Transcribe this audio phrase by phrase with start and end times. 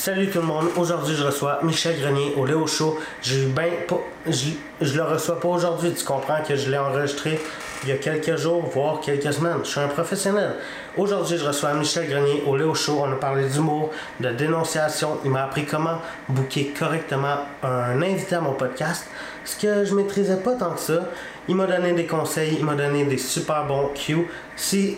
[0.00, 2.98] Salut tout le monde, aujourd'hui je reçois Michel Grenier au Léo Show.
[3.20, 3.34] Je,
[4.80, 7.38] je le reçois pas aujourd'hui, tu comprends que je l'ai enregistré
[7.82, 9.58] il y a quelques jours, voire quelques semaines.
[9.62, 10.54] Je suis un professionnel.
[10.96, 13.02] Aujourd'hui je reçois Michel Grenier au Léo Show.
[13.02, 13.90] On a parlé d'humour,
[14.20, 15.18] de dénonciation.
[15.26, 15.98] Il m'a appris comment
[16.30, 19.06] booker correctement un invité à mon podcast.
[19.44, 21.10] Ce que je maîtrisais pas tant que ça.
[21.46, 24.26] Il m'a donné des conseils, il m'a donné des super bons cues.
[24.56, 24.96] Si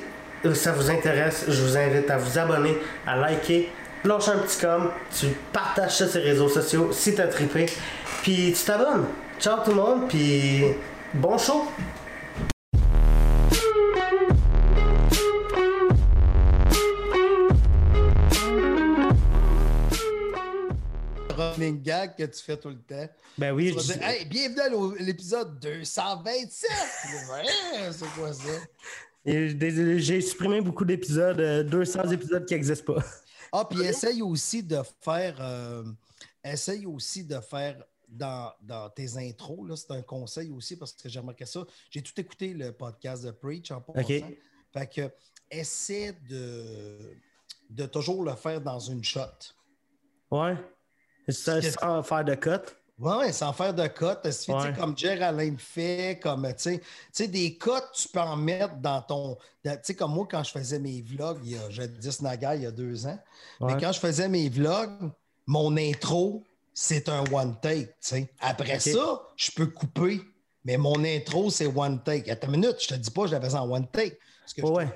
[0.55, 3.69] ça vous intéresse, je vous invite à vous abonner, à liker,
[4.05, 7.67] lâche un petit com, tu partages ça sur les réseaux sociaux si t'as trippé,
[8.23, 9.07] puis tu t'abonnes.
[9.39, 10.65] Ciao tout le monde, puis
[11.15, 11.67] bon show!
[21.37, 23.09] running gag que tu fais tout le temps.
[23.39, 26.71] Ben oui, Tu je- dire, hey, bienvenue à l'épisode 227.
[27.33, 28.43] ouais, c'est quoi ça?
[29.25, 33.05] j'ai supprimé beaucoup d'épisodes, euh, 200 épisodes qui n'existent pas.
[33.53, 35.37] Ah, puis essaye aussi de faire.
[35.41, 35.85] euh,
[36.43, 39.67] essaye aussi de faire dans, dans tes intros.
[39.69, 41.65] là, C'est un conseil aussi parce que j'ai remarqué ça.
[41.91, 44.01] J'ai tout écouté le podcast de Preach en passant.
[44.01, 44.25] OK.
[44.73, 45.11] Fait que
[45.51, 47.17] essaie de,
[47.71, 49.21] de toujours le faire dans une shot.
[50.31, 50.57] Ouais.
[51.29, 52.51] Ça, sans faire de cut.
[52.99, 54.21] Ouais, ouais, sans faire de cotes.
[54.23, 54.73] Tu sais, Ouais.
[54.79, 59.01] comme le fait, comme, tu sais, tu sais, des cotes, tu peux en mettre dans
[59.03, 59.37] ton...
[59.65, 61.69] Tu sais, comme moi, quand je faisais mes vlogs, il y a
[62.55, 63.19] il y a deux ans,
[63.61, 63.75] Ouais.
[63.75, 65.11] mais quand je faisais mes vlogs,
[65.47, 68.31] mon intro, c'est un one take, tu sais.
[68.41, 70.21] Après ça, je peux couper,
[70.65, 72.31] mais mon intro, c'est one take.
[72.31, 74.19] Attends une minute, je te dis pas que je la faisais en one take.
[74.47, 74.89] Ce que Ouais.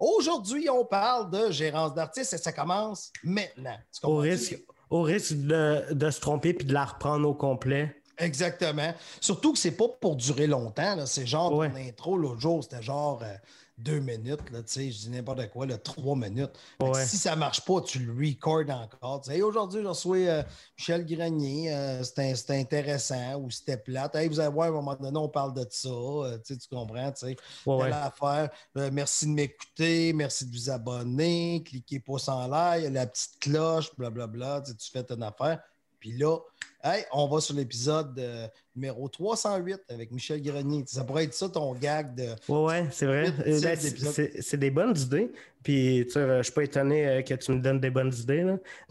[0.00, 3.76] Aujourd'hui, on parle de gérance d'artiste et ça commence maintenant.
[4.02, 4.58] Au risque,
[4.90, 7.94] au risque de, de se tromper puis de la reprendre au complet.
[8.18, 8.94] Exactement.
[9.20, 11.04] Surtout que c'est pas pour durer longtemps.
[11.06, 11.70] C'est genre Ouais.
[11.70, 13.34] ton intro l'autre jour, c'était genre euh,
[13.76, 14.50] deux minutes.
[14.52, 16.52] Là, tu sais, je dis n'importe quoi, là, trois minutes.
[16.80, 17.04] Ouais.
[17.04, 19.22] Si ça marche pas, tu le recordes encore.
[19.28, 20.42] Hey, aujourd'hui, je reçois euh,
[20.78, 21.72] Michel Grenier.
[21.74, 24.14] euh, c'était intéressant ou c'était plate.
[24.14, 25.88] Hey, vous allez voir, à un moment donné, on parle de ça.
[25.88, 27.12] euh, tu comprends?
[27.12, 27.36] tu sais.
[27.66, 28.50] Ouais, affaire.
[28.92, 34.62] Merci de m'écouter, merci de vous abonner, cliquez pouce en l'air, la petite cloche, blablabla,
[34.62, 35.60] tu, sais, tu fais ton affaire.
[35.98, 36.38] Puis là,
[36.84, 38.46] hey, on va sur l'épisode euh,
[38.76, 40.84] numéro 308 avec Michel Grenier.
[40.86, 42.28] Ça pourrait être ça ton gag de.
[42.48, 43.30] Ouais, ouais, c'est vrai.
[43.44, 45.32] Ben, c'est- des bonnes idées.
[45.62, 48.12] Puis, tu sais, euh, je suis pas étonné euh, que tu me donnes des bonnes
[48.14, 48.44] idées.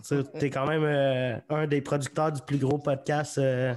[0.07, 0.15] Tu
[0.45, 3.73] es quand même euh, un des producteurs du plus gros podcast euh,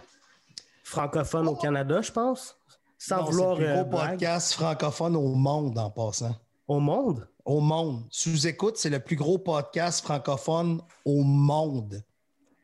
[0.83, 2.56] francophone au Canada, je pense.
[2.98, 6.34] Sans Non, vouloir le plus gros podcast francophone au monde en passant.
[6.66, 7.28] au monde?
[7.44, 8.03] Au monde.
[8.10, 12.03] Sous-écoute, c'est le plus gros podcast francophone au monde.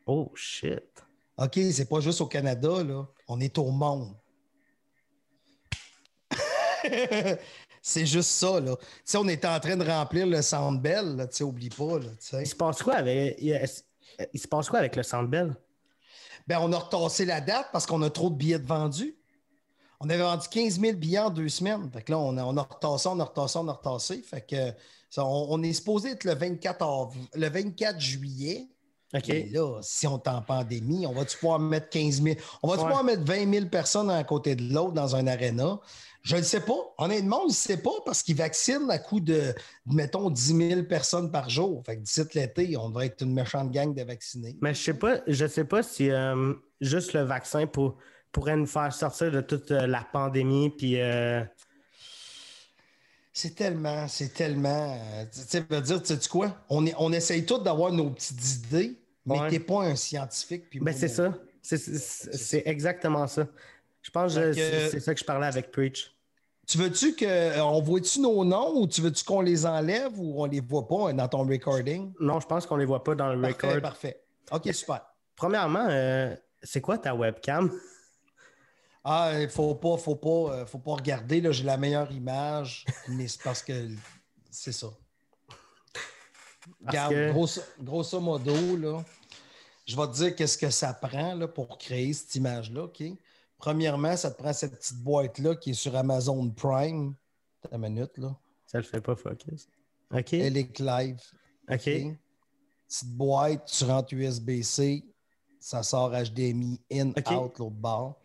[0.06, 0.82] Oh shit.
[1.38, 3.06] OK, c'est pas juste au Canada, là.
[3.28, 4.15] On est au monde.
[7.82, 8.76] c'est juste ça, là.
[8.76, 11.70] Tu sais, on était en train de remplir le Centre Bell, là, tu sais, oublie
[11.70, 12.41] pas, là.
[12.41, 13.59] Il se passe quoi avec, il,
[14.32, 15.54] il se passe quoi avec le Centre Bell?
[16.47, 19.16] Ben, on a retassé la date parce qu'on a trop de billets de vendus.
[20.00, 21.88] On avait vendu 15 000 billets en deux semaines.
[21.93, 24.20] Fait que là, on a, on a retassé, on a retassé, on a retassé.
[24.22, 24.72] Fait que
[25.09, 28.69] ça, on, on est supposé être le 24, av- le 24 juillet.
[29.14, 29.28] OK.
[29.28, 32.36] Et là, si on est en pandémie, on va-tu pouvoir mettre 15 000?
[32.62, 32.86] On va-tu Ouais.
[32.86, 35.80] pouvoir mettre 20 000 personnes à côté de l'autre dans un aréna?
[36.22, 36.78] Je ne sais pas.
[36.98, 39.54] Honnêtement, on ne sait pas parce qu'ils vaccinent à coup de,
[39.86, 41.82] mettons, 10 000 personnes par jour.
[41.84, 44.56] Fait que d'ici l'été, on devrait être une méchante gang de vaccinés.
[44.62, 47.96] Mais je sais pas, je sais pas si euh, juste le vaccin pour,
[48.30, 50.70] pourrait nous faire sortir de toute euh, la pandémie.
[50.70, 51.42] Puis, euh,
[53.32, 54.96] C'est tellement, c'est tellement.
[55.32, 56.64] Tu sais, dire, tu sais quoi?
[56.68, 59.48] On, est, on essaye tous d'avoir nos petites idées, mais Ouais.
[59.50, 60.68] t'es pas un scientifique.
[60.70, 61.34] puis ben, c'est ça.
[61.62, 63.46] C'est- exactement ça.
[64.02, 66.16] Je pense que c'est ça que je parlais avec Preach.
[66.66, 70.42] Tu veux-tu que euh, on voit-tu nos noms ou tu veux-tu qu'on les enlève ou
[70.42, 72.12] on les voit pas hein, dans ton recording?
[72.20, 73.82] Non, je pense qu'on les voit pas dans le Parfait, record.
[73.82, 74.22] parfait.
[74.52, 75.02] OK, super.
[75.36, 77.70] Premièrement, euh, c'est quoi ta webcam?
[79.04, 81.40] Ah, il faut pas, faut pas, euh, faut pas regarder.
[81.40, 83.88] Là, j'ai la meilleure image, mais c'est parce que
[84.50, 84.88] c'est ça.
[86.86, 89.04] Regarde, que- grosso, grosso modo, là,
[89.87, 92.88] je vais te dire qu'est-ce que ça prend là, pour créer cette image-là.
[93.58, 97.14] Premièrement, ça te prend cette petite boîte-là qui est sur Amazon Prime.
[97.70, 98.37] Une minute, là.
[98.66, 99.69] Ça le fait pas focus.
[100.12, 100.32] OK.
[100.32, 101.20] Elic Live.
[101.69, 101.75] OK.
[101.75, 102.19] OK?
[102.88, 105.04] Petite boîte, tu rentres USB-C,
[105.58, 108.20] ça sort HDMI in, out, l'autre bord.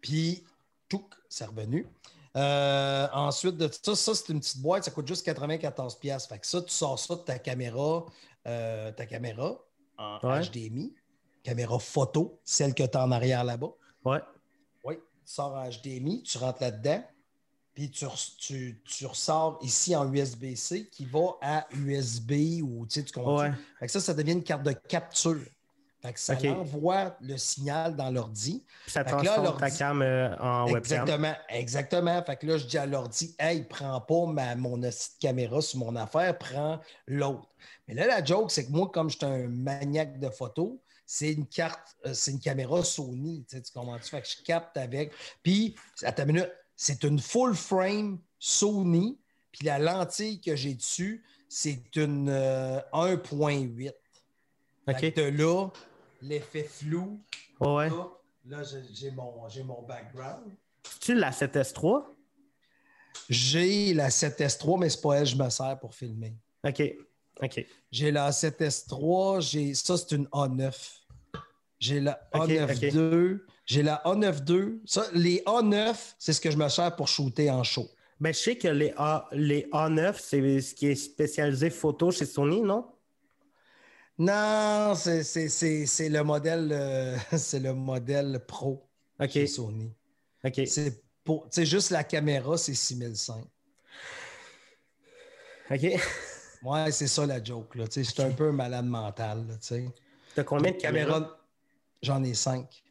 [0.00, 0.44] Puis,
[0.88, 1.86] tout, c'est revenu.
[2.36, 5.98] Euh, ensuite de ça, ça, c'est une petite boîte, ça coûte juste 94$.
[6.00, 6.28] piastres.
[6.28, 8.04] Fait que ça, tu sors ça de ta caméra,
[8.46, 9.56] euh, ta caméra
[9.98, 10.40] en Ouais.
[10.42, 10.92] HDMI,
[11.44, 13.70] caméra photo, celle que tu as en arrière là-bas.
[14.04, 14.20] Ouais.
[14.82, 17.04] Oui, tu sors en HDMI, tu rentres là-dedans.
[17.72, 18.06] puis tu,
[18.38, 23.38] tu, tu ressors ici en USB-C qui va à USB ou tu sais, tu comprends?
[23.38, 23.52] Ouais.
[23.80, 25.40] Fait que ça, ça devient une carte de capture.
[26.04, 26.44] Fait que ça OK.
[26.44, 28.62] envoie le signal dans l'ordi.
[28.82, 31.00] Puis ça transforme ta cam euh, en webcam.
[31.00, 32.22] Exactement, exactement.
[32.22, 34.78] Fait que là, je dis à l'ordi, hey, prends pas ma, mon
[35.18, 37.48] caméra sur mon affaire, prends l'autre.
[37.88, 40.72] Mais là, la joke, c'est que moi, comme je suis un maniaque de photos,
[41.06, 43.46] c'est une carte, euh, c'est une caméra Sony.
[43.48, 44.10] Tu, sais, tu comprends-tu?
[44.10, 45.10] Fait que je capte avec.
[45.42, 49.18] Puis, à ta minute, c'est une full frame Sony.
[49.52, 53.90] Puis la lentille que j'ai dessus, c'est une euh, 1.8.
[54.84, 55.14] Fait OK.
[55.14, 55.70] que de là,
[56.28, 57.20] l'effet flou,
[57.60, 57.90] Ouais, ouais.
[57.90, 58.08] là,
[58.46, 58.62] là,
[58.92, 60.44] j'ai- mon, j'ai mon background.
[61.00, 62.04] Tu la 7S3?
[63.28, 66.34] J'ai la 7S3, mais c'est pas elle que je me sers pour filmer.
[66.66, 66.82] OK.
[67.42, 67.66] OK.
[67.90, 70.72] J'ai la 7S3, j'ai ça, c'est une A9.
[71.78, 73.38] J'ai la Ok, A9 II.
[73.66, 74.80] J'ai la A9 II.
[74.84, 77.88] Ça, les A9, c'est ce que je me sers pour shooter en show.
[78.20, 82.26] Ben, je sais que les, A, les A9, c'est ce qui est spécialisé photo chez
[82.26, 82.86] Sony, non?
[84.18, 88.88] Non, c'est c'est- c'est- c'est le modèle euh, c'est le modèle pro
[89.28, 89.92] chez Sony.
[90.44, 90.60] OK.
[90.66, 93.44] C'est pour, juste la caméra, c'est 6005.
[95.70, 95.80] OK.
[96.62, 97.74] Ouais, c'est ça la joke.
[97.74, 97.86] Là.
[97.90, 99.46] Suis un peu un malade mental.
[99.48, 99.88] là, tu.
[100.34, 101.38] T'as combien de caméras?
[102.02, 102.82] J'en ai cinq.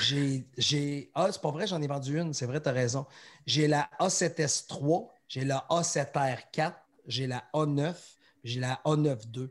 [0.00, 0.46] J'ai.
[0.56, 2.32] j'ai- Ah, c'est pas vrai, j'en ai vendu une.
[2.32, 3.06] C'est vrai, tu as raison.
[3.46, 6.74] J'ai la A7S3, j'ai la A7R4,
[7.06, 7.94] j'ai la A9,
[8.44, 9.48] j'ai la A9 II.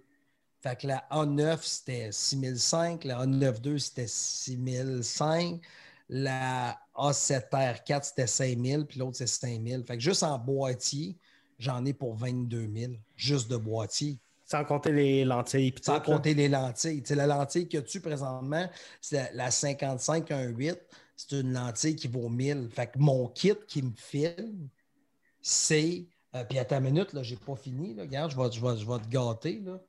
[0.62, 5.62] Fait que la A9, c'était 6005, la A9 II, c'était 6005,
[6.09, 9.83] la A7R4, c'était 5000, puis l'autre, c'est 5000.
[9.86, 11.18] Fait que juste en boîtier,
[11.59, 14.19] j'en ai pour 22 000, juste de boîtier.
[14.50, 15.75] Sans compter les lentilles.
[15.80, 17.03] Sans compter les lentilles.
[17.12, 18.68] La lentille que tu présentement,
[19.00, 20.75] c'est la, la 55-1.8.
[21.15, 22.69] C'est une lentille qui vaut 1000.
[22.71, 24.69] Fait que mon kit qui me filme,
[25.39, 26.07] c'est.
[26.36, 27.94] Euh, puis à ta minute, là, j'ai pas fini.
[27.96, 28.04] Là.
[28.04, 29.60] Regarde, je vais, je vais- je vais te gâter.
[29.62, 29.80] là.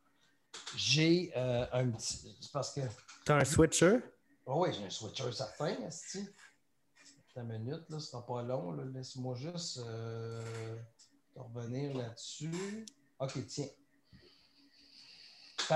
[0.77, 2.37] J'ai euh, un petit.
[2.41, 2.81] C'est parce que.
[3.25, 3.99] T'as un switcher?
[4.47, 6.27] Oh oui, j'ai un switcher certain, esti.
[7.35, 8.73] Ta minute, là, ce sera pas long.
[8.73, 8.83] là.
[8.93, 10.43] Laisse-moi juste euh,
[11.37, 12.85] revenir là-dessus.
[13.21, 13.69] OK, tiens.
[15.69, 15.75] Que,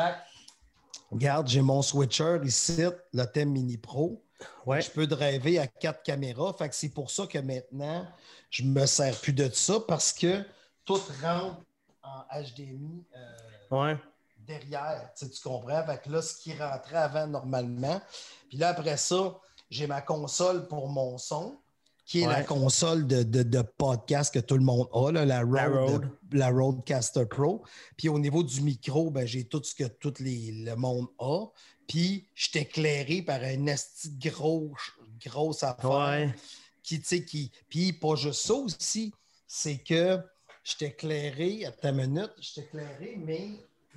[1.11, 2.83] Regarde, j'ai mon switcher ici,
[3.13, 4.25] le thème Mini Pro.
[4.67, 4.81] Ouais.
[4.83, 6.53] Je peux driver à quatre caméras.
[6.55, 8.07] Fait que c'est pour ça que maintenant,
[8.51, 10.45] je me sers plus de ça parce que
[10.85, 11.63] tout rentre
[12.03, 13.37] en HDMI euh,
[13.71, 13.97] Ouais.
[14.39, 15.11] derrière.
[15.17, 15.85] Tu, sais, tu comprends?
[15.87, 18.01] Fait que là, ce qui rentrait avant normalement.
[18.49, 19.39] Puis là, après ça,
[19.71, 21.59] j'ai ma console pour mon son,
[22.05, 22.33] qui est Ouais.
[22.35, 25.69] la console de, de- de podcast que tout le monde a, là, la, Rode, La
[25.69, 26.11] Rode.
[26.33, 27.65] la Rodecaster Pro.
[27.97, 31.47] Puis au niveau du micro, ben, j'ai tout ce que tout les, le monde a.
[31.89, 34.73] Puis je suis éclairé par un esti de gros,
[35.25, 35.91] grosse affaire
[36.29, 36.35] Ouais.
[36.83, 37.51] qui, tu sais, qui.
[37.71, 39.15] Puis pas juste ça aussi,
[39.47, 40.19] c'est que
[40.65, 43.51] je t'ai éclairé, à ta minute, je t'ai éclairé, mais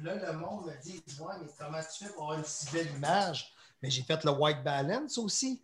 [0.04, 2.90] là, le monde me dit Ouais, mais comment tu fais pour avoir une si belle
[2.96, 3.52] image?
[3.82, 5.62] Mais j'ai fait le white balance aussi.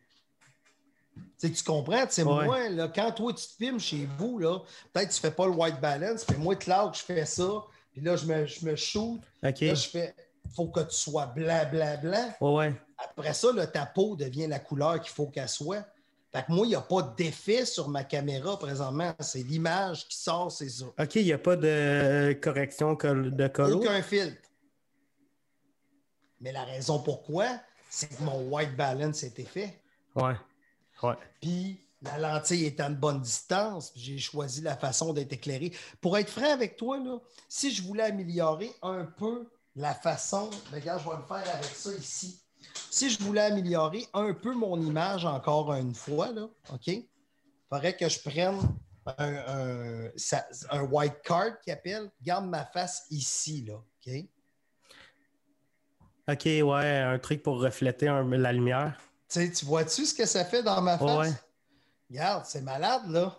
[1.16, 2.08] Tu sais, tu comprends?
[2.08, 2.46] Tu sais, Ouais.
[2.46, 4.60] moi, là, quand toi, tu te filmes chez vous, là,
[4.94, 7.64] peut-être que tu ne fais pas le white balance, mais moi, Claude, je fais ça,
[7.92, 10.16] puis là, je me, je me shoot, là, je fais
[10.56, 12.34] faut que tu sois blanc, blanc, blanc.
[12.42, 12.82] Ouais, ouais.
[12.98, 15.86] Après ça, là, ta peau devient la couleur qu'il faut qu'elle soit.
[16.35, 19.13] Fait que moi, il n'y a pas d'effet sur ma caméra présentement.
[19.19, 20.85] C'est l'image qui sort, c'est ça.
[20.85, 23.77] OK, il n'y a pas de correction col- de colo?
[23.77, 24.41] Aucun filtre.
[26.41, 27.59] Mais la raison pourquoi,
[27.90, 29.80] c'est que mon white balance était fait.
[30.16, 30.35] Ouais.
[31.04, 31.16] Ouais.
[31.40, 35.71] Puis la lentille est à une bonne distance, j'ai choisi la façon d'être éclairé.
[36.02, 41.02] Pour être franc avec toi, là, si je voulais améliorer un peu la façon, regarde,
[41.04, 42.43] je vais le faire avec ça ici.
[42.89, 46.87] Si je voulais améliorer un peu mon image encore une fois, là, OK?
[46.87, 47.06] Il
[47.69, 48.59] faudrait que je prenne
[49.18, 49.33] un,
[50.07, 54.13] un- ça- un white card qui appelle, garde ma face ici, là, OK?
[56.30, 58.97] OK, ouais, un truc pour refléter un- la lumière.
[59.30, 61.18] Tu vois-tu ce que ça fait dans ma face?
[61.30, 61.33] Ouais.
[62.09, 63.35] Regarde, c'est malade, là.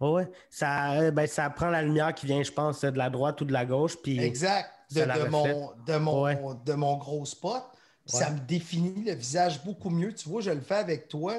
[0.00, 0.30] Ouais, ouais.
[0.48, 3.44] Ça, euh, ben, ça prend la lumière qui vient, je pense, de la droite ou
[3.44, 3.96] de la gauche.
[4.02, 4.18] Puis...
[4.18, 4.70] Exact.
[4.92, 6.40] De, mon, de, mon, Ouais.
[6.64, 7.62] de mon gros spot.
[8.06, 10.12] Ça me définit le visage beaucoup mieux.
[10.14, 11.34] Tu vois, je le fais avec toi.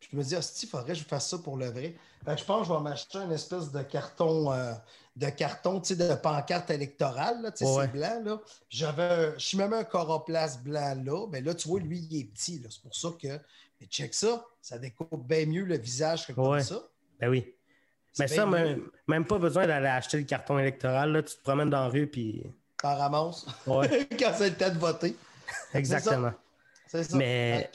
[0.00, 1.94] Puis je me dis, il faudrait que je fasse ça pour le vrai.
[2.26, 4.72] Je pense que je vais m'acheter une espèce de carton, euh,
[5.16, 7.42] de carton, tu sais, de pancarte électorale.
[7.42, 7.84] Là, tu sais, Ouais.
[7.84, 8.22] c'est blanc.
[8.24, 8.40] Là.
[8.70, 11.26] J'avais, je suis même un coroplace blanc là.
[11.28, 12.58] Ben là, tu vois, lui, il est petit.
[12.60, 12.68] là.
[12.70, 13.28] C'est pour ça que.
[13.80, 14.44] Mais check ça.
[14.62, 16.62] Ça découpe bien mieux le visage que comme Ouais.
[16.62, 16.80] ça.
[17.20, 17.52] Ben oui.
[18.18, 21.12] Mais ça, même pas besoin d'aller acheter le carton électoral.
[21.12, 21.22] Là.
[21.22, 22.42] Tu te promènes dans la rue, puis.
[22.80, 25.16] T'en ramasses Ouais, quand c'est le temps de voter.
[25.74, 26.32] Exactement.
[26.86, 27.16] C'est ça.
[27.16, 27.70] Mais-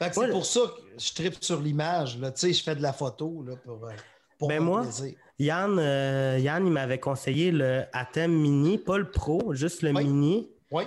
[0.00, 0.30] c'est Ouais.
[0.30, 2.18] pour ça que je tripe sur l'image.
[2.18, 2.30] là.
[2.32, 3.92] Tu sais, je fais de la photo là, pour, euh,
[4.38, 5.14] pour Ben moi, plaisir.
[5.38, 10.04] Yann, euh, Yann, il m'avait conseillé le Atem Mini, pas le Pro, juste le Oui.
[10.04, 10.50] Mini.
[10.70, 10.84] Oui,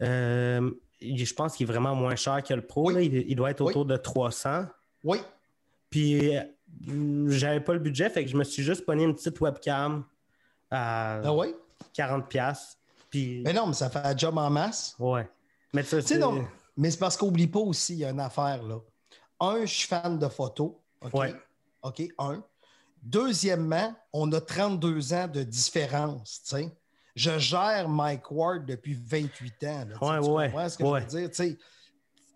[0.00, 2.86] Euh, je pense qu'il est vraiment moins cher que le Pro.
[2.88, 2.94] Oui.
[2.94, 3.00] là.
[3.02, 3.70] Il, il doit être Oui.
[3.70, 4.66] autour de 300.
[5.04, 5.18] oui.
[5.90, 6.32] Puis,
[7.28, 10.04] j'avais pas le budget, fait que je me suis juste pogné une petite webcam
[10.70, 11.54] à Ah oui?
[11.94, 12.77] 40$.
[13.10, 14.94] Puis, Mais non, mais ça fait un job en masse.
[14.98, 15.28] ouais.
[15.74, 15.82] Mais
[16.18, 16.46] non,
[16.78, 18.78] mais c'est parce qu'oublie pas aussi, il y a une affaire là.
[19.40, 20.72] Un, je suis fan de photos.
[21.02, 21.12] OK?
[21.14, 21.34] Ouais.
[21.82, 22.42] OK, un.
[23.02, 26.76] Deuxièmement, on a 32 ans de différence, tu sais.
[27.14, 29.86] Je gère Mike Ward depuis 28 ans.
[29.88, 31.00] là, Ouais, tu ouais, comprends ce que ouais.
[31.00, 31.28] je veux dire?
[31.30, 31.58] Tu sais,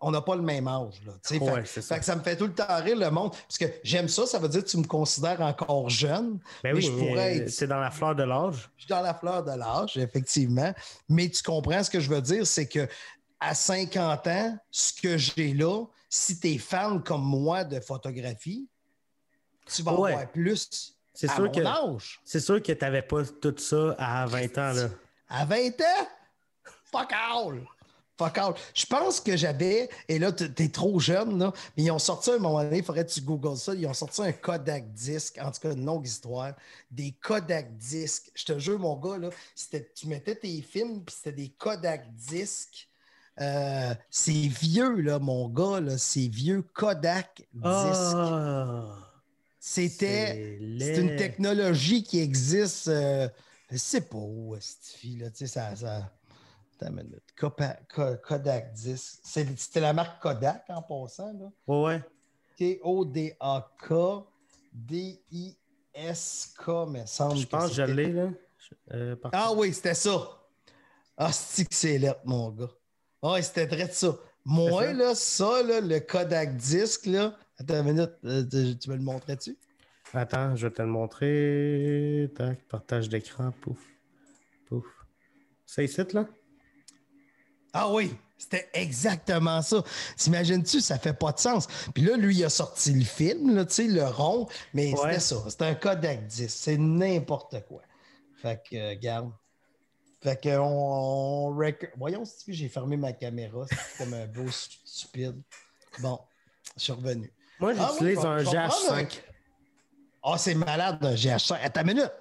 [0.05, 1.01] on n'a pas le même âge.
[1.05, 1.13] Là.
[1.39, 1.95] Ouais, fait, ça.
[1.95, 3.31] fait que ça me fait tout le temps rire le monde.
[3.31, 6.39] Parce que j'aime ça, ça veut dire que tu me considères encore jeune.
[6.63, 8.69] Ben mais oui, je pourrais être- c'est dans la fleur de l'âge.
[8.77, 10.73] Je suis dans la fleur de l'âge, effectivement.
[11.09, 12.87] Mais tu comprends ce que je veux dire, c'est que
[13.39, 18.67] à 50 ans, ce que j'ai là, si tu es fan comme moi de photographie,
[19.65, 20.11] tu vas Ouais.
[20.13, 22.19] avoir plus C'est à sûr mon que âge.
[22.23, 24.73] c'est sûr que tu n'avais pas tout ça à 20 ans.
[24.73, 24.89] Là.
[25.29, 26.07] À 20 ans,
[26.91, 27.65] fuck all!
[28.17, 28.53] Fuck all.
[28.75, 32.29] Je pense que j'avais, et là, tu es trop jeune, là, mais ils ont sorti
[32.29, 34.93] à un moment donné, il faudrait que tu googles ça, ils ont sorti un Kodak
[34.93, 36.53] disque, en tout cas une longue histoire,
[36.91, 38.31] des Kodak disques.
[38.35, 39.29] Je te jure, mon gars, là,
[39.95, 42.87] tu mettais tes films, puis c'était des Kodak disques.
[43.41, 47.63] Euh, c'est vieux, là, mon gars, là, c'est vieux Kodak disques.
[47.63, 48.95] Ah,
[49.59, 50.57] C'était.
[50.59, 52.89] une technologie qui existe.
[52.89, 53.27] euh,
[53.71, 55.31] je sais pas où, cette fille, là.
[55.31, 55.75] Tu sais, ça.
[55.75, 56.11] ça...
[56.79, 57.23] Attends une minute.
[57.37, 59.19] Copa- Co- Kodak 10.
[59.23, 61.51] C'est- C'était la marque Kodak en passant, là.
[61.67, 62.01] Ouais, ouais.
[62.57, 63.93] K-O-D-A-K.
[64.73, 68.11] D-I-S-K, mais semble Je pense que je c'était- l'ai.
[68.11, 68.29] là.
[68.93, 70.41] Euh, Ah oui, c'était ça.
[71.17, 72.71] Ah, c'est que c'est lettre, mon gars.
[73.21, 74.17] Ah, c'était très ça.
[74.45, 74.93] Moi, ça?
[74.93, 77.37] là, ça, là, le Kodak disque, là.
[77.57, 79.55] Attends une minute, euh, tu tu me le montrais-tu?
[80.13, 82.31] Attends, je vais te le montrer.
[82.35, 83.51] Tac, partage d'écran.
[83.61, 83.79] Pouf.
[84.67, 84.85] Pouf.
[85.65, 86.27] C'est ici, là?
[87.73, 89.83] Ah oui, c'était exactement ça.
[90.17, 91.67] T'imagines-tu, ça fait pas de sens.
[91.93, 94.99] Puis là, lui, il a sorti le film, là, le rond, mais Ouais.
[95.01, 95.35] c'était ça.
[95.49, 96.47] C'était un Kodak 10.
[96.53, 97.81] C'est n'importe quoi.
[98.41, 99.31] Fait que, euh, garde.
[100.21, 103.65] Fait que, on, on rec- Voyons si j'ai fermé ma caméra?
[103.69, 105.41] C'est comme un beau stu- stupide.
[105.99, 106.19] Bon,
[106.77, 107.33] je suis revenu.
[107.59, 109.21] Moi, Ah, j'utilise un je vais prendre GH5.
[110.23, 111.59] Ah, c'est malade, un GH5.
[111.63, 112.11] Attends une minute.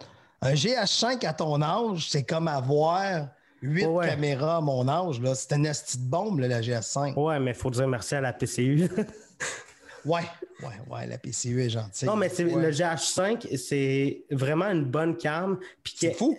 [0.41, 3.29] Un GH5 à ton âge, c'est comme avoir
[3.63, 4.09] huit Ouais, ouais.
[4.09, 5.21] caméras à mon âge.
[5.21, 5.35] Là.
[5.35, 7.15] C'est une petite bombe, là, la GH5.
[7.19, 8.89] Ouais, mais il faut dire merci à la PCU.
[10.05, 10.23] Ouais,
[10.61, 12.09] ouais, ouais, la PCU est gentille.
[12.09, 12.61] non, mais c'est Ouais.
[12.61, 15.59] le GH5, c'est vraiment une bonne cam.
[15.85, 16.37] C'est fou.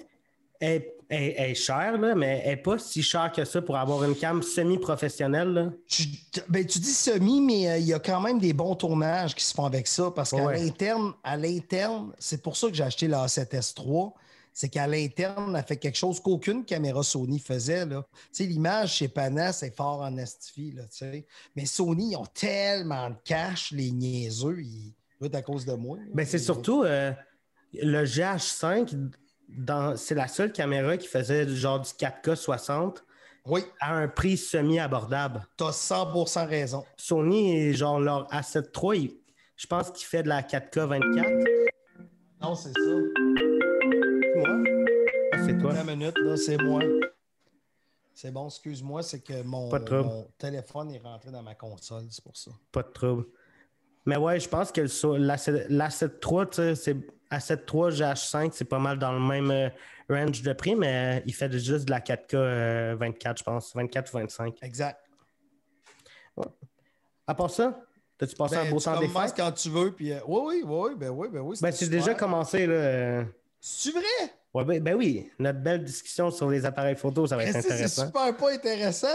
[0.60, 4.04] est, est- est chère, là, mais elle n'est pas si chère que ça pour avoir
[4.04, 5.48] une cam semi-professionnelle.
[5.54, 5.70] là.
[5.88, 6.04] Tu,
[6.50, 9.44] ben, tu dis semi, mais euh, il y a quand même des bons tournages qui
[9.46, 10.60] se font avec ça parce qu'à Ouais.
[10.60, 14.12] l'interne, à l'interne, c'est pour ça que j'ai acheté la A7S3.
[14.54, 17.86] C'est qu'à l'interne, elle fait quelque chose qu'aucune caméra Sony faisait.
[18.40, 20.16] L'image chez Panas, c'est fort en
[20.90, 21.26] sais.
[21.56, 25.98] Mais Sony, ils ont tellement de cash, les niaiseux, ils doivent à cause de moi.
[26.14, 27.12] Ben, c'est surtout euh,
[27.74, 28.96] le GH5,
[29.50, 33.04] dans- c'est la seule caméra qui faisait genre du 4K 60
[33.46, 35.46] Oui, à un prix semi-abordable.
[35.58, 36.86] tu as 100 raison.
[36.96, 39.20] Sony, genre leur A7 III,
[39.58, 41.30] je pense qu'il fait de la 4K 24.
[42.42, 43.53] Non, c'est ça.
[44.44, 44.50] C'est?
[45.34, 45.84] Ah, c'est toi.
[45.84, 46.82] Minute, là, c'est moi.
[48.14, 50.04] C'est bon, excuse-moi, c'est que mon, Pas de trouble.
[50.04, 52.52] mon téléphone est rentré dans ma console, c'est pour ça.
[52.72, 53.26] Pas de trouble.
[54.06, 56.98] Mais ouais, je pense que le so- l'A7 l'A7 III, tu sais, c'est
[57.32, 59.70] A7 III GH5, c'est pas mal dans le même euh,
[60.10, 63.74] range de prix, mais euh, il fait juste de la 4K euh, 24, je pense.
[63.76, 64.58] 24 ou 25.
[64.62, 65.00] Exact.
[67.26, 67.80] À part ça,
[68.18, 69.34] t'as-tu passé Ben, un beau tu temps des fêtes?
[69.36, 71.58] quand tu veux, puis euh, oui, oui, oui, ben oui, ben oui.
[71.62, 72.74] Ben, c'est déjà commencé, là.
[72.74, 73.24] euh,
[73.66, 74.04] C'est vrai?
[74.54, 77.62] Ouais, ben, ben oui, notre belle discussion sur les appareils photo, ça va être que
[77.62, 78.08] C'est intéressant.
[78.08, 79.08] super pas intéressant.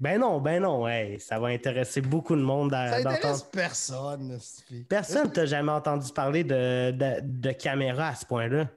[0.00, 4.40] Ben non, ben non, hey, ça va intéresser beaucoup de monde à- Ça intéresse personne.
[4.88, 8.68] Personne t'a jamais entendu parler de, de, de caméra à ce point-là.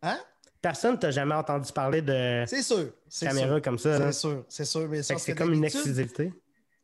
[0.00, 0.18] Hein?
[0.62, 2.92] Personne t'a jamais entendu parler de C'est sûr.
[3.20, 3.62] Caméra sûr.
[3.62, 4.10] comme ça.
[4.10, 4.88] C'est sûr, c'est sûr.
[4.88, 6.32] Mais c'est comme une exclusivité.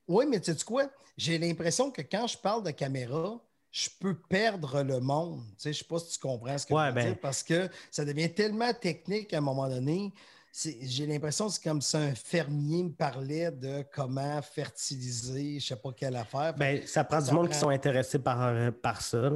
[0.06, 0.84] Oui, mais tu sais quoi?
[1.16, 3.40] J'ai l'impression que quand je parle de caméra,
[3.72, 5.42] je peux perdre le monde.
[5.56, 7.06] Tu sais, je ne sais pas si tu comprends ce que Ouais, je veux ben.
[7.06, 10.12] dire, parce que ça devient tellement technique à un moment donné.
[10.54, 15.60] J'ai l'impression que c'est comme si un fermier me parlait de comment fertiliser, je ne
[15.60, 16.52] sais pas quelle affaire.
[16.54, 19.30] Ben, ça prend Ça du monde prend- qui sont intéressés par, euh, par ça.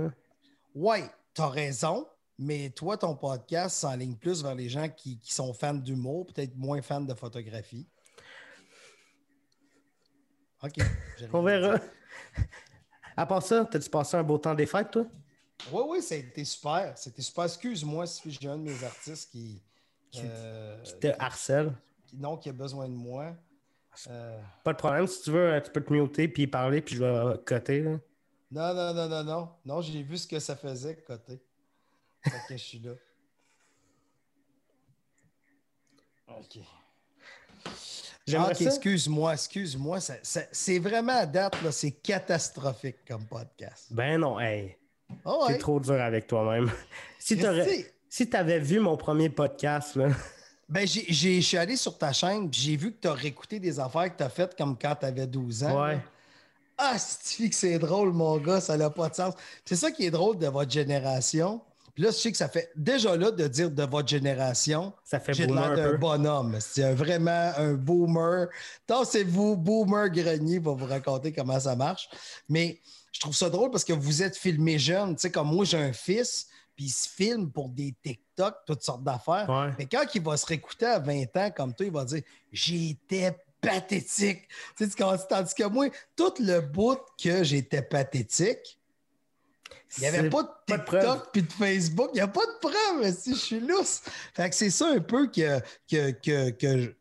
[0.74, 0.98] Oui,
[1.32, 2.06] tu as raison,
[2.38, 6.54] mais toi, ton podcast s'enligne plus vers les gens qui, qui sont fans d'humour, peut-être
[6.54, 7.88] moins fans de photographie.
[10.62, 10.74] OK.
[11.32, 11.78] On verra.
[13.16, 15.06] À part ça, t'as-tu passé un beau temps des fêtes, toi?
[15.72, 16.96] Oui, oui, ça a été super.
[16.96, 17.44] C'était super.
[17.44, 19.62] Excuse-moi si j'ai un de mes artistes qui.
[20.16, 21.72] Euh, qui te harcèle.
[22.06, 23.34] Qui, non, qui a besoin de moi.
[24.08, 25.06] Euh, Pas de problème.
[25.06, 27.80] Si tu veux, tu peux te muter puis parler, puis je vais coter.
[27.82, 27.98] Là.
[28.50, 29.48] Non, non, non, non, non.
[29.64, 31.40] Non, j'ai vu ce que ça faisait, côté.
[32.22, 32.92] Fait que je suis là.
[36.28, 36.58] OK.
[38.34, 39.98] Ah, ok, excuse-moi, excuse-moi.
[40.22, 43.86] c'est vraiment à date, là, c'est catastrophique comme podcast.
[43.90, 44.76] Ben non, hey.
[45.24, 46.70] Oh, trop dur avec toi-même.
[47.18, 50.08] si tu avais vu mon premier podcast, là.
[50.68, 54.12] Ben, je suis allé sur ta chaîne, j'ai vu que tu as réécouté des affaires
[54.12, 55.84] que tu as faites comme quand tu avais 12 ans.
[55.86, 56.00] Ouais.
[56.76, 59.34] Ah, que c'est drôle, mon gars, ça n'a pas de sens.
[59.64, 61.60] C'est ça qui est drôle de votre génération.
[61.96, 64.92] Puis là, je sais que ça fait déjà là de dire de votre génération.
[65.02, 66.58] Ça fait J'ai l'air d'un bonhomme.
[66.60, 68.48] C'est vraiment un boomer.
[69.06, 72.10] c'est vous, boomer grenier, va vous raconter comment ça marche.
[72.50, 75.16] Mais je trouve ça drôle parce que vous êtes filmé jeune.
[75.16, 78.82] Tu sais, comme moi, j'ai un fils, puis il se filme pour des TikTok, toutes
[78.82, 79.72] sortes d'affaires.
[79.78, 82.20] Mais quand il va se réécouter à 20 ans comme toi, il va dire
[82.52, 84.46] J'étais pathétique.
[84.76, 88.78] Tu sais, tandis que moi, tout le bout que j'étais pathétique,
[89.98, 92.10] il n'y avait pas de TikTok puis de Facebook.
[92.12, 94.02] Il n'y a pas de preuve, si je suis lousse.
[94.34, 96.94] Fait que c'est ça un peu que, que, que, que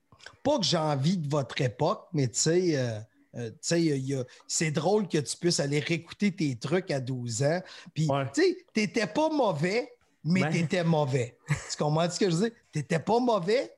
[0.43, 2.99] pas que j'ai envie de votre époque, mais tu sais, euh,
[3.35, 7.61] euh, c'est drôle que tu puisses aller réécouter tes trucs à 12 ans.
[7.93, 9.91] Puis, tu sais, t'étais pas mauvais,
[10.23, 11.37] mais tu t'étais mauvais.
[11.47, 12.51] tu comprends ce que je dis?
[12.71, 13.71] T'étais pas mauvais,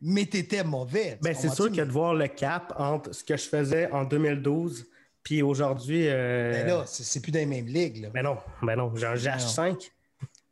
[0.00, 1.18] mais t'étais mauvais.
[1.22, 4.86] Ben, c'est sûr que de voir le cap entre ce que je faisais en 2012
[5.22, 6.06] puis aujourd'hui.
[6.08, 6.52] Euh...
[6.52, 8.02] Ben là, c'est plus dans les mêmes ligues.
[8.02, 8.10] Là.
[8.10, 9.90] Ben non, ben non, j'ai un GH5.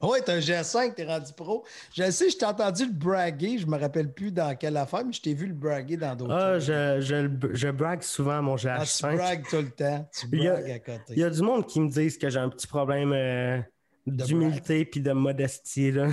[0.01, 1.65] Oui, t'as un GH5, t'es rendu pro.
[1.93, 5.13] Je sais, je t'ai entendu le braguer, je me rappelle plus dans quelle affaire, mais
[5.13, 6.35] je t'ai vu le braguer dans d'autres.
[6.35, 8.79] Ah, je, je, je, brague souvent mon GH5.
[8.79, 10.09] Ah, tu bragues tout le temps.
[10.17, 11.03] Tu bragues à côté.
[11.11, 13.59] Il y a du monde qui me disent que j'ai un petit problème euh,
[14.07, 15.91] d'humilité puis de modestie.
[15.91, 16.09] Là.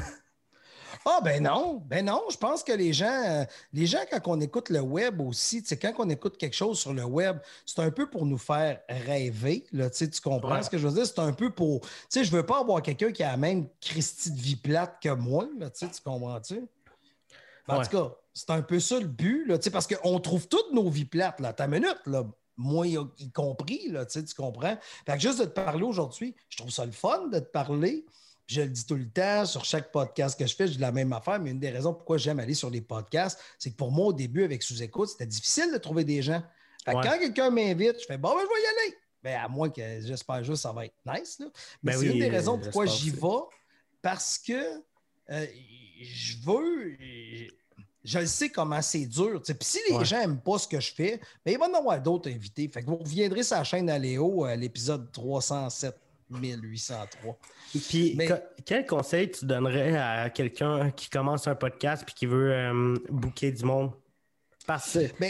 [1.07, 2.23] Ah, ben non, ben non.
[2.31, 5.93] Je pense que les gens, euh, les gens, quand on écoute le web aussi, quand
[5.99, 9.67] on écoute quelque chose sur le web, c'est un peu pour nous faire rêver.
[9.71, 11.05] Là, tu comprends ce que je veux dire?
[11.05, 11.81] C'est un peu pour.
[11.81, 14.97] Tu sais, je veux pas avoir quelqu'un qui a la même Christie de vie plate
[14.99, 15.47] que moi.
[15.59, 16.67] Là, tu comprends-tu?
[17.67, 20.89] En tout cas, c'est un peu ça le but, là, parce qu'on trouve toutes nos
[20.89, 21.39] vies plates.
[21.39, 21.53] Là.
[21.53, 22.23] Ta minute, là,
[22.57, 24.77] moi y compris, là, tu comprends?
[25.05, 28.05] Fait que juste de te parler aujourd'hui, je trouve ça le fun de te parler
[28.47, 30.91] je le dis tout le temps, sur chaque podcast que je fais, je dis la
[30.91, 33.91] même affaire, mais une des raisons pourquoi j'aime aller sur les podcasts, c'est que pour
[33.91, 36.43] moi, au début, avec sous-écoute, c'était difficile de trouver des gens.
[36.85, 38.97] Quand quelqu'un m'invite, je fais bon, ben, je vais y aller.
[39.23, 41.41] Ben, à moins que j'espère juste que ça va être nice.
[41.81, 43.19] Mais ben c'est une des raisons pourquoi j'y vais,
[44.01, 44.83] parce que
[45.31, 45.47] euh,
[45.99, 46.97] je veux.
[48.03, 49.41] Je sais comment c'est dur.
[49.41, 51.73] Puis si les gens n'aiment pas ce que je fais, ben, il va y en
[51.73, 52.67] avoir d'autres invités.
[52.67, 56.04] Fait que vous reviendrez sur la chaîne Aléo, à l'épisode 307
[56.35, 57.37] 1803.
[57.87, 58.17] Puis,
[58.65, 63.51] quel conseil tu donnerais à quelqu'un qui commence un podcast et qui veut euh, booker
[63.51, 63.91] du monde?
[64.65, 65.25] Parce que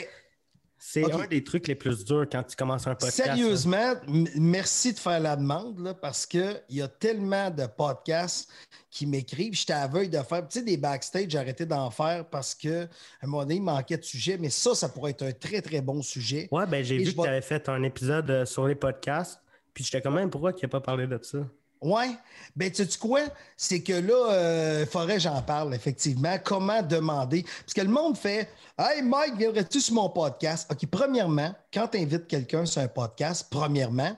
[0.88, 3.16] c'est un des trucs les plus durs quand tu commences un podcast.
[3.16, 3.96] Sérieusement,
[4.36, 8.52] merci de faire la demande parce qu'il y a tellement de podcasts
[8.92, 9.56] qui m'écrivent.
[9.56, 12.84] J'étais à de faire tu sais, des backstage, j'ai arrêté d'en faire parce qu'à
[13.24, 14.38] un moment donné, il manquait de sujet.
[14.38, 16.48] Mais ça, ça pourrait être un très, très bon sujet.
[16.52, 19.40] Ouais, ben j'ai vu que tu avais fait un épisode euh, sur les podcasts.
[19.76, 21.40] Puis j'étais quand même, pourquoi il n'a pas parlé de ça?
[21.82, 22.16] Oui.
[22.56, 23.22] Ben, tu sais quoi?
[23.58, 26.38] C'est que là, euh, faudrait j'en parle, effectivement.
[26.44, 27.44] Comment demander?
[27.44, 30.72] Parce que le monde fait Hey, Mike, viendrais-tu sur mon podcast?
[30.72, 34.18] OK, premièrement, quand tu invites quelqu'un sur un podcast, premièrement,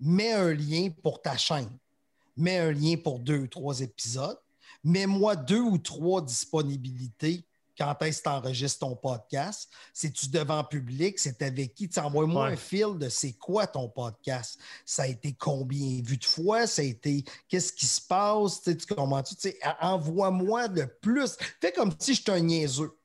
[0.00, 1.70] mets un lien pour ta chaîne.
[2.36, 4.38] Mets un lien pour deux ou trois épisodes.
[4.84, 7.44] Mets-moi deux ou trois disponibilités
[7.76, 9.70] quand est-ce que tu enregistres ton podcast?
[9.92, 11.18] C'est-tu devant public?
[11.18, 11.88] C'est avec qui?
[11.88, 14.58] Tu envoies-moi un fil de c'est quoi ton podcast?
[14.84, 16.66] Ça a été combien vu de fois?
[16.66, 18.62] Ça a été qu'est-ce qui se passe?
[18.62, 19.54] Tu, comprends-tu?
[19.80, 21.36] envoie-moi le plus.
[21.60, 22.96] Fais comme si j'étais un niaiseux.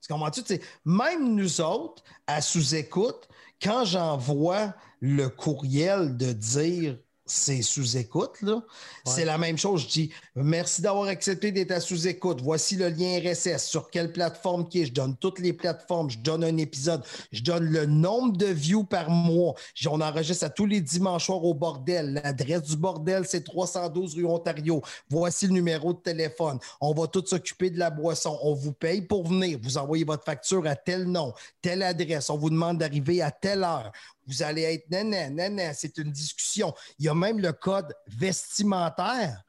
[0.00, 0.60] Tu comprends-tu?
[0.84, 3.28] même nous autres, à sous-écoute,
[3.60, 8.40] quand j'envoie le courriel de dire c'est sous-écoute.
[8.42, 8.62] là.
[9.04, 9.82] C'est la même chose.
[9.82, 12.40] Je dis merci d'avoir accepté d'être à sous-écoute.
[12.42, 13.66] Voici le lien RSS.
[13.66, 14.86] Sur quelle plateforme qui est?
[14.86, 16.08] Je donne toutes les plateformes.
[16.08, 17.02] Je donne un épisode.
[17.32, 19.54] Je donne le nombre de views par mois.
[19.88, 22.20] On enregistre à tous les dimanches soirs au bordel.
[22.24, 24.80] L'adresse du bordel, c'est 312 rue Ontario.
[25.10, 26.58] Voici le numéro de téléphone.
[26.80, 28.38] On va tout s'occuper de la boisson.
[28.42, 29.58] On vous paye pour venir.
[29.62, 32.30] Vous envoyez votre facture à tel nom, telle adresse.
[32.30, 33.90] On vous demande d'arriver à telle heure
[34.26, 36.74] vous allez être non, non, c'est une discussion.
[36.98, 39.42] Il y a même le code vestimentaire.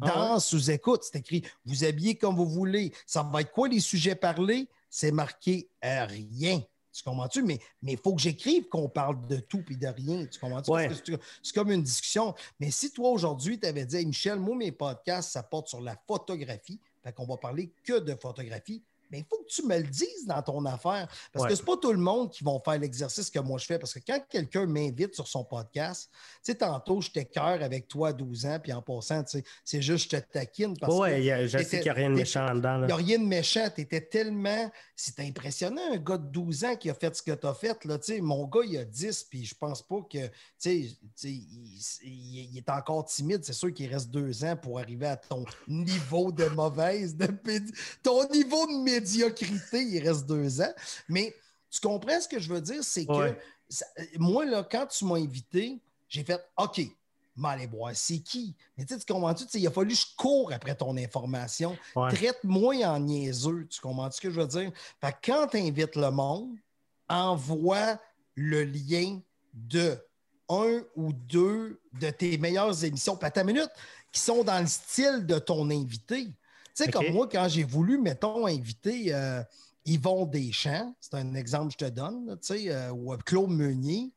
[0.00, 2.92] Ah dans sous-écoute, c'est écrit vous habillez comme vous voulez.
[3.06, 4.68] Ça va être quoi les sujets parlés?
[4.88, 6.62] C'est marqué rien.
[6.92, 7.42] Tu comprends-tu?
[7.42, 10.26] Mais il faut que j'écrive qu'on parle de tout et de rien.
[10.26, 11.16] Tu comprends-tu?
[11.42, 12.34] C'est comme une discussion.
[12.60, 15.96] Mais si toi, aujourd'hui, tu avais dit, Michel, moi, mes podcasts, ça porte sur la
[16.06, 16.78] photographie.
[17.02, 20.26] Fait qu'on va parler que de photographie mais il faut que tu me le dises
[20.26, 21.06] dans ton affaire.
[21.32, 23.66] Parce que ce n'est pas tout le monde qui va faire l'exercice que moi je
[23.66, 23.78] fais.
[23.78, 28.08] Parce que quand quelqu'un m'invite sur son podcast, tu sais, tantôt, j'étais cœur avec toi
[28.08, 30.76] à 12 ans, puis en passant, tu sais, c'est juste je te taquine.
[30.78, 32.80] Parce ouais, je sais qu'il n'y a rien de méchant là-dedans.
[32.80, 33.68] Il n'y a rien de méchant.
[33.74, 34.70] Tu étais tellement.
[34.96, 37.84] C'est impressionnant, un gars de 12 ans qui a fait ce que tu as fait.
[37.84, 40.26] Là, tu sais, mon gars, il a 10, puis je pense pas que.
[40.26, 43.44] Tu sais, il, il, est encore timide.
[43.44, 47.28] C'est sûr qu'il reste deux ans pour arriver à ton niveau de mauvaise, de,
[48.02, 50.72] ton niveau de médiocrité, il reste deux ans.
[51.08, 51.34] Mais
[51.70, 52.82] tu comprends ce que je veux dire?
[52.82, 53.36] C'est que
[54.18, 56.80] moi, là, quand tu m'as invité, j'ai fait OK,
[57.36, 58.54] mais aller voir c'est qui?
[58.76, 59.44] Mais tu comprends-tu?
[59.54, 61.76] Il a fallu que je cours après ton information.
[61.94, 63.66] Traite-moi en niaiseux.
[63.68, 64.70] Tu comprends ce que je veux dire?
[65.00, 66.56] Fait quand tu invites le monde,
[67.08, 67.98] envoie
[68.34, 69.20] le lien
[69.54, 69.98] de
[70.48, 73.70] un ou deux de tes meilleures émissions, pas ta minute,
[74.10, 76.28] qui sont dans le style de ton invité.
[76.74, 79.42] Tu sais, comme moi, quand j'ai voulu, mettons, inviter euh,
[79.84, 84.12] Yvon Deschamps, c'est un exemple que je te donne, tu sais, euh, ou Claude Meunier,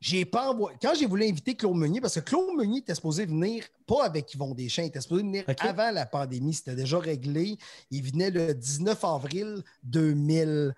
[0.00, 3.64] j'ai pas Quand j'ai voulu inviter Claude Meunier, parce que Claude Meunier était supposé venir
[3.86, 7.58] pas avec Yvon Deschamps, il était supposé venir avant la pandémie, c'était déjà réglé.
[7.90, 10.74] Il venait le 19 avril 2020.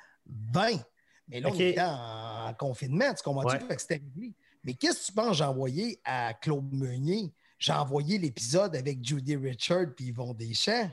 [1.28, 3.58] Mais là, on était en, confinement, tu comprends?
[3.58, 4.32] que c'était réglé.
[4.64, 7.30] Mais qu'est-ce que tu penses j'ai envoyé à Claude Meunier?
[7.58, 10.90] J'ai envoyé l'épisode avec Judy Richard puis Yvon Deschamps.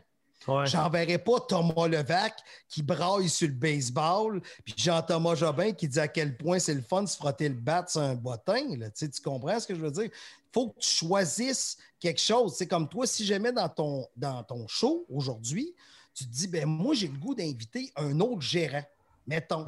[0.66, 6.08] J'enverrai pas Thomas Levac qui braille sur le baseball, puis Jean-Thomas Jobin qui dit à
[6.08, 8.62] quel point c'est le fun de se frotter le bat sur un bottin.
[8.98, 10.06] Tu, comprends ce que je veux dire?
[10.06, 12.56] Il faut que tu choisisses quelque chose.
[12.56, 15.74] C'est comme toi, si jamais dans ton, dans ton show aujourd'hui,
[16.14, 18.84] tu te dis, ben moi, j'ai le goût d'inviter un autre gérant.
[19.28, 19.66] Mettons,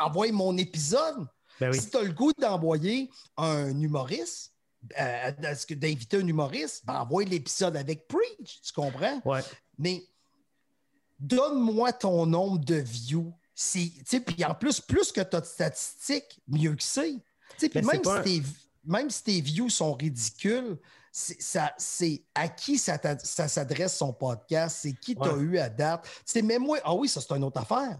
[0.00, 1.26] envoie mon épisode.
[1.60, 4.54] Ben si tu as le goût d'envoyer un humoriste,
[4.98, 5.32] euh,
[5.70, 9.20] d'inviter un humoriste, ben envoie l'épisode avec Preach, tu comprends?
[9.24, 9.42] Ouais.
[9.78, 10.04] Mais
[11.18, 13.32] donne-moi ton nombre de views.
[13.54, 17.16] Puis en plus, plus que tu as de statistiques, mieux que c'est.
[17.74, 18.42] même, si tes,
[18.84, 20.78] même si tes views sont ridicules,
[21.12, 22.98] c'est à qui ça,
[23.48, 26.06] s'adresse son podcast, c'est qui tu as eu à date.
[26.42, 27.98] Mais moi, ah oui, ça c'est une autre affaire.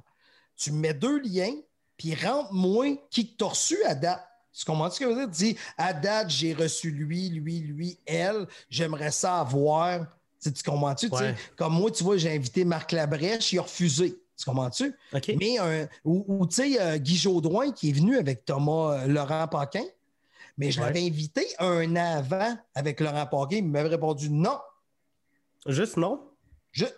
[0.56, 1.54] Tu mets deux liens,
[1.96, 4.24] puis rentre-moi qui t'a reçu à date.
[4.52, 5.28] Tu comprends ce que je veux dire?
[5.28, 8.46] Dis, à date, j'ai reçu lui, lui, lui, elle.
[8.68, 10.06] J'aimerais ça avoir
[10.40, 11.11] tu comprends-tu?
[11.57, 14.18] Comme moi, tu vois, j'ai invité Marc Labrèche, il a refusé.
[14.38, 14.94] Tu comprends-tu?
[15.40, 15.59] Mais,
[16.05, 19.85] ou, tu sais, euh, Guy Jodoin qui est venu avec Thomas euh, Laurent Paquin,
[20.57, 24.59] mais je l'avais invité un an avant avec Laurent Paquin, il m'avait répondu non.
[25.66, 26.24] Juste non?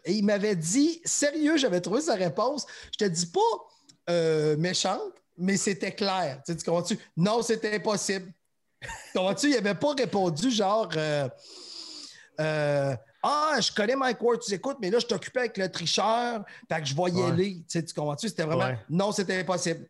[0.04, 2.66] et il m'avait dit, sérieux, j'avais trouvé sa réponse.
[2.92, 3.40] Je te dis pas
[4.10, 5.00] euh, méchante,
[5.38, 6.42] mais c'était clair.
[6.44, 6.98] Tu, comprends-tu?
[7.16, 8.30] Non, c'était impossible.
[9.14, 9.46] comprends-tu?
[9.46, 10.90] Il n'avait pas répondu genre.
[13.22, 16.80] Ah, je connais Mike Ward, tu écoutes, mais là, je t'occupais avec le tricheur, fait
[16.80, 17.56] que je voyais aller.
[17.56, 18.28] Tu, sais, tu comprends-tu?
[18.28, 18.76] C'était vraiment.
[18.88, 19.88] Non, c'était impossible.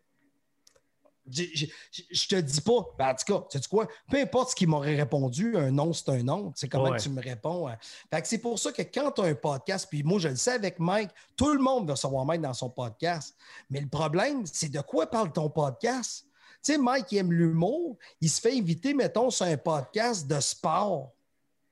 [1.29, 3.87] Je, je, te dis pas, ben, en tout cas, tu sais quoi?
[4.09, 6.51] Peu importe ce qu'il m'aurait répondu, un non, c'est un non.
[6.55, 7.67] C'est comment tu me réponds.
[7.67, 7.77] Hein.
[8.11, 10.35] Fait que c'est pour ça que quand tu as un podcast, puis moi, je le
[10.35, 13.35] sais avec Mike, tout le monde veut savoir Mike dans son podcast.
[13.69, 16.25] Mais le problème, c'est de quoi parle ton podcast?
[16.63, 17.97] Tu sais, Mike, il aime l'humour.
[18.19, 21.13] Il se fait inviter, mettons, sur un podcast de sport.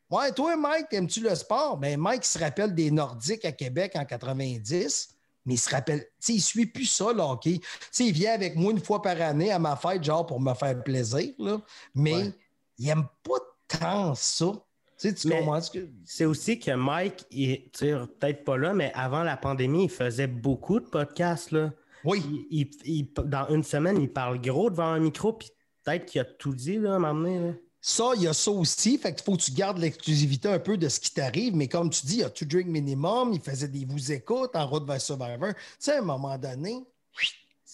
[0.10, 1.78] Ouais, toi, Mike, aimes-tu le sport?
[1.78, 6.08] Ben, Mike se rappelle des Nordiques à Québec en 90, mais il se rappelle, tu
[6.20, 7.60] sais, il suit plus ça, le hockey.
[7.60, 10.40] Tu sais, il vient avec moi une fois par année à ma fête, genre pour
[10.40, 11.62] me faire plaisir, là,
[11.94, 12.34] mais
[12.80, 14.52] il n'aime pas tant ça.
[15.00, 15.88] Tu sais, tu comprends ce que...
[16.06, 20.80] C'est aussi que Mike, il, peut-être pas là, mais avant la pandémie, il faisait beaucoup
[20.80, 21.72] de podcasts, là.
[22.04, 22.48] Oui.
[22.50, 25.52] Il, dans une semaine, il parle gros devant un micro, puis
[25.84, 27.54] peut-être qu'il a tout dit, là, à un moment donné, là.
[27.82, 28.98] Ça, il y a ça aussi.
[28.98, 31.56] Fait qu'il faut que tu gardes l'exclusivité un peu de ce qui t'arrive.
[31.56, 34.56] Mais comme tu dis, il y a To Drink Minimum, il faisait des vous écoutes
[34.56, 35.54] en route vers Survivor.
[35.54, 36.86] Tu sais, à un moment donné,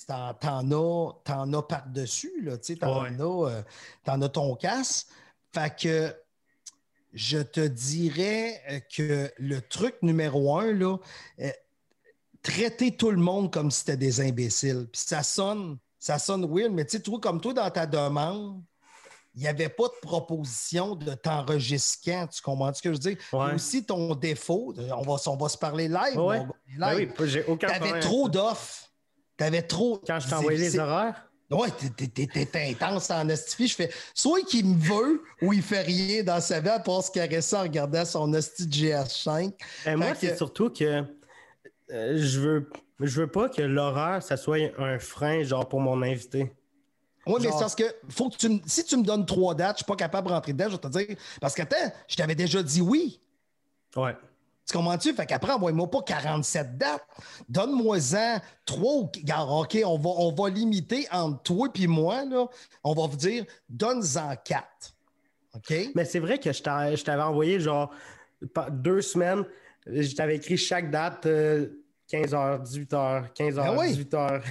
[0.08, 2.58] t'en as, as par-dessus, là.
[2.58, 3.64] Tu sais, t'en as, euh,
[4.06, 5.08] as ton casse.
[5.54, 6.16] Fait que
[7.14, 10.98] je te dirais que le truc numéro un, là,
[11.40, 11.50] euh,
[12.44, 14.88] traiter tout le monde comme si c'était des imbéciles.
[14.92, 18.62] Puis ça sonne, ça sonne weird, mais tu sais, comme toi, dans ta demande,
[19.36, 22.28] il n'y avait pas de proposition de t'enregistrant.
[22.28, 23.18] Tu comprends ce que je veux dire?
[23.54, 26.16] aussi ton défaut, on va, on va se parler live.
[26.16, 26.48] Ben
[26.96, 28.90] oui, j'ai aucun Tu avais trop d'offres.
[29.38, 30.02] Tu avais trop.
[30.08, 31.30] Quand je t'envoyais les horaires?
[31.52, 33.68] Oui, t'es intense en estifie.
[33.68, 37.04] Je fais soit qu'il me veut ou il fait rien dans sa vie à part
[37.04, 39.54] se caresser en regardant son hostie de GH5.
[39.86, 41.04] Ben, moi, c'est surtout que
[41.92, 42.70] euh, je veux
[43.00, 46.52] je veux pas que l'horaire, ça soit un frein, genre, pour mon invité.
[47.28, 49.84] Oui, mais c'est parce que, faut que tu si tu me donnes trois dates, je
[49.84, 51.18] suis pas capable de rentrer dedans, je vais te dire.
[51.42, 53.20] Parce que, attends, je t'avais déjà dit oui.
[53.96, 54.16] Ouais.
[54.68, 55.14] Tu comprends-tu?
[55.14, 57.06] Fait qu'après, envoie-moi pas 47 dates.
[57.48, 59.12] Donne-moi-en trois ou
[59.60, 62.48] OK, on va, on va limiter entre toi et moi, là.
[62.84, 64.96] On va vous dire, donne-en quatre.
[65.54, 65.92] OK?
[65.94, 67.92] Mais c'est vrai que je t'avais envoyé, genre,
[68.72, 69.46] deux semaines,
[69.86, 74.42] je t'avais écrit chaque date, 15h, 18h, 15h, 18h.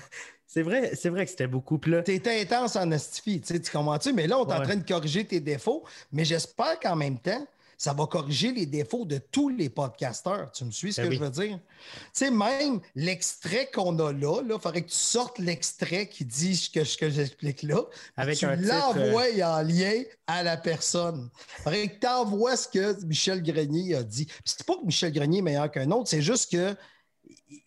[0.55, 1.79] C'est vrai, c'est vrai que c'était beaucoup.
[1.79, 4.13] Tu étais intense en astifie, tu comprends-tu?
[4.13, 7.45] Mais là, on est en train de corriger tes défauts, mais j'espère qu'en même temps,
[7.77, 10.53] ça va corriger les défauts de tous les podcasteurs.
[10.53, 11.59] Tu me suis ce ben que je veux dire?
[11.59, 16.55] Tu sais, même l'extrait qu'on a là, il faudrait que tu sortes l'extrait qui dit
[16.55, 17.81] ce que, que j'explique là.
[18.17, 21.31] Avec tu l'envoies euh, en lien à la personne.
[21.59, 24.29] Il faudrait que tu envoies ce que Michel Grenier a dit.
[24.45, 26.77] C'est pas que Michel Grenier est meilleur qu'un autre, c'est juste que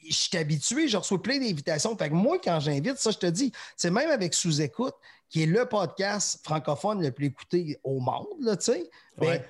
[0.08, 1.96] je suis habitué, je reçois plein d'invitations.
[1.98, 4.96] Fait que moi, quand j'invite, ça, je te dis, c'est même avec Sous-Écoute,
[5.30, 8.90] qui est le podcast francophone le plus écouté au monde, tu sais.
[9.18, 9.44] Ben,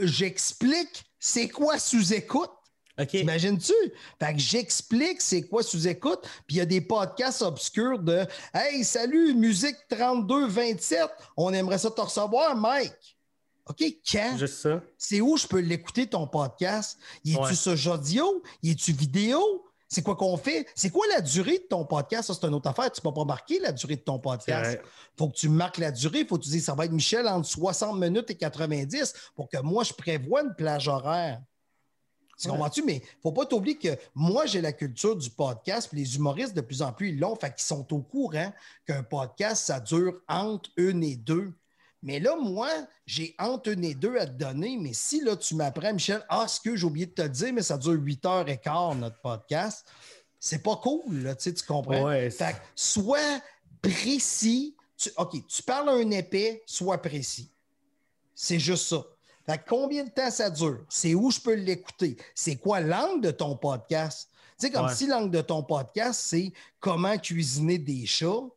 [0.00, 2.50] j'explique c'est quoi sous-écoute.
[3.14, 3.72] Imagines-tu?
[4.18, 8.84] Fait que j'explique c'est quoi sous-écoute, puis il y a des podcasts obscurs de Hey,
[8.84, 13.16] salut, musique 3227, on aimerait ça te recevoir, Mike.
[13.70, 14.36] OK, quand?
[14.36, 14.82] Juste ça.
[14.98, 16.98] C'est où je peux l'écouter, ton podcast?
[17.24, 18.42] Y es-tu sur audio?
[18.62, 19.64] Y es-tu vidéo?
[19.88, 20.66] C'est quoi qu'on fait?
[20.74, 22.28] C'est quoi la durée de ton podcast?
[22.28, 22.90] Ça, c'est une autre affaire.
[22.90, 24.80] Tu ne peux pas marquer la durée de ton podcast.
[24.82, 26.20] Il faut que tu marques la durée.
[26.20, 29.48] Il faut que tu dises ça va être Michel entre 60 minutes et 90 pour
[29.48, 31.40] que moi, je prévoie une plage horaire.
[32.40, 32.82] Tu comprends-tu?
[32.82, 36.16] Mais il ne faut pas t'oublier que moi, j'ai la culture du podcast, puis les
[36.16, 37.36] humoristes, de plus en plus, ils l'ont.
[37.36, 38.52] Fait qu'ils sont au courant
[38.86, 41.52] qu'un podcast, ça dure entre une et deux.
[42.02, 42.70] Mais là, moi,
[43.06, 44.78] j'ai et deux à te donner.
[44.78, 47.62] Mais si là, tu m'apprends, Michel, ah, ce que j'ai oublié de te dire, mais
[47.62, 49.86] ça dure 8 heures et quart, notre podcast,
[50.38, 52.06] c'est pas cool, là, tu, sais, tu comprends?
[52.06, 53.40] Ouais, fait que sois
[53.82, 54.74] précis.
[55.16, 57.50] OK, tu parles à un épais, sois précis.
[58.34, 59.04] C'est juste ça.
[59.46, 60.84] Fait que combien de temps ça dure?
[60.88, 62.16] C'est où je peux l'écouter?
[62.34, 64.30] C'est quoi l'angle de ton podcast?
[64.58, 68.48] Tu sais, comme si l'angle de ton podcast, c'est comment cuisiner des chats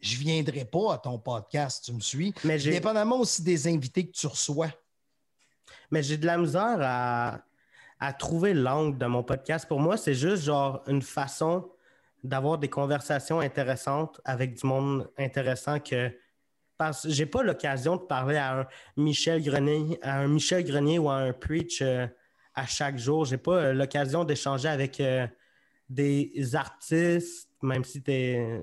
[0.00, 2.34] je ne viendrai pas à ton podcast, tu me suis.
[2.44, 4.70] Mais Dépendamment aussi des invités que tu reçois.
[5.90, 9.66] Mais j'ai de la misère à, trouver l'angle de mon podcast.
[9.66, 11.70] Pour moi, c'est juste genre une façon
[12.22, 16.10] d'avoir des conversations intéressantes avec du monde intéressant que
[16.76, 20.98] parce que j'ai pas l'occasion de parler à un Michel Grenier, à un Michel Grenier
[20.98, 22.06] ou à un Preach euh,
[22.54, 23.24] à chaque jour.
[23.24, 25.26] J'ai pas euh, l'occasion d'échanger avec euh,
[25.88, 28.60] des artistes, même si tu es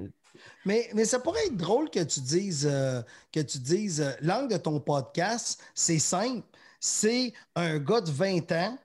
[0.66, 3.02] mais, mais ça pourrait être drôle que tu dises, euh,
[3.32, 6.46] que tu dises euh, l'angle de ton podcast, c'est simple.
[6.80, 8.78] C'est un gars de 20 ans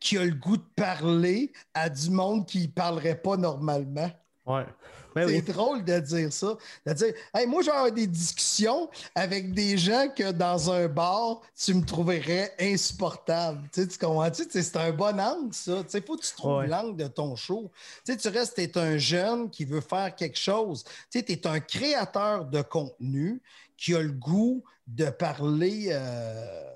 [0.00, 4.10] qui a le goût de parler à du monde qui ne parlerait pas normalement.
[4.46, 4.66] Ouais.
[5.16, 6.58] Ben c'est drôle de dire ça.
[6.84, 11.72] De dire, hey, moi, j'ai des discussions avec des gens que dans un bar, tu
[11.72, 13.62] me trouverais insupportable.
[13.72, 14.30] Tu, sais, tu comprends?
[14.30, 15.82] Tu c'est un bon angle, ça.
[15.94, 17.70] Il faut que tu trouves l'angle de ton show.
[18.04, 20.84] Tu, sais, tu restes, tu es un jeune qui veut faire quelque chose.
[21.10, 23.40] Tu es un créateur de contenu
[23.78, 25.88] qui a le goût de parler.
[25.92, 26.70] Euh,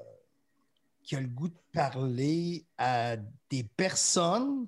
[1.03, 3.17] qui a le goût de parler à
[3.51, 4.67] des personnes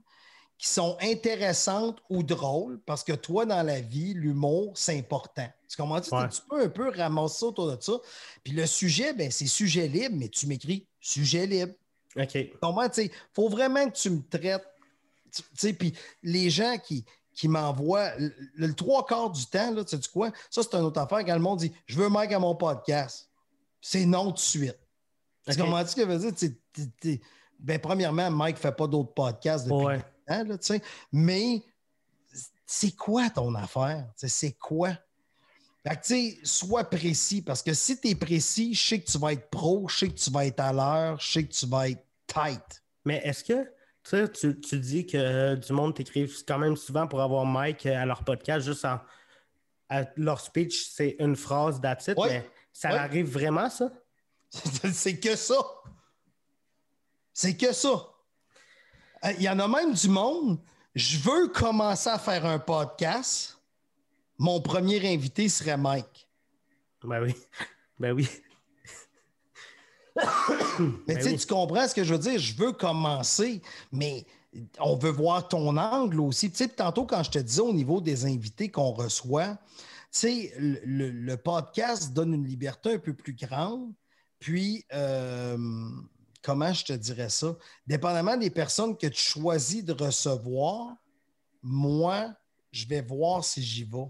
[0.62, 5.48] qui sont intéressantes ou drôles, parce que toi, dans la vie, l'humour, c'est important.
[5.68, 6.00] Tu comprends?
[6.00, 7.94] Tu peux un peu ramasser ça autour de ça.
[8.44, 11.72] Puis le sujet, ben, c'est sujet libre, mais tu m'écris sujet libre.
[12.16, 12.38] OK.
[12.60, 14.64] Comment, tu faut vraiment que tu me traites.
[15.34, 18.12] Tu sais, puis les gens qui, qui m'envoient
[18.54, 20.30] le, trois quarts du temps, là, tu sais quoi?
[20.48, 21.24] Ça, c'est une autre affaire.
[21.24, 23.28] Quand le monde dit Je veux Mike à mon podcast,
[23.80, 24.78] c'est non tout de suite.
[25.50, 27.18] Tu comprends ce que veut dire?
[27.58, 30.04] ben, premièrement, Mike ne fait pas d'autres podcasts depuis
[31.12, 31.62] mais
[32.66, 34.06] c'est quoi ton affaire?
[34.16, 34.90] C'est quoi?
[36.44, 39.88] sois précis parce que si tu es précis, je sais que tu vas être pro,
[39.88, 42.82] je sais que tu vas être à l'heure, je sais que tu vas être tight.
[43.04, 43.68] Mais est-ce que
[44.26, 48.22] tu, tu dis que du monde t'écrive quand même souvent pour avoir Mike à leur
[48.24, 49.00] podcast, juste en
[50.16, 53.90] leur speech, c'est une phrase d'attitude, mais ça arrive vraiment, ça?
[54.50, 55.58] c'est que ça.
[57.32, 58.11] C'est que ça.
[59.24, 60.58] Il y en a même du monde.
[60.94, 63.58] Je veux commencer à faire un podcast.
[64.38, 66.28] Mon premier invité serait Mike.
[67.04, 67.34] Ben oui.
[67.98, 68.28] Ben oui.
[71.06, 72.38] mais ben tu comprends ce que je veux dire?
[72.38, 74.26] Je veux commencer, mais
[74.78, 76.50] on veut voir ton angle aussi.
[76.50, 79.56] Tu sais, tantôt, quand je te disais au niveau des invités qu'on reçoit,
[80.12, 83.92] tu le, le, podcast donne une liberté un peu plus grande.
[84.38, 85.56] Puis, euh,
[86.42, 87.56] comment je te dirais ça?
[87.86, 90.94] Dépendamment des personnes que tu choisis de recevoir,
[91.62, 92.34] moi,
[92.70, 94.06] je vais voir si j'y vais.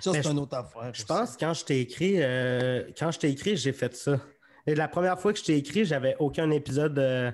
[0.00, 0.84] Ça, c'est une autre affaire.
[0.94, 1.04] Je aussi.
[1.04, 4.18] pense que quand je t'ai écrit, euh, quand je t'ai écrit, j'ai fait ça.
[4.66, 7.30] Et la première fois que je t'ai écrit, j'avais aucun épisode euh,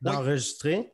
[0.00, 0.92] d'enregistré.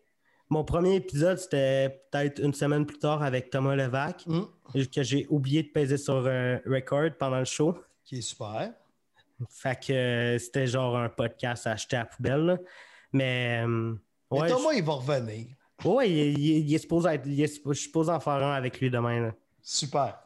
[0.49, 4.49] Mon premier épisode, c'était peut-être une semaine plus tard avec Thomas Levac, Hum,
[4.93, 7.77] que j'ai oublié de peser sur euh, record pendant le show.
[8.05, 8.73] qui est super.
[9.51, 12.41] Fait que euh, c'était genre un podcast acheté à la poubelle.
[12.47, 12.59] là.
[13.13, 13.95] Mais, euh,
[14.31, 15.47] ouais, Thomas, il va revenir.
[15.85, 18.53] ouais, il, il- il est supposé être, il est- je suis supposé en faire un
[18.55, 19.21] avec lui demain.
[19.21, 19.35] là.
[19.63, 20.19] Super.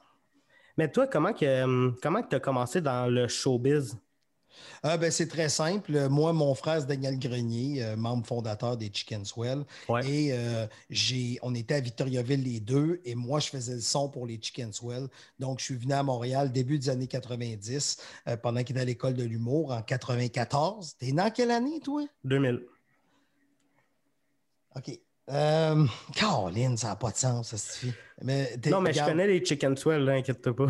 [0.76, 3.96] Mais toi, comment que euh, comment tu as commencé dans le showbiz?
[4.82, 6.08] Ah, ben, c'est très simple.
[6.08, 9.64] Moi, mon frère, c'est Daniel Grenier, euh, membre fondateur des Chicken Swell.
[9.88, 10.06] Ouais.
[10.08, 14.08] Et euh, j'ai, on était à Victoriaville les deux, et moi, je faisais le son
[14.08, 15.08] pour les Chicken Swell.
[15.38, 18.84] Donc, je suis venu à Montréal début des années 90, euh, pendant qu'il était à
[18.86, 20.96] l'école de l'humour en 94.
[20.98, 22.04] T'es né en quelle année, toi?
[22.24, 22.62] 2000.
[24.76, 24.98] OK.
[25.30, 27.92] Euh, Caroline, ça n'a pas de sens, ça suffit.
[28.22, 30.66] Mais Non, mais je connais les Chicken Swell, inquiète-toi pas.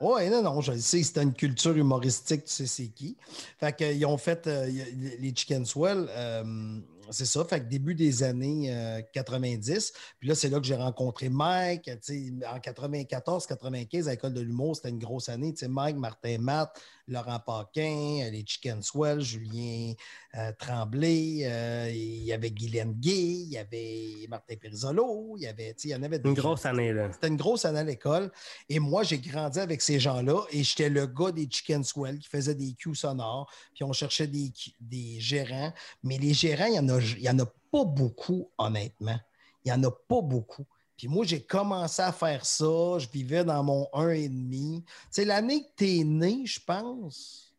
[0.00, 3.18] Oui, non, non, je le sais, c'était une culture humoristique, tu sais c'est qui.
[3.58, 8.22] Fait qu'ils ont fait euh, les Chicken Swell, euh, c'est ça, fait que début des
[8.22, 9.92] années euh, 90.
[10.18, 14.40] Puis là, c'est là que j'ai rencontré Mike, tu sais, en 94-95, à l'École de
[14.40, 15.52] l'humour, c'était une grosse année.
[15.52, 19.92] Tu sais, Mike, Martin Matt, Laurent Paquin, euh, les Chicken Swell, Julien
[20.36, 25.46] euh, Tremblay, euh, il y avait Guylaine Gay, il y avait Martin Perisolo, il y
[25.46, 26.42] avait, il y en avait Une gens.
[26.42, 27.10] grosse année, là.
[27.12, 28.30] C'était une grosse année à l'école.
[28.68, 32.28] Et moi, j'ai grandi avec ces gens-là et j'étais le gars des Chicken Swell qui
[32.28, 33.50] faisait des cues sonores.
[33.74, 35.72] Puis on cherchait des, des gérants.
[36.02, 39.18] Mais les gérants, il n'y en, a- il y en a pas beaucoup, honnêtement.
[39.64, 40.64] Il n'y en a pas beaucoup.
[41.00, 42.98] Puis moi, j'ai commencé à faire ça.
[42.98, 44.82] Je vivais dans mon 1,5.
[45.10, 47.54] C'est l'année que tu es né, je pense.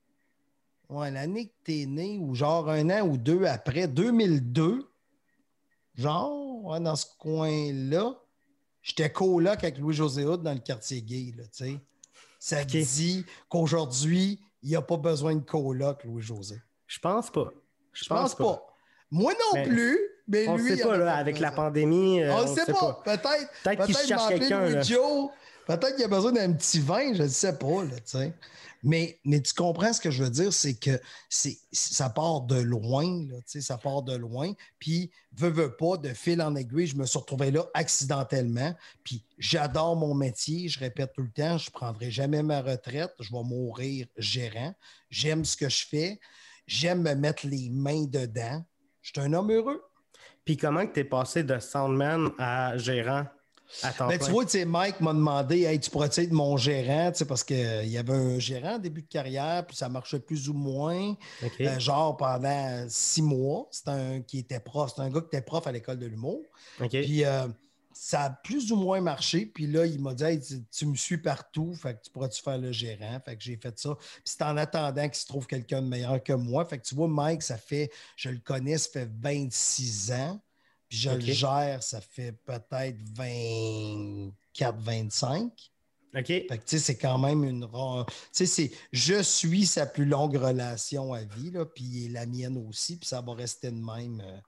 [0.88, 4.88] Ouais, l'année que tu es né, ou genre un an ou deux après, 2002.
[5.96, 8.16] Genre, ouais, dans ce coin-là.
[8.84, 11.80] J'étais coloc avec Louis-José Hood dans le quartier gay, là, tu sais.
[12.38, 16.62] Ça dit qu'aujourd'hui, il n'y a pas besoin de coloc, Louis-José.
[16.86, 17.52] Je pense pas.
[17.92, 18.68] Je pense pas.
[19.10, 20.00] Moi non Mais plus,
[20.32, 20.70] mais On lui.
[20.70, 22.22] sait il en pas, là, avec la pandémie.
[22.22, 23.02] euh, On ne sait pas.
[23.04, 23.50] Peut-être.
[23.64, 24.82] Peut-être qu'il Peut-être cherche quelqu'un.
[24.82, 25.30] Joe.
[25.68, 28.26] Peut-être qu'il a besoin d'un petit vin, je ne sais pas, là.
[28.84, 32.60] Mais, mais tu comprends ce que je veux dire, c'est que c'est, ça part de
[32.60, 34.54] loin, là, ça part de loin.
[34.80, 38.74] Puis, veux, veux pas, de fil en aiguille, je me suis retrouvé là accidentellement.
[39.04, 43.14] Puis, j'adore mon métier, je répète tout le temps, je ne prendrai jamais ma retraite,
[43.20, 44.74] je vais mourir gérant.
[45.12, 46.20] J'aime ce que je fais,
[46.66, 48.66] j'aime me mettre les mains dedans.
[49.04, 49.84] Je suis un homme heureux.
[50.46, 53.26] Puis comment que t'es passé de soundman à gérant
[53.84, 57.44] à temps Ben, tu vois, Mike m'a demandé Hey, tu pourrais être mon gérant, parce
[57.44, 61.16] qu'il y avait un gérant en début de carrière, puis ça marchait plus ou moins,
[61.44, 63.68] euh, genre pendant six mois.
[63.72, 66.42] C'était un qui était prof, c'était un gars qui était prof à l'école de l'humour.
[66.90, 67.48] Puis euh,
[68.04, 69.46] ça a plus ou moins marché.
[69.46, 72.42] Puis là, il m'a dit Hey, tu, tu me suis partout, fait que tu pourras-tu
[72.42, 73.20] faire le gérant?
[73.24, 73.94] Fait que j'ai fait ça.
[73.96, 76.66] Puis c'est en attendant qu'il se trouve quelqu'un de meilleur que moi.
[76.66, 80.42] Fait que tu vois, Mike, ça fait, je le connais, ça fait 26 ans.
[80.90, 85.52] Puis je le gère, ça fait peut-être 24, 25.
[86.16, 86.26] OK.
[86.26, 87.68] Fait que tu sais, c'est quand même une.
[87.70, 88.72] Tu sais, c'est.
[88.92, 93.22] Je suis sa plus longue relation à vie, là, puis la mienne aussi, puis ça
[93.22, 94.22] va rester de même.
[94.26, 94.40] euh,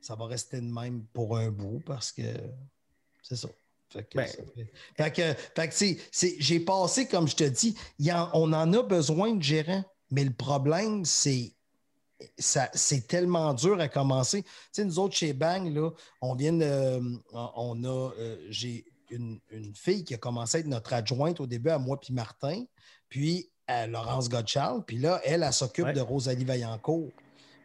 [0.00, 2.22] ça va rester de même pour un bout parce que
[3.26, 3.48] c'est ça.
[3.88, 4.26] Fait que, Ben.
[4.26, 8.12] fait- que, fait que, tu sais, c'est- j'ai passé, comme je te dis, il y
[8.12, 11.52] en- on en a besoin de gérants, mais le problème, c'est
[12.38, 14.42] ça- c'est tellement dur à commencer.
[14.42, 15.90] Tu sais, nous autres, chez Bang, là,
[16.22, 17.00] on vient de.
[17.32, 18.10] On a.
[18.18, 21.78] euh, J'ai une, une fille qui a commencé à être notre adjointe au début à
[21.78, 22.64] moi puis Martin,
[23.08, 25.92] puis à Laurence Gottschall, puis là, elle, elle, s'occupe Ouais.
[25.92, 27.10] de Rosalie Vaillancourt.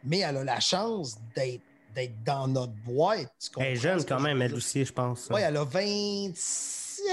[0.04, 3.32] Mais elle a la chance d'être d'être dans notre boîte.
[3.58, 5.28] Elle est jeune quand même, elle aussi, je pense.
[5.32, 7.06] Oui, elle a 27.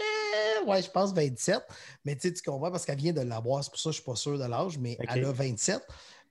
[0.00, 1.60] euh, ouais, je pense 27.
[2.04, 3.62] Mais tu sais, tu comprends parce qu'elle vient de l'avoir.
[3.64, 5.80] C'est pour ça que je ne suis pas sûr de l'âge, mais elle a 27.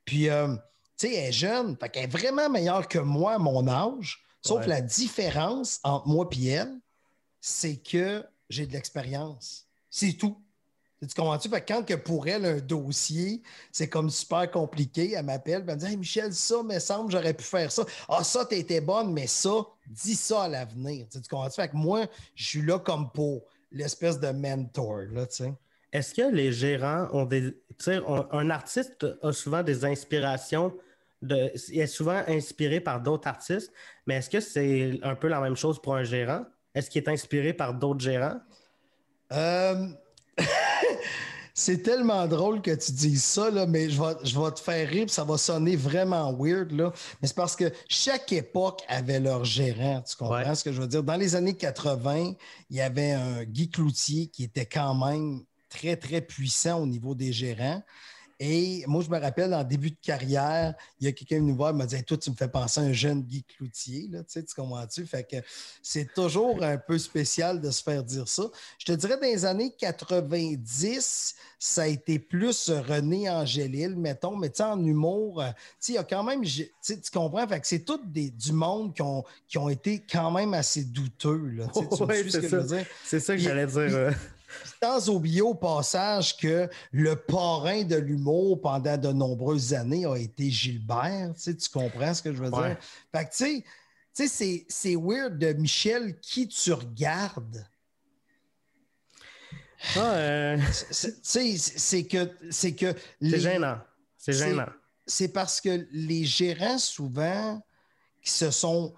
[0.04, 0.56] Puis, euh,
[0.98, 1.78] tu sais, elle est jeune.
[1.80, 4.22] Fait qu'elle est vraiment meilleure que moi à mon âge.
[4.42, 4.68] Sauf Ouais.
[4.68, 6.78] la différence entre moi et elle,
[7.42, 9.66] c'est que j'ai de l'expérience.
[9.90, 10.40] C'est tout.
[11.02, 11.50] Tu comprends-tu?
[11.50, 15.86] Quand que pour elle, un dossier, c'est comme super compliqué, elle m'appelle, elle me dit
[15.86, 17.84] Hey Michel, ça me semble, j'aurais pu faire ça.
[18.08, 19.54] Ah, ça, t'étais bonne, mais ça,
[19.88, 21.06] dis ça à l'avenir.
[21.12, 21.56] Tu comprends-tu?
[21.56, 25.54] Fait que moi, je suis là comme pour l'espèce de mentor, là, tu sais.
[25.92, 27.52] Est-ce que les gérants ont des.
[27.78, 28.00] Tu sais,
[28.32, 30.74] un artiste a souvent des inspirations.
[31.22, 33.72] De, il est souvent inspiré par d'autres artistes,
[34.06, 36.46] mais est-ce que c'est un peu la même chose pour un gérant?
[36.76, 38.40] Est-ce qu'il est inspiré par d'autres gérants?
[39.32, 39.88] Euh,
[41.58, 44.90] c'est tellement drôle que tu dises ça, là, mais je vais, je vais te faire
[44.90, 46.74] rire, ça va sonner vraiment weird.
[46.74, 46.92] Là.
[47.22, 50.02] Mais c'est parce que chaque époque avait leur gérant.
[50.02, 51.02] Tu comprends ce que je veux dire?
[51.02, 52.34] Dans les années 80,
[52.70, 57.16] il y avait un Guy Cloutier qui était quand même très, très puissant au niveau
[57.16, 57.82] des gérants.
[58.40, 61.72] Et moi, je me rappelle, en début de carrière, il y a quelqu'un venu voir,
[61.72, 64.08] il m'a dit Toi, tu me fais penser à un jeune Guy Cloutier.
[64.12, 65.06] Là, tu, sais, tu comprends-tu?
[65.06, 65.38] Fait que
[65.82, 68.44] c'est toujours un peu spécial de se faire dire ça.
[68.78, 74.50] Je te dirais, dans les années 90, ça a été plus René Angélil, mettons, mais
[74.50, 76.72] tu sais, en humour, euh, tu sais, il y a quand même, tu
[77.14, 77.48] comprends?
[77.48, 80.84] Fait que c'est tout des, du monde qui ont, qui ont été quand même assez
[80.84, 81.48] douteux.
[81.56, 81.88] Là, tu
[83.06, 84.14] c'est ça que j'allais dire.
[84.82, 90.50] Sans oublier au passage que le parrain de l'humour pendant de nombreuses années a été
[90.50, 91.34] Gilbert.
[91.42, 92.78] Tu, comprends ce que je veux dire?
[93.12, 93.64] Fait que,
[94.16, 97.66] tu sais, c'est weird de Michel qui tu regardes.
[99.96, 100.58] Ah, euh,
[100.92, 102.32] c'est que.
[102.50, 102.96] C'est que.
[103.22, 103.78] C'est gênant.
[104.18, 104.70] C'est gênant.
[105.06, 107.62] C'est parce que les gérants, souvent,
[108.24, 108.96] qui se sont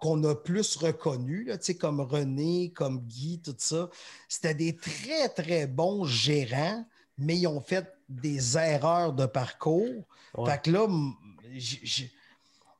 [0.00, 1.48] qu'on a plus reconnus,
[1.78, 3.88] comme René, comme Guy, tout ça,
[4.28, 6.84] c'était des très, très bons gérants,
[7.18, 10.04] mais ils ont fait des erreurs de parcours.
[10.46, 10.86] Fait que là,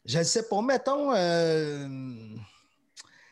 [0.04, 1.88] je ne sais pas, mettons, euh,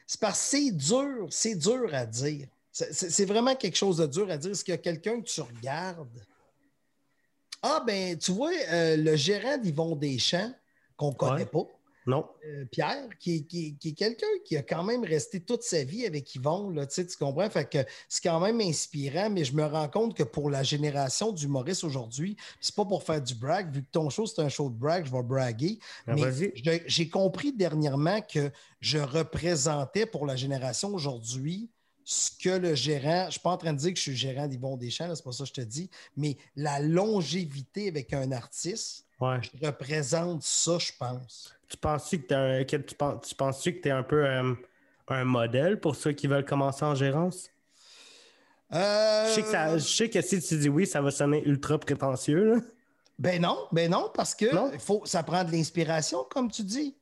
[0.07, 2.49] c'est parce que c'est dur, c'est dur à dire.
[2.73, 4.51] C'est vraiment quelque chose de dur à dire.
[4.51, 6.21] Est-ce qu'il y a quelqu'un que tu regardes?
[7.63, 10.53] Ah, ben, tu vois, euh, le gérant d'Yvon Deschamps,
[10.97, 11.67] qu'on ne connaît pas,
[12.07, 12.27] non.
[12.47, 13.47] Euh, Pierre, qui,
[13.83, 17.49] est quelqu'un qui a quand même resté toute sa vie avec Yvon, là, tu comprends?
[17.49, 17.79] Fait que
[18.09, 21.83] c'est quand même inspirant, mais je me rends compte que pour la génération du Maurice
[21.83, 24.77] aujourd'hui, c'est pas pour faire du brag, vu que ton show c'est un show de
[24.77, 25.79] brag, je vais braguer.
[26.07, 28.51] Ben, mais j'ai compris dernièrement que
[28.81, 31.71] je représentais pour la génération aujourd'hui
[32.05, 34.17] ce que le gérant, je ne suis pas en train de dire que je suis
[34.17, 38.31] gérant d'Yvon Deschamps, c'est pas ça que je te dis, mais la longévité avec un
[38.31, 41.55] artiste, je représente ça, je pense.
[41.69, 42.95] Tu penses-tu que, tu, tu
[43.35, 44.55] penses que tu es un peu euh,
[45.09, 47.51] un modèle pour ceux qui veulent commencer en gérance?
[48.73, 52.63] Euh, je, sais que si tu dis oui, ça va sonner ultra prétentieux.
[53.19, 54.47] Ben non, ben non, parce que
[54.79, 56.97] Faut, ça prend de l'inspiration, comme tu dis.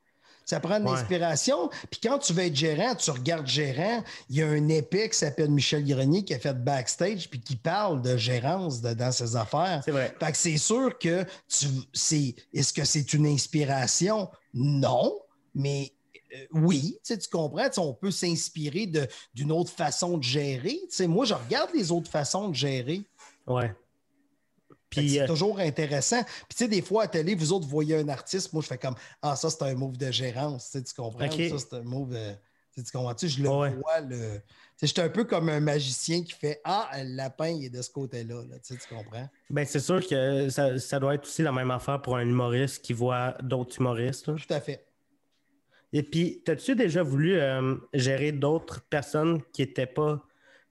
[0.44, 1.68] Ça prend de l'inspiration.
[1.90, 5.18] Puis quand tu veux être gérant, tu regardes gérant, il y a un épée qui
[5.18, 9.82] s'appelle Michel Grenier qui a fait backstage puis qui parle de gérance dans ses affaires.
[9.84, 10.14] C'est vrai.
[10.18, 14.28] Fait que c'est sûr que tu c'est est-ce que c'est une inspiration?
[14.54, 15.18] Non,
[15.54, 15.92] mais
[16.34, 18.90] euh, oui, tu, comprends, on peut s'inspirer
[19.34, 20.80] d'une autre façon de gérer.
[21.06, 23.02] moi, je regarde les autres façons de gérer.
[23.46, 23.74] Ouais
[24.94, 26.22] c'est euh, toujours intéressant.
[26.22, 28.78] Puis, tu sais, des fois, à télé, vous autres voyez un artiste, moi, je fais
[28.78, 30.70] comme Ah, ça, c'est un move de gérance.
[30.72, 31.30] Tu, comprends?
[31.30, 32.32] Ça, c'est un move de.
[32.74, 33.12] Tu comprends?
[33.12, 33.28] -tu?
[33.28, 34.00] Je le vois.
[34.00, 34.40] Le...
[34.82, 37.90] J'étais un peu comme un magicien qui fait Ah, le lapin, il est de ce
[37.90, 38.42] côté-là.
[38.66, 39.28] Tu, tu comprends?
[39.50, 42.82] Ben, c'est sûr que ça, ça, doit être aussi la même affaire pour un humoriste
[42.82, 44.24] qui voit d'autres humoristes.
[44.24, 44.86] Tout à fait.
[45.92, 50.22] Et puis, as-tu déjà voulu euh, gérer d'autres personnes qui n'étaient pas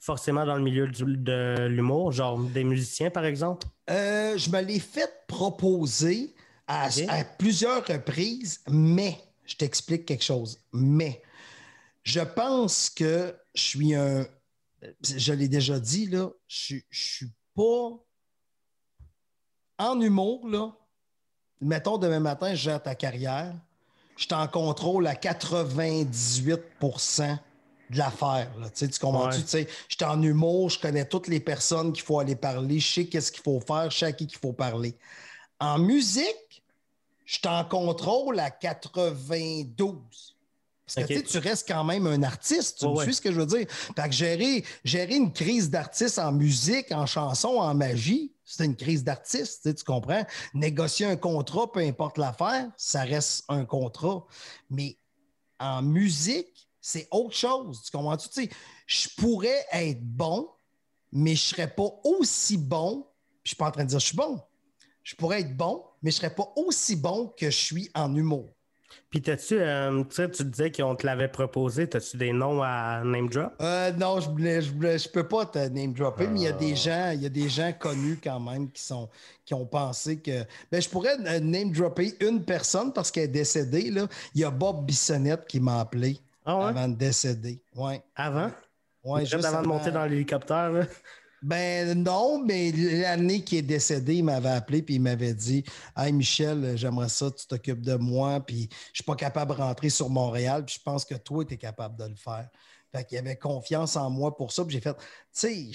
[0.02, 3.68] forcément dans le milieu de l'humour, genre des musiciens, par exemple?
[3.90, 6.34] Euh, je me l'ai fait proposer
[6.68, 6.90] à,
[7.38, 10.60] plusieurs reprises, mais je t'explique quelque chose.
[10.74, 11.22] Mais
[12.04, 14.26] je pense que je suis un.
[15.04, 18.04] Je l'ai déjà dit, là, je, ne suis pas.
[19.78, 20.76] En humour, là,
[21.60, 23.54] mettons demain matin, je gère ta carrière,
[24.18, 26.60] je t'en contrôle à 98
[27.92, 28.52] de l'affaire.
[28.74, 29.40] Tu comprends-tu?
[29.40, 33.06] Je suis en humour, je connais toutes les personnes qu'il faut aller parler, je sais
[33.06, 34.96] qu'est-ce qu'il faut faire, je sais à qui qu'il faut parler.
[35.60, 36.64] En musique,
[37.26, 39.96] je t'en contrôle à 92.
[40.94, 43.46] Parce que tu restes quand même un artiste, tu me suis ce que je veux
[43.46, 43.66] dire?
[43.70, 48.76] Fait que gérer, gérer une crise d'artiste en musique, en chanson, en magie, c'est une
[48.76, 50.26] crise d'artiste, tu comprends?
[50.54, 54.26] Négocier un contrat, peu importe l'affaire, ça reste un contrat.
[54.70, 54.98] Mais
[55.60, 57.84] en musique, c'est autre chose.
[57.84, 58.28] Tu comprends-tu?
[58.30, 58.50] Tu sais,
[58.88, 60.50] je pourrais être bon,
[61.12, 63.08] mais je ne serais pas aussi bon.
[63.44, 64.42] je ne suis pas en train de dire je suis bon.
[65.04, 68.16] Je pourrais être bon, mais je ne serais pas aussi bon que je suis en
[68.16, 68.50] humour.
[69.10, 73.54] Puis, t'as-tu, euh, tu disais qu'on te l'avait proposé, as-tu des noms à name drop?
[73.62, 76.72] Euh, non, je ne je, peux pas te name dropper, mais il y a des
[76.72, 76.76] ah.
[76.76, 79.10] gens, il y a des gens connus quand même qui sont,
[79.46, 80.46] qui ont pensé que.
[80.72, 84.08] Ben, je pourrais euh, name dropper une personne parce qu'elle est décédée, là.
[84.34, 86.20] Il y a Bob Bissonnette qui m'a appelé.
[86.46, 87.62] Ah avant de décéder.
[87.76, 88.02] Ouais.
[88.16, 88.52] Avant?
[89.04, 90.88] Ouais, juste avant de monter dans l'hélicoptère.
[91.42, 95.64] Ben non, mais l'année qui est décédé, il m'avait appelé puis il m'avait dit
[95.98, 99.90] Hey Michel, j'aimerais ça, tu t'occupes de moi, puis je suis pas capable de rentrer
[99.90, 102.48] sur Montréal, puis je pense que toi, tu es capable de le faire.
[102.92, 105.72] Fait qu'il avait confiance en moi pour ça, puis j'ai fait Tu sais,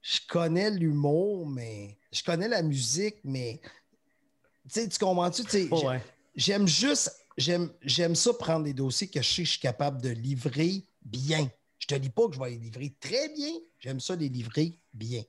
[0.00, 5.42] je connais l'humour, mais je connais la musique, mais tu sais, tu comprends-tu?
[5.70, 6.00] Oh, ouais.
[6.34, 10.10] J'aime juste, j'aime, ça prendre des dossiers que je sais que je suis capable de
[10.10, 11.50] livrer bien.
[11.78, 14.78] Je te dis pas que je vais les livrer très bien, j'aime ça les livrer
[14.94, 15.22] bien.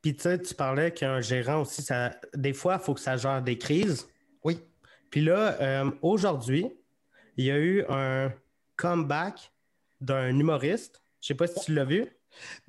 [0.00, 3.16] Puis tu sais, tu parlais qu'un gérant aussi, ça, des fois, il faut que ça
[3.16, 4.06] gère des crises.
[4.42, 4.60] Oui.
[5.10, 6.66] Puis là, euh, aujourd'hui,
[7.36, 8.32] il y a eu un
[8.76, 9.50] comeback
[10.00, 11.00] d'un humoriste.
[11.20, 12.06] Je sais pas si tu l'as vu.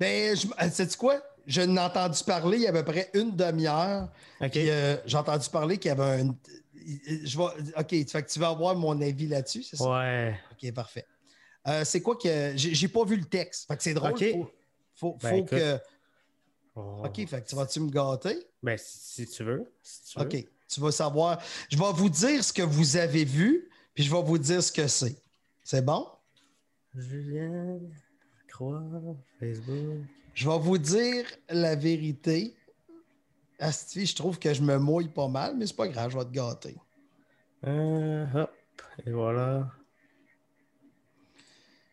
[0.00, 1.20] Ben, je, sais quoi?
[1.46, 4.08] Je n'ai entendu parler il y a à peu près une demi-heure.
[4.40, 6.34] Euh, j'ai entendu parler qu'il y avait un.
[6.86, 7.44] Je vais,
[7.78, 9.90] OK, tu, fait que tu vas avoir mon avis là-dessus, c'est ça?
[9.90, 10.38] ouais.
[10.52, 11.06] OK, parfait.
[11.66, 12.52] Euh, c'est quoi que.
[12.56, 13.66] J'ai, pas vu le texte.
[13.66, 14.12] Fait que c'est drôle.
[14.12, 14.24] OK.
[14.32, 14.50] Faut,
[14.94, 15.78] faut, Ben, faut que.
[16.76, 17.02] Oh.
[17.04, 18.36] OK, fait que tu vas-tu me gâter?
[18.62, 19.72] Ben, si tu veux.
[19.82, 20.24] si tu veux.
[20.24, 20.46] OK.
[20.68, 21.42] Tu vas savoir.
[21.70, 24.72] Je vais vous dire ce que vous avez vu, puis je vais vous dire ce
[24.72, 25.16] que c'est.
[25.64, 26.06] C'est bon?
[26.94, 27.78] Julien
[28.48, 28.82] Croix,
[29.38, 30.04] Facebook.
[30.34, 32.55] Je vais vous dire la vérité.
[33.58, 36.24] Asti, je trouve que je me mouille pas mal, mais c'est pas grave, je vais
[36.24, 36.76] te gâter.
[37.66, 38.52] Euh, hop,
[39.06, 39.70] et voilà.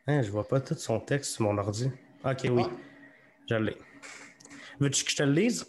[0.08, 1.90] Hein, je vois pas tout son texte sur mon ordi.
[2.26, 2.72] Ok, oui, Ah.
[3.50, 3.78] je l'ai.
[4.80, 5.66] Veux-tu que je te le lise?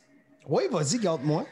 [0.49, 1.47] Oui, vas-y, garde-moi.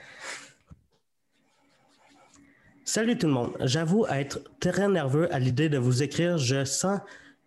[2.84, 3.56] Salut tout le monde.
[3.60, 6.36] J'avoue être très nerveux à l'idée de vous écrire.
[6.36, 7.00] Je sens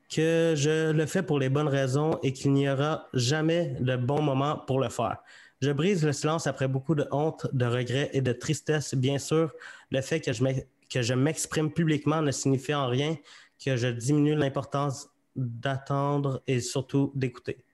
[0.10, 4.22] que je le fais pour les bonnes raisons et qu'il n'y aura jamais de bon
[4.22, 5.18] moment pour le faire.
[5.66, 8.93] Je brise le silence après beaucoup de honte, de regrets et de tristesse.
[8.93, 9.51] Bien sûr,
[9.89, 13.18] le fait que je m'exprime publiquement ne signifie en rien
[13.63, 17.66] que je diminue l'importance d'attendre et surtout d'écouter.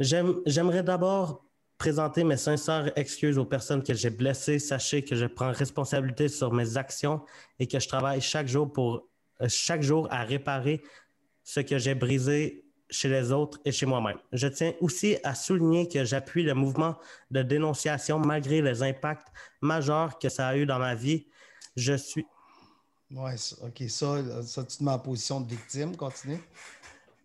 [0.00, 1.44] J'aime- J'aimerais d'abord
[1.76, 4.58] présenter mes sincères excuses aux personnes que j'ai blessées.
[4.58, 7.20] Sachez que je prends responsabilité sur mes actions
[7.58, 9.06] et que je travaille chaque jour pour
[9.42, 10.82] euh, chaque jour à réparer
[11.44, 14.18] ce que j'ai brisé chez les autres et chez moi-même.
[14.32, 16.96] Je tiens aussi à souligner que j'appuie le mouvement
[17.30, 19.28] de dénonciation malgré les impacts
[19.60, 21.26] majeurs que ça a eu dans ma vie.
[21.76, 22.26] Je suis
[23.36, 25.96] ça- OK, ça, ça, tu te mets en position de victime.
[25.96, 26.40] Continue.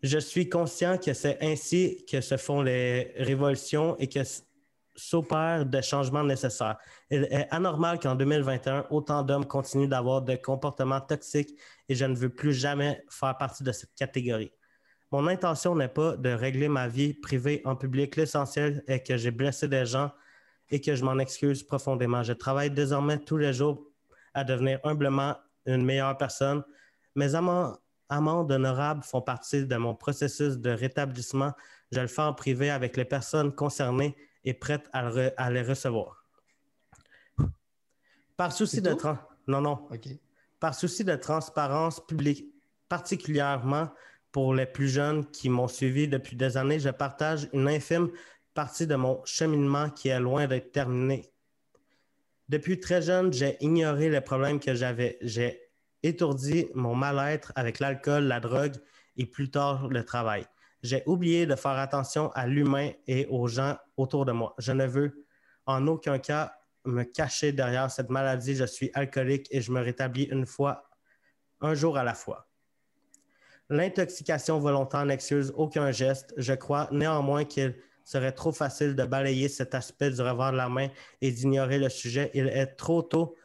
[0.04, 4.20] Je suis conscient que c'est ainsi que se font les révolutions et que
[4.96, 6.78] s'opèrent des changements nécessaires.
[7.10, 11.58] Il est anormal qu'en 2021, autant d'hommes continuent d'avoir des comportements toxiques
[11.88, 14.52] et je ne veux plus jamais faire partie de cette catégorie.
[15.12, 18.16] Mon intention n'est pas de régler ma vie privée en public.
[18.16, 20.12] L'essentiel est que j'ai blessé des gens
[20.70, 22.24] et que je m'en excuse profondément.
[22.24, 23.86] Je travaille désormais tous les jours
[24.34, 25.36] à devenir humblement
[25.66, 26.64] une meilleure personne.
[27.16, 31.52] Mes amants amendes honorables font partie de mon processus de rétablissement.
[31.92, 35.52] Je le fais en privé avec les personnes concernées et prêtes à, le re- à
[35.52, 36.26] les recevoir.
[38.38, 38.96] Par souci de
[39.48, 39.90] non non,
[40.60, 42.46] par souci de transparence publique,
[42.88, 43.90] particulièrement
[44.32, 48.10] pour les plus jeunes qui m'ont suivi depuis des années, je partage une infime
[48.54, 51.32] partie de mon cheminement qui est loin d'être terminé.
[52.50, 55.18] Depuis très jeune, j'ai ignoré les problèmes que j'avais.
[55.22, 55.62] J'ai
[56.04, 58.76] étourdi mon mal-être avec l'alcool, la drogue
[59.16, 60.46] et plus tard le travail.
[60.84, 64.56] J'ai oublié de faire attention à l'humain et aux gens autour de moi.
[64.58, 65.26] Je ne veux
[65.66, 66.54] en aucun cas
[66.86, 68.56] me cacher derrière cette maladie.
[68.56, 70.90] Je suis alcoolique et je me rétablis une fois,
[71.62, 72.51] un jour à la fois.
[73.72, 76.34] L'intoxication volontaire n'excuse aucun geste.
[76.36, 80.68] Je crois néanmoins qu'il serait trop facile de balayer cet aspect du revers de la
[80.68, 80.90] main
[81.22, 82.30] et d'ignorer le sujet.
[82.34, 83.38] Il est trop tôt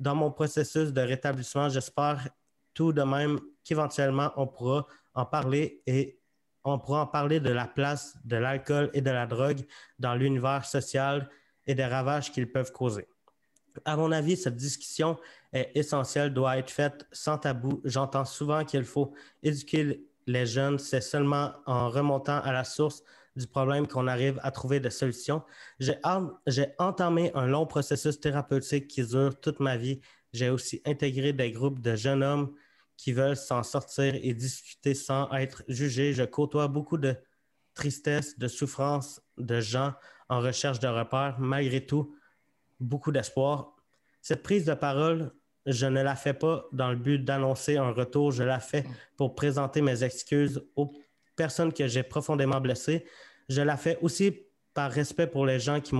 [0.00, 1.68] dans mon processus de rétablissement.
[1.68, 2.30] J'espère
[2.72, 6.18] tout de même qu'éventuellement on pourra en parler et
[6.64, 9.66] on pourra en parler de la place de l'alcool et de la drogue
[9.98, 11.28] dans l'univers social
[11.66, 13.06] et des ravages qu'ils peuvent causer.
[13.84, 15.18] À mon avis, cette discussion
[15.52, 17.80] est essentielle, doit être faite sans tabou.
[17.84, 20.78] J'entends souvent qu'il faut éduquer les jeunes.
[20.78, 23.02] C'est seulement en remontant à la source
[23.36, 25.42] du problème qu'on arrive à trouver des solutions.
[25.80, 30.00] J'ai en- j'ai entamé un long processus thérapeutique qui dure toute ma vie.
[30.32, 32.54] J'ai aussi intégré des groupes de jeunes hommes
[32.96, 36.12] qui veulent s'en sortir et discuter sans être jugés.
[36.12, 37.16] Je côtoie beaucoup de
[37.74, 39.94] tristesse, de souffrance, de gens
[40.28, 41.36] en recherche de repères.
[41.40, 42.14] Malgré tout,
[42.84, 43.76] beaucoup d'espoir.
[44.22, 45.32] Cette prise de parole,
[45.66, 48.84] je ne la fais pas dans le but d'annoncer un retour, je la fais
[49.16, 50.92] pour présenter mes excuses aux
[51.36, 53.04] personnes que j'ai profondément blessées.
[53.48, 55.94] Je la fais aussi par respect pour les gens qui,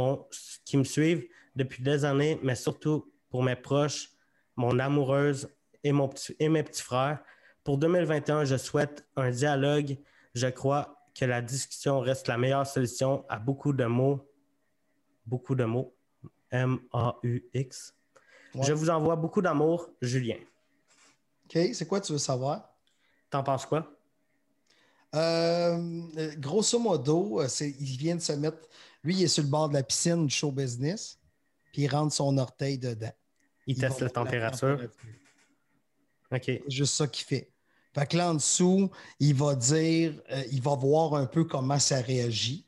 [0.65, 4.11] qui me suivent depuis des années, mais surtout pour mes proches,
[4.57, 5.49] mon amoureuse
[5.83, 7.21] et, mon et mes petits frères.
[7.63, 9.97] Pour 2021, je souhaite un dialogue.
[10.35, 14.29] Je crois que la discussion reste la meilleure solution à beaucoup de mots.
[15.27, 15.94] Beaucoup de mots.
[16.55, 17.95] M-A-U-X.
[18.55, 18.65] Ouais.
[18.65, 20.37] Je vous envoie beaucoup d'amour, Julien.
[21.47, 22.73] OK, c'est quoi tu veux savoir?
[23.29, 23.91] T'en penses quoi?
[25.15, 28.69] Euh, grosso modo, euh, il vient de se mettre.
[29.03, 31.19] Lui, il est sur le bord de la piscine du show business,
[31.73, 33.13] puis il rentre son orteil dedans.
[33.67, 34.81] Il, teste la température.
[36.31, 36.43] OK.
[36.45, 37.51] C'est juste ça qu'il fait.
[37.95, 38.91] Fait que là, en dessous,
[39.21, 42.67] il va dire, euh, il va voir un peu comment ça réagit.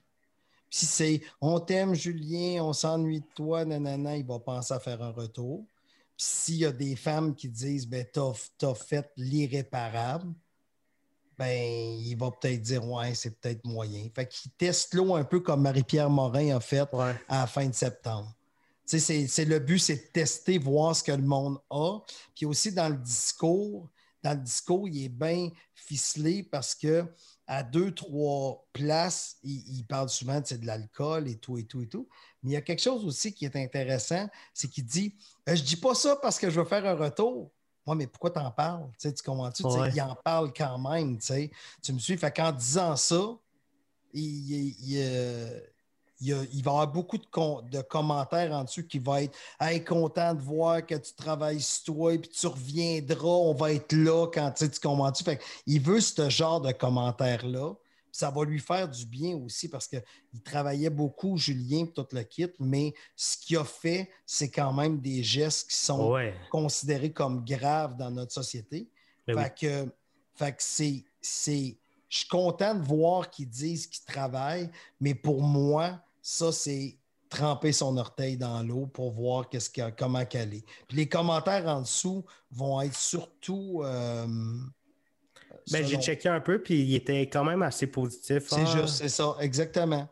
[0.70, 5.02] Si c'est on t'aime, Julien, on s'ennuie de toi, nanana, il va penser à faire
[5.02, 5.64] un retour.
[6.16, 10.32] Puis s'il y a des femmes qui disent, ben, t'as, fait l'irréparable,
[11.38, 14.08] ben, il va peut-être dire, ouais, c'est peut-être moyen.
[14.14, 17.74] Fait qu'il teste l'eau un peu comme Marie-Pierre Morin a fait à la fin de
[17.74, 18.34] septembre.
[18.86, 21.98] C'est, c'est le but, c'est de tester, voir ce que le monde a.
[22.34, 23.90] Puis aussi dans le discours,
[24.22, 27.04] dans le discours, il est bien ficelé parce que
[27.46, 32.08] à deux, trois places, il, parle souvent de l'alcool et tout, et tout, et tout.
[32.42, 35.14] Mais il y a quelque chose aussi qui est intéressant, c'est qu'il dit
[35.46, 37.52] Je euh, Je dis pas ça parce que je veux faire un retour.
[37.86, 38.90] Moi, mais pourquoi t'en parles?
[39.00, 39.62] Tu, comprends-tu?
[39.94, 41.18] Il en parle quand même.
[41.18, 42.16] Tu me suis.
[42.16, 43.38] Fait qu'en disant ça,
[44.12, 45.62] il, il, il,
[46.20, 50.84] va y avoir beaucoup de, commentaires en dessous qui vont être Hey, content de voir
[50.84, 54.68] que tu travailles sur toi et puis tu reviendras, on va être là quand tu
[54.80, 55.22] commentes.
[55.22, 57.74] Fait il veut ce genre de commentaires-là.
[58.12, 60.02] Ça va lui faire du bien aussi parce qu'il
[60.42, 65.22] travaillait beaucoup, Julien, tout le kit, mais ce qu'il a fait, c'est quand même des
[65.22, 66.16] gestes qui sont
[66.50, 68.88] considérés comme graves dans notre société.
[69.26, 69.92] Ben fait, que,
[70.34, 71.76] fait que c'est.
[72.08, 76.98] Je suis content de voir qu'ils disent qu'ils travaillent, mais pour moi, ça, c'est
[77.28, 80.64] tremper son orteil dans l'eau pour voir qu'est-ce comment qu'elle est.
[80.88, 83.82] Puis les commentaires en dessous vont être surtout.
[83.84, 84.26] Euh,
[85.70, 88.48] ben, J'ai checké un peu, puis il était quand même assez positif.
[88.48, 88.66] C'est hein.
[88.66, 90.08] juste, c'est ça, exactement.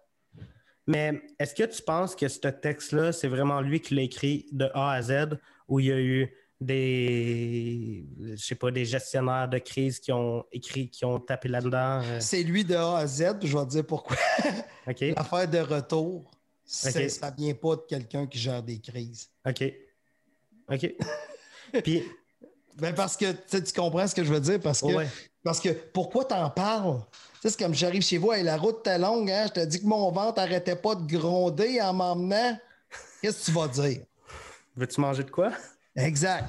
[0.86, 4.70] Mais est-ce que tu penses que ce texte-là, c'est vraiment lui qui l'a écrit de
[4.72, 6.32] A à Z, ou il y a eu
[6.64, 8.04] des,
[8.34, 12.02] je sais pas, des gestionnaires de crise qui ont écrit, qui ont tapé là-dedans?
[12.02, 12.20] Euh?
[12.20, 14.16] C'est lui de A à Z, je vais te dire pourquoi.
[14.86, 16.30] L'affaire de retour,
[16.64, 19.28] ça ne vient pas de quelqu'un qui gère des crises.
[19.46, 19.64] OK.
[20.72, 20.94] OK.
[21.84, 22.02] Puis.
[22.76, 24.58] Ben parce que tu comprends ce que je veux dire?
[24.58, 25.06] Parce que,
[25.44, 27.00] parce que pourquoi t'en parles?
[27.40, 29.44] C'est comme j'arrive chez vous et la route est longue, hein?
[29.46, 32.58] je te dis que mon ventre n'arrêtait pas de gronder en m'emmenant.
[33.22, 34.00] Qu'est-ce que tu vas dire?
[34.76, 35.52] Veux-tu manger de quoi?
[35.97, 36.45] Exact.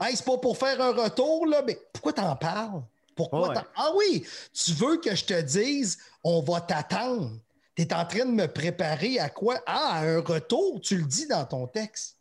[0.00, 2.82] Hey, c'est pas pour faire un retour, là, mais pourquoi t'en parles?
[3.14, 7.32] Pourquoi Ah oui, tu veux que je te dise, on va t'attendre.
[7.76, 9.60] Tu es en train de me préparer à quoi?
[9.66, 12.16] Ah, à un retour, tu le dis dans ton texte.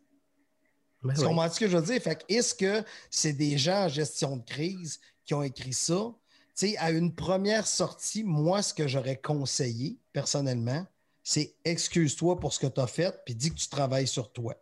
[1.02, 2.02] Ben tu comprends ce que je veux dire?
[2.02, 6.14] Fait est-ce que c'est des gens en gestion de crise qui ont écrit ça?
[6.58, 10.86] Tu sais, à une première sortie, moi, ce que j'aurais conseillé, personnellement,
[11.24, 14.56] c'est excuse-toi pour ce que tu as fait, puis dis que tu travailles sur toi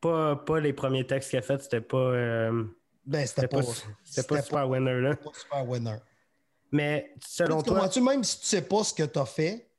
[0.00, 1.96] pas, pas les premiers textes qu'il a fait, c'était pas.
[1.96, 2.64] Euh,
[3.04, 3.62] ben, c'était pas,
[4.04, 5.16] c'était pas, super winner, là.
[5.16, 5.96] Pas super winner.
[6.72, 7.88] Mais selon toi.
[7.88, 9.70] Tu, même si tu sais pas ce que tu as fait,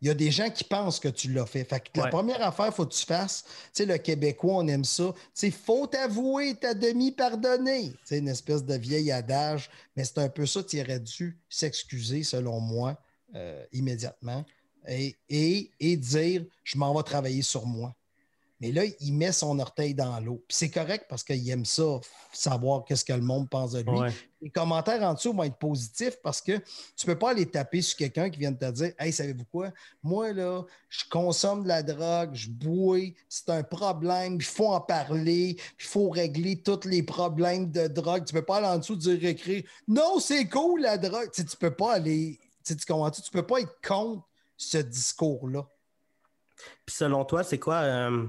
[0.00, 1.64] il y a des gens qui pensent que tu l'as fait.
[1.64, 3.44] Fait que la première affaire, il faut que tu fasses.
[3.44, 5.12] Tu sais, le Québécois, on aime ça.
[5.14, 7.92] Tu sais, faut t'avouer, t'as demi-pardonné.
[7.92, 9.70] Tu sais, une espèce de vieil adage.
[9.96, 12.98] Mais c'est un peu ça, tu aurais dû s'excuser, selon moi,
[13.34, 14.44] euh, immédiatement.
[14.86, 17.94] Et, et, et dire, je m'en vais travailler sur moi.
[18.60, 20.42] Mais là, il met son orteil dans l'eau.
[20.48, 22.00] C'est correct parce qu'il aime ça,
[22.32, 24.12] savoir qu'est-ce que le monde pense de lui.
[24.40, 27.82] Les commentaires en dessous vont être positifs parce que tu ne peux pas aller taper
[27.82, 29.72] sur quelqu'un qui vient de te dire Hey, savez-vous quoi?
[30.02, 34.80] Moi, là, je consomme de la drogue, je bois, c'est un problème, il faut en
[34.80, 38.24] parler, il faut régler tous les problèmes de drogue.
[38.24, 41.30] Tu ne peux pas aller en dessous dire écrire Non, c'est cool la drogue.
[41.32, 42.38] Tu ne peux pas aller.
[42.64, 44.26] Tu, tu, tu peux pas être contre
[44.56, 45.68] ce discours-là.
[46.84, 47.76] Puis selon toi, c'est quoi?
[47.76, 48.26] Euh,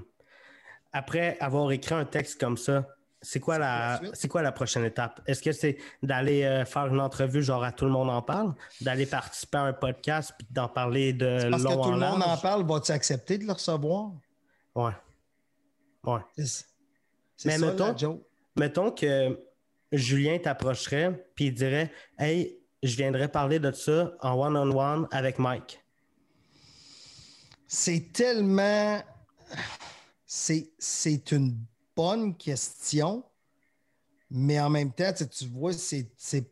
[0.98, 2.88] après avoir écrit un texte comme ça,
[3.22, 5.22] c'est quoi, la, c'est quoi la prochaine étape?
[5.26, 8.54] Est-ce que c'est d'aller euh, faire une entrevue, genre à tout le monde en parle,
[8.82, 12.38] d'aller participer à un podcast puis d'en parler de Parce que tout le monde en
[12.38, 14.12] parle, vas-tu accepter de le recevoir?
[14.76, 14.92] Ouais.
[16.04, 16.22] Ouais.
[16.38, 16.66] C'est,
[17.46, 18.22] Mais mettons,
[18.56, 19.40] mettons que
[19.92, 25.84] Julien t'approcherait puis il dirait Hey, je viendrais parler de ça en one-on-one avec Mike.
[27.68, 29.02] C'est tellement
[30.28, 31.58] c'est une
[31.96, 33.24] bonne question,
[34.30, 36.52] mais en même temps, tu vois, c'est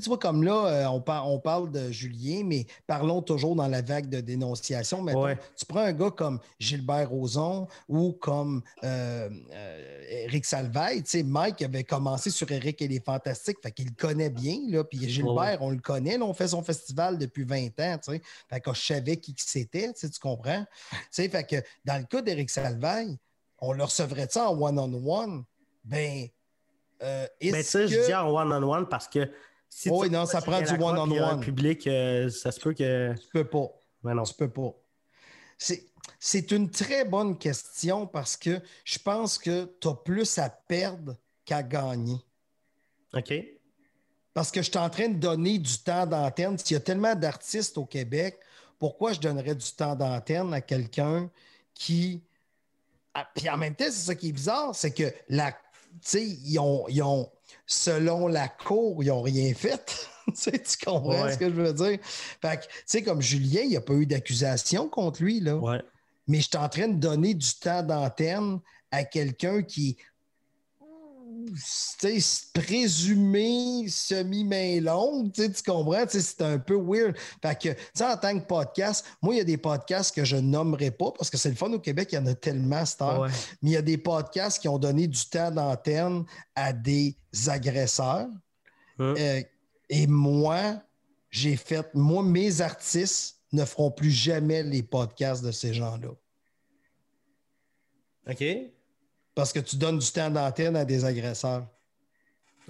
[0.00, 3.82] tu vois, comme là, euh, on, on, parle de Julien, mais parlons toujours dans la
[3.82, 5.02] vague de dénonciation.
[5.02, 5.12] Mais
[5.56, 11.02] tu prends un gars comme Gilbert Rozon ou comme euh, euh, Eric Salvaille.
[11.24, 14.58] Mike avait commencé sur Eric et les Fantastiques, fait qu'il le connaît bien.
[14.68, 16.20] Là, puis Gilbert, on le connaît.
[16.20, 17.98] on fait son festival depuis 20 ans.
[18.48, 20.64] Fait que je savais qui c'était, tu comprends?
[21.10, 23.18] fait que dans le cas d'Eric Salvaille,
[23.58, 25.44] on le recevrait ça en one-on-one?
[25.84, 26.28] Ben,
[27.00, 29.28] ben, je dis en one-on-one parce que
[29.74, 31.40] Si Oui, non, ça prend du la croix, puis il y a un one-on-one.
[31.40, 33.14] public, euh, ça se peut que.
[33.14, 33.68] Tu peux pas.
[34.04, 34.22] Mais non.
[34.22, 34.74] Tu peux pas.
[35.56, 35.88] C'est,
[36.20, 41.16] c'est une très bonne question parce que je pense que tu as plus à perdre
[41.46, 42.18] qu'à gagner.
[43.14, 43.32] OK.
[44.34, 46.58] Parce que je suis en train de donner du temps d'antenne.
[46.58, 48.38] S'il y a tellement d'artistes au Québec,
[48.78, 51.30] pourquoi je donnerais du temps d'antenne à quelqu'un
[51.72, 52.22] qui.
[53.14, 55.56] Ah, puis en même temps, c'est ça qui est bizarre, c'est que la.
[56.00, 57.30] Tu sais, ils ont, ils ont-
[57.66, 60.08] selon la cour, ils n'ont rien fait.
[60.34, 60.50] tu,
[60.84, 61.32] comprends Ouais.
[61.32, 61.98] ce que je veux dire?
[62.02, 65.56] Fait que, tu sais, comme Julien, il n'y a pas eu d'accusation contre lui, là.
[65.56, 65.80] Ouais.
[66.28, 69.96] Mais je suis en train de donner du temps d'antenne à quelqu'un qui
[72.52, 76.04] présumé semi-main longue, tu comprends?
[76.08, 77.16] C'est un peu weird.
[77.40, 80.24] Fait que, tu sais, en tant que podcast, moi, il y a des podcasts que
[80.24, 82.84] je nommerai pas parce que c'est le fun au Québec, il y en a tellement
[83.00, 83.20] heure.
[83.20, 83.28] Ouais.
[83.62, 86.24] Mais il y a des podcasts qui ont donné du temps d'antenne
[86.54, 87.16] à des
[87.46, 88.28] agresseurs.
[88.98, 89.14] Hum.
[89.18, 89.42] Euh,
[89.88, 90.82] et moi,
[91.30, 96.10] j'ai fait, moi, mes artistes ne feront plus jamais les podcasts de ces gens-là.
[98.30, 98.44] OK.
[99.34, 101.66] Parce que tu donnes du temps d'antenne à des agresseurs.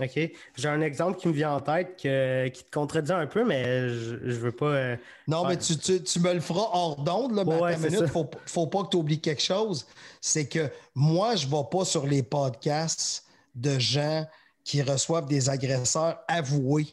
[0.00, 0.18] OK.
[0.56, 3.88] J'ai un exemple qui me vient en tête que- qui te contredit un peu, mais
[3.90, 4.66] je, je veux pas.
[4.66, 4.96] euh,
[5.28, 8.06] Non, mais tu, tu- tu me le feras hors d'onde, là, mais Ouais, minute, ça.
[8.08, 9.86] faut, faut pas que tu oublies quelque chose.
[10.20, 14.26] C'est que moi, je ne vais pas sur les podcasts de gens
[14.64, 16.86] qui reçoivent des agresseurs avoués.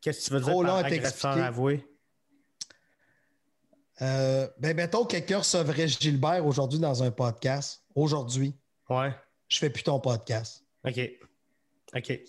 [0.00, 1.84] Qu'est-ce que tu veux dire Trop par agresseur avoué?
[4.02, 7.82] Euh, ben, mettons que quelqu'un recevrait Gilbert aujourd'hui dans un podcast.
[7.94, 8.54] Aujourd'hui,
[8.90, 9.14] Ouais.
[9.48, 10.64] je fais plus ton podcast.
[10.86, 11.00] OK.
[11.96, 12.20] OK.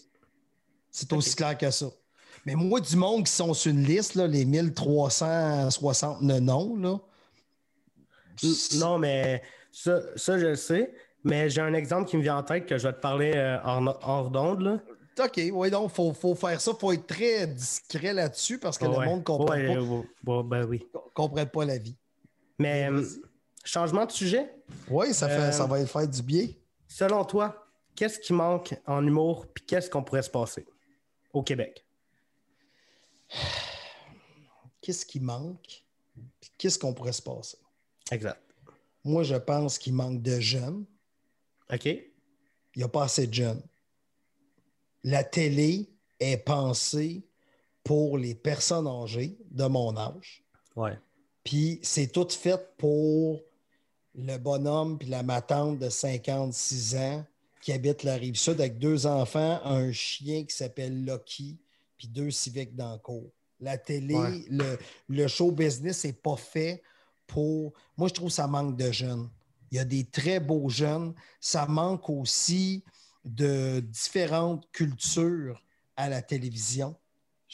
[0.92, 1.88] C'est aussi clair que ça.
[2.46, 7.00] Mais moi, du monde qui sont sur une liste, là, les 1360 noms, là.
[8.76, 9.42] Non, mais
[9.72, 10.94] ça, ça, je le sais.
[11.24, 13.58] Mais j'ai un exemple qui me vient en tête que je vais te parler euh,
[13.64, 14.80] hors, hors d'onde.
[15.20, 16.72] OK, oui, donc, il faut, faut faire ça.
[16.74, 19.74] Il faut être très discret là-dessus parce que le monde ne comprend, Ouais,
[20.26, 20.86] pas, ouais, ben oui.
[21.14, 21.96] comprend pas la vie.
[22.60, 23.04] Mais euh,
[23.64, 24.54] changement de sujet?
[24.90, 26.48] Oui, ça, fait, Euh, ça va faire du bien.
[26.88, 30.66] Selon toi, qu'est-ce qui manque en humour puis qu'est-ce qu'on pourrait se passer
[31.34, 31.86] au Québec?
[34.82, 35.84] Qu'est-ce qui manque?
[36.40, 37.58] Puis Qu'est-ce qu'on pourrait se passer?
[38.12, 38.40] Exact.
[39.04, 40.86] Moi, je pense qu'il manque de jeunes.
[41.74, 41.86] OK?
[41.86, 42.04] Il
[42.78, 43.62] n'y a pas assez de jeunes.
[45.08, 45.88] La télé
[46.20, 47.24] est pensée
[47.84, 50.44] pour les personnes âgées de mon âge.
[50.76, 50.98] Ouais.
[51.44, 53.40] Puis c'est tout fait pour
[54.16, 57.24] le bonhomme puis la matante de 56 ans
[57.62, 61.60] qui habite la rive sud avec deux enfants, un chien qui s'appelle Lucky,
[61.98, 63.32] puis deux civiques dans le.
[63.60, 64.44] La télé, Ouais.
[64.50, 64.78] le,
[65.08, 66.82] le show business n'est pas fait
[67.28, 67.74] pour.
[67.96, 69.30] Moi, je trouve que ça manque de jeunes.
[69.72, 71.14] Il y a des très beaux jeunes.
[71.40, 72.84] Ça manque aussi
[73.26, 75.64] de différentes cultures
[75.96, 76.96] à la télévision.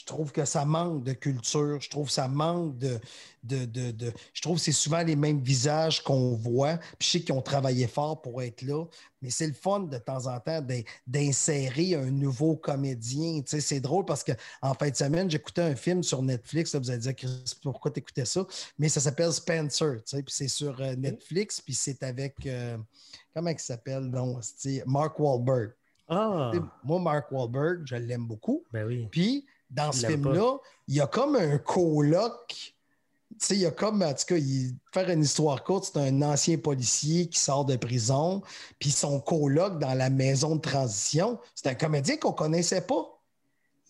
[0.01, 1.79] Je trouve que ça manque de culture.
[1.79, 2.99] Je trouve que ça manque de.
[3.43, 6.77] de, de- de- je trouve que c'est souvent les mêmes visages qu'on voit.
[6.97, 8.83] Puis je sais qu'ils ont travaillé fort pour être là.
[9.21, 13.41] Mais c'est le fun de temps en temps d'in- d'insérer un nouveau comédien.
[13.41, 16.73] Tu sais, c'est drôle parce qu'en fin de semaine, j'écoutais un film sur Netflix.
[16.73, 18.43] là, vous allez dire, Chris, pourquoi tu écoutais ça?
[18.79, 19.97] Mais ça s'appelle Spencer.
[19.97, 21.61] tu sais, Puis c'est sur euh, Netflix.
[21.61, 22.43] Puis c'est avec.
[22.47, 22.75] euh,
[23.35, 24.01] comment il s'appelle?
[24.05, 24.39] Non,
[24.87, 25.73] Mark Wahlberg.
[26.07, 26.51] Ah!
[26.83, 28.65] Moi, Mark Wahlberg, je l'aime beaucoup.
[28.73, 29.07] Ben oui.
[29.09, 30.57] Puis, dans ce film-là,
[30.87, 32.47] il y a comme un coloc.
[32.49, 35.99] Tu sais, il y a comme, en tout cas, il, faire une histoire courte, c'est
[35.99, 38.43] un ancien policier qui sort de prison,
[38.77, 43.17] puis son coloc dans la maison de transition, c'est un comédien qu'on connaissait pas.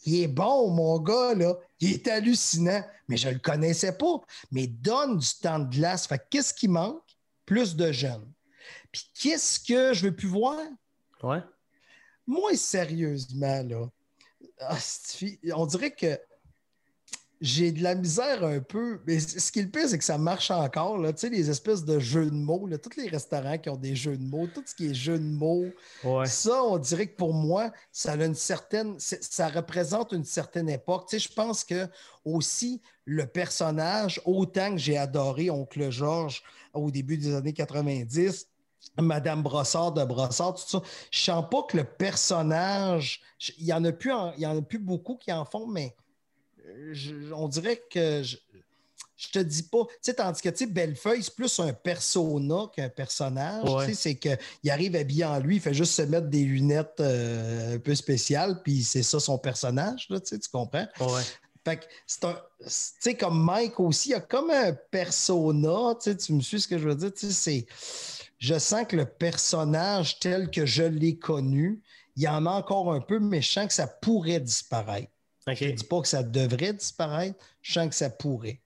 [0.05, 1.55] Il est bon, mon gars, là.
[1.79, 4.21] Il est hallucinant, mais je le connaissais pas.
[4.51, 6.07] Mais donne du temps de glace.
[6.07, 7.03] Fait que qu'est-ce qui manque?
[7.45, 8.31] Plus de jeunes.
[8.91, 10.59] Puis qu'est-ce que je veux plus voir?
[11.23, 11.41] Ouais.
[12.25, 13.89] Moi, sérieusement, là,
[15.55, 16.19] on dirait que
[17.39, 19.01] j'ai de la misère un peu.
[19.07, 20.99] Mais ce qui est le pire, c'est que ça marche encore.
[20.99, 21.11] Là.
[21.11, 23.95] Tu sais, les espèces de jeux de mots, là, tous les restaurants qui ont des
[23.95, 25.65] jeux de mots, tout ce qui est jeux de mots,
[26.03, 26.27] Ouais.
[26.27, 28.95] ça, on dirait que pour moi, ça a une certaine.
[28.99, 31.07] Ça représente une certaine époque.
[31.09, 31.87] Tu sais, je pense que
[32.23, 36.43] aussi le personnage, autant que j'ai adoré Oncle Georges
[36.75, 38.47] au début des années 90,
[38.99, 40.81] Madame Brossard de Brossard, tout ça.
[41.11, 43.21] Je sens pas que le personnage,
[43.57, 45.67] il y en a plus, en- il y en a plus beaucoup qui en font,
[45.67, 45.95] mais
[46.67, 48.37] euh, je- on dirait que je,
[49.17, 52.65] je te dis pas, tu sais, tandis que tu sais, Bellefeuille, c'est plus un persona
[52.75, 53.69] qu'un personnage.
[53.69, 53.85] Ouais.
[53.87, 56.99] Tu sais, c'est qu'il arrive habillé en lui, il fait juste se mettre des lunettes
[56.99, 60.87] euh, un peu spéciales, puis c'est ça son personnage, là, tu sais, tu comprends?
[60.99, 61.21] Ouais.
[61.63, 62.33] Fait que c'est un.
[62.63, 66.41] Tu sais, comme Mike aussi, il y a comme un persona, tu sais, tu me
[66.41, 67.13] suis ce que je veux dire?
[67.13, 67.65] Tu sais, c'est.
[68.41, 71.81] Je sens que le personnage tel que je l'ai connu
[72.15, 75.11] il y en a encore un peu, mais je sens que ça pourrait disparaître.
[75.47, 78.59] Je ne dis pas que ça devrait disparaître, je sens que ça pourrait.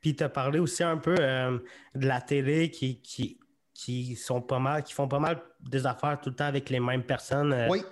[0.00, 1.58] Puis tu as parlé aussi un peu euh,
[1.94, 3.38] de la télé qui, qui,
[3.74, 6.80] qui, sont pas mal, qui font pas mal des affaires tout le temps avec les
[6.80, 7.52] mêmes personnes.
[7.52, 7.82] Euh, oui.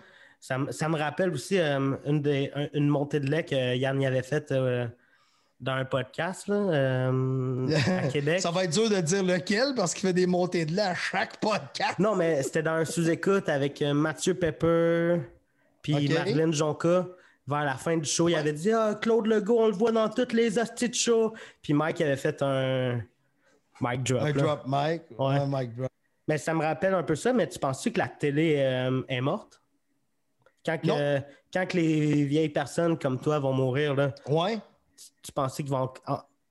[0.41, 4.23] Ça, me rappelle aussi euh, une, des, une montée de lait que Yann y avait
[4.23, 4.53] faite
[5.59, 8.41] dans un podcast là, à Québec.
[8.41, 10.95] ça va être dur de dire lequel parce qu'il fait des montées de lait à
[10.95, 11.99] chaque podcast.
[11.99, 15.21] Non, mais c'était dans un sous-écoute avec Mathieu Pepper
[15.83, 17.07] puis Marlène Jonca
[17.47, 20.09] vers la fin du show, il avait dit Ah, Claude Legault, on le voit dans
[20.09, 21.33] toutes les hosties de show.
[21.63, 23.01] Puis Mike avait fait un
[23.81, 24.23] mic drop.
[24.23, 25.03] Un drop Mike.
[25.19, 25.37] Ouais.
[25.37, 25.91] Un mic drop.
[26.29, 29.21] Mais ça me rappelle un peu ça, mais tu penses-tu que la télé euh, est
[29.21, 29.61] morte?
[30.65, 30.81] Quand,
[31.53, 34.59] quand les vieilles personnes comme toi vont mourir, là, ouais.
[35.23, 35.93] Tu, penses qu'il va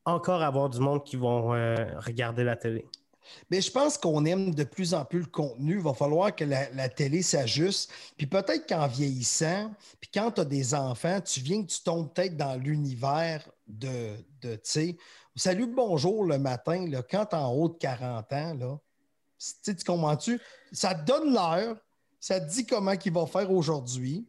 [0.05, 2.85] encore avoir du monde qui vont euh, regarder la télé?
[3.49, 5.75] Mais je pense qu'on aime de plus en plus le contenu.
[5.75, 7.91] Il va falloir que la, télé s'ajuste.
[8.17, 12.13] Puis peut-être qu'en vieillissant, puis quand tu as des enfants, tu viens que tu tombes
[12.13, 14.95] peut-être dans l'univers de, de tu
[15.35, 18.77] salut, bonjour le matin, là, quand tu en haut de 40 ans, là,
[19.63, 20.39] tu comprends-tu?
[20.71, 21.77] Ça te donne l'heure,
[22.19, 24.25] ça te dit comment il va faire aujourd'hui,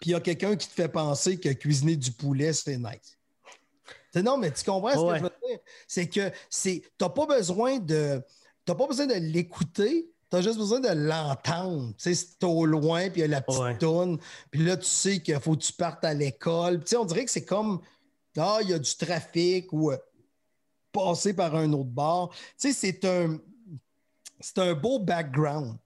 [0.00, 3.17] puis il y a quelqu'un qui te fait penser que cuisiner du poulet, c'est nice.
[4.16, 5.58] Non, mais tu comprends ce que je veux dire?
[5.86, 8.22] C'est que tu n'as pas besoin de.
[8.64, 11.88] pas besoin de l'écouter, tu as juste besoin de l'entendre.
[11.96, 14.18] Tu sais, c'est au loin, puis il y a la petite toune,
[14.50, 16.80] puis là, tu sais qu'il faut que tu partes à l'école.
[16.80, 17.80] Tu sais, on dirait que c'est comme
[18.36, 19.96] Ah, il y a du trafic ou euh,
[20.92, 22.30] passer par un autre bar.
[22.30, 23.38] Tu sais, c'est un.
[24.40, 25.76] C'est un beau background.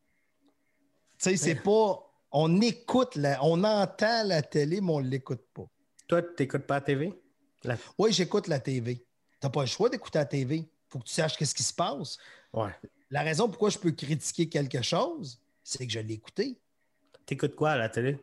[1.19, 2.09] Tu sais, c'est pas.
[2.31, 5.67] On écoute, la, on entend la télé, mais on ne l'écoute pas.
[6.09, 7.22] Toi, tu n'écoutes pas la TV?
[7.99, 8.97] Oui, j'écoute la TV.
[8.97, 9.05] Tu
[9.43, 10.57] n'as pas le choix d'écouter la TV.
[10.57, 12.19] Il faut que tu saches ce qui se passe.
[12.53, 12.71] Ouais.
[13.11, 16.59] La raison pourquoi je peux critiquer quelque chose, c'est que je l'ai écouté.
[17.27, 18.19] Tu écoutes quoi à la télé?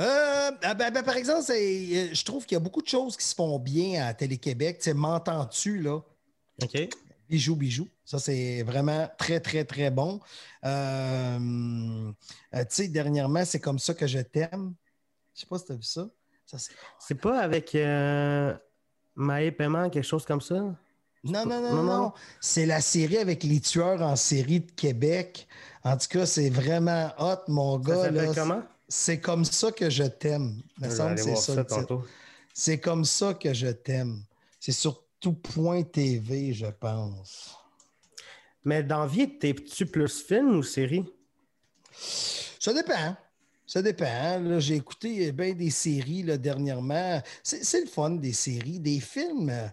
[0.00, 3.16] Euh, ah, ben, ben, par exemple, euh, je trouve qu'il y a beaucoup de choses
[3.16, 4.78] qui se font bien à Télé-Québec.
[4.78, 6.00] Tu sais, m'entends-tu, là?
[6.62, 6.88] OK.
[7.28, 7.88] Bijou, bijou.
[8.04, 10.20] Ça, c'est vraiment très, très, très bon.
[10.64, 12.12] Euh,
[12.52, 14.74] tu sais, dernièrement, c'est comme ça que je t'aime.
[15.34, 16.08] Je sais pas si tu as vu ça.
[16.98, 18.54] C'est pas avec euh,
[19.14, 20.54] Maë Paiement, quelque chose comme ça?
[21.24, 25.46] Non, non, non, non, C'est la série avec les tueurs en série de Québec.
[25.84, 28.10] En tout cas, c'est vraiment hot, mon gars.
[28.34, 28.62] comment?
[28.88, 30.60] C'est comme ça que je t'aime.
[30.80, 31.64] c'est ça.
[32.52, 34.22] c'est comme ça que je t'aime.
[34.58, 37.56] C'est surtout Point TV, je pense.
[38.64, 41.04] Mais dans vie, t'es-tu plus film ou série?
[42.58, 43.16] Ça dépend.
[43.72, 44.04] Ça dépend.
[44.04, 44.58] Hein.
[44.58, 47.22] J'ai écouté bien des séries là, dernièrement.
[47.42, 48.78] C'est le fun des séries.
[48.78, 49.48] Des films.
[49.48, 49.66] Euh,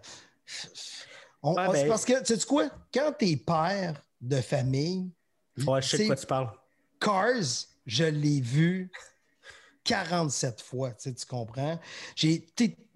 [1.42, 2.70] ben parce que, tu sais quoi?
[2.94, 5.10] Quand tu es père de famille.
[5.66, 6.50] Ouais, je sais de quoi tu parles.
[6.98, 8.90] Cars, je l'ai vu
[9.84, 11.78] 47 fois, tu, comprends?
[12.16, 12.46] J'ai.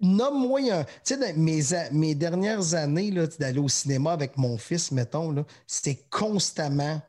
[0.01, 0.85] Nomme-moi un.
[1.03, 6.99] Tu sais, mes, mes dernières années d'aller au cinéma avec mon fils, mettons, c'est constamment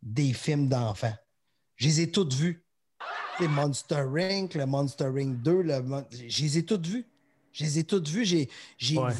[0.00, 1.16] des films d'enfants.
[1.74, 2.69] Je les ai toutes vues les
[3.48, 5.42] Monster Inc., le Monster Inc.
[5.42, 5.84] 2, le,
[6.28, 7.06] je les ai toutes vues.
[7.52, 8.24] Je les ai toutes vues.
[8.24, 8.48] J'ai,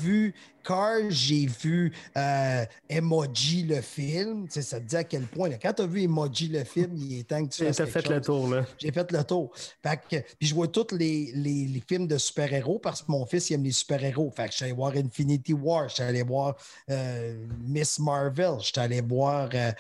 [0.01, 4.47] vu Cars, j'ai vu euh, Emoji le film.
[4.47, 5.51] Tu sais, ça te dit à quel point.
[5.51, 7.83] quand tu as vu Emoji le film, il est temps que tu fasses.
[7.91, 8.65] fait le tour, là.
[8.79, 9.53] J'ai fait le tour.
[9.83, 13.65] puis je vois tous les, les, films de super-héros parce que mon fils il aime
[13.65, 14.31] les super-héros.
[14.31, 16.57] Fait que je suis allé voir Infinity War, je suis allé voir
[16.91, 19.73] euh, Miss Marvel, je suis allé voir euh,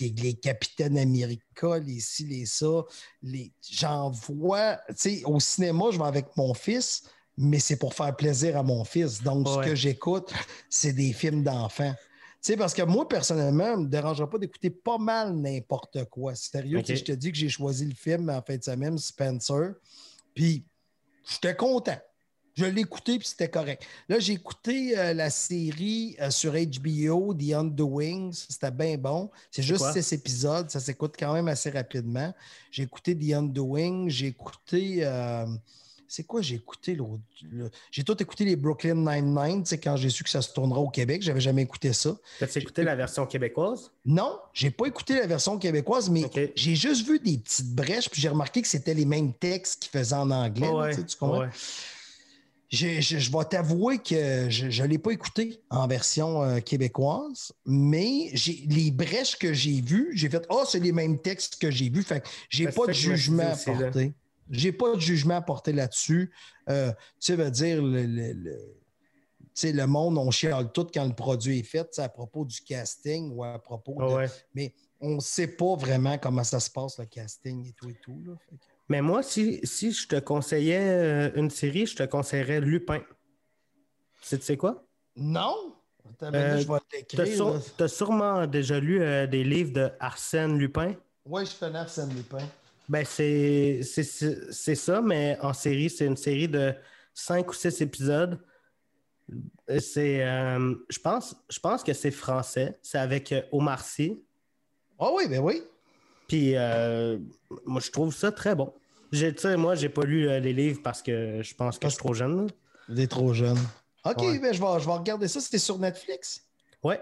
[0.00, 2.84] les Capitaines America, les ci, les ça.
[3.22, 3.52] Les...
[3.70, 7.04] J'en vois, tu sais, au cinéma, je vais avec mon fils
[7.36, 9.22] mais c'est pour faire plaisir à mon fils.
[9.22, 10.32] Donc, ce que j'écoute,
[10.68, 11.94] c'est des films d'enfants.
[12.42, 16.34] Tu sais, parce que moi, personnellement, ne me dérangera pas d'écouter pas mal n'importe quoi.
[16.34, 19.74] Sérieux, je te dis que j'ai choisi le film en fin de semaine, Spencer,
[20.34, 20.64] puis
[21.30, 21.98] j'étais content.
[22.54, 23.86] Je l'ai écouté, puis c'était correct.
[24.08, 28.32] Là, j'ai écouté euh, la série euh, sur HBO, The Undoings.
[28.48, 29.30] C'était bien bon.
[29.50, 30.68] C'est juste six épisodes.
[30.68, 32.34] Ça s'écoute quand même assez rapidement.
[32.70, 34.08] J'ai écouté The Undoing.
[34.08, 34.98] J'ai écouté...
[35.04, 35.46] Euh,
[36.10, 37.22] c'est quoi j'ai écouté l'autre?
[37.92, 41.22] J'ai tout écouté les Brooklyn Nine-Nine, quand j'ai su que ça se tournera au Québec.
[41.22, 42.16] J'avais jamais écouté ça.
[42.40, 43.92] As-tu écouté la version québécoise?
[44.04, 46.24] Non, j'ai pas écouté la version québécoise, mais
[46.56, 49.92] j'ai juste vu des petites brèches, puis j'ai remarqué que c'était les mêmes textes qu'ils
[49.92, 50.96] faisaient en anglais.
[50.96, 51.46] tu comprends?
[52.70, 58.32] Je, vais t'avouer que je ne l'ai pas écouté en version euh, québécoise, mais
[58.66, 61.88] les brèches que j'ai vues, j'ai fait Ah, oh, c'est les mêmes textes que j'ai
[61.88, 62.02] vus.
[62.02, 64.12] Fait j'ai pas de jugement à porter.
[64.50, 66.32] J'ai pas de jugement à porter là-dessus.
[66.68, 71.64] Euh, tu veut dire, le, le, le, monde, on chiale tout quand le produit est
[71.64, 74.28] fait, à propos du casting ou à propos de.
[74.54, 77.96] Mais on ne sait pas vraiment comment ça se passe, le casting et tout et
[78.02, 78.22] tout.
[78.26, 78.34] Là.
[78.48, 78.54] Que-
[78.88, 83.00] Mais moi, si, si je te conseillais euh, une série, je te conseillerais Lupin.
[84.28, 84.84] Tu sais quoi?
[85.16, 85.76] Non!
[86.08, 87.60] Attends, Euh, je vais sur- là.
[87.76, 90.94] t'as sûrement déjà lu euh, des livres de Arsène Lupin?
[91.24, 92.46] Oui, je connais Arsène Lupin.
[92.90, 93.82] Ben, c'est
[94.74, 96.74] ça, mais en série, c'est une série de
[97.14, 98.40] cinq ou six épisodes.
[99.70, 102.76] Euh, C'est, euh, je pense, je pense que c'est français.
[102.82, 104.20] C'est avec euh, Omar Sy.
[104.98, 105.62] Ah oui, ben oui.
[106.26, 107.16] Puis, euh,
[107.64, 108.74] moi, je trouve ça très bon.
[109.12, 111.98] Tu sais, moi, j'ai pas lu les livres parce que je pense que je suis
[111.98, 112.48] trop jeune.
[112.88, 113.58] Il est trop jeune.
[114.04, 114.38] OK, Ouais.
[114.40, 115.40] ben je, vais, je vais regarder ça.
[115.40, 116.44] C'était sur Netflix?
[116.82, 117.00] Ouais.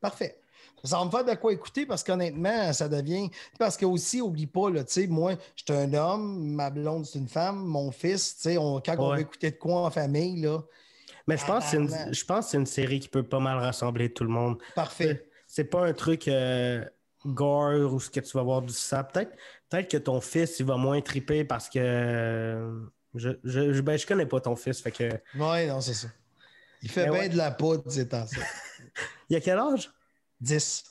[0.00, 0.40] Parfait.
[0.84, 3.28] Ça va me faire de quoi écouter parce qu'honnêtement, ça devient.
[3.58, 7.06] Parce que aussi, oublie pas, là, tu sais, moi, je suis un homme, ma blonde,
[7.06, 9.90] c'est une femme, mon fils, tu sais, on- quand on va écouter de quoi en
[9.90, 10.58] famille, là,
[11.28, 12.14] Mais je pense, que c'est une- Tabarnak.
[12.14, 14.58] je pense que c'est une série qui peut pas mal rassembler tout le monde.
[14.74, 15.28] parfait.
[15.46, 16.84] C'est pas un truc euh,
[17.26, 19.02] gore ou ce que tu vas voir du sang.
[19.04, 19.36] Peut-être
[19.68, 21.78] peut que ton fils, il va moins triper parce que.
[21.78, 22.80] euh,
[23.14, 24.80] je, je, je- ben, je connais pas ton fils.
[24.80, 25.10] Fait que.
[25.36, 26.08] Oui, non, c'est ça.
[26.82, 27.28] Il fait bien ouais.
[27.28, 28.36] de la poudre ces temps-ci.
[29.28, 29.90] Il a quel âge?
[30.42, 30.84] 10.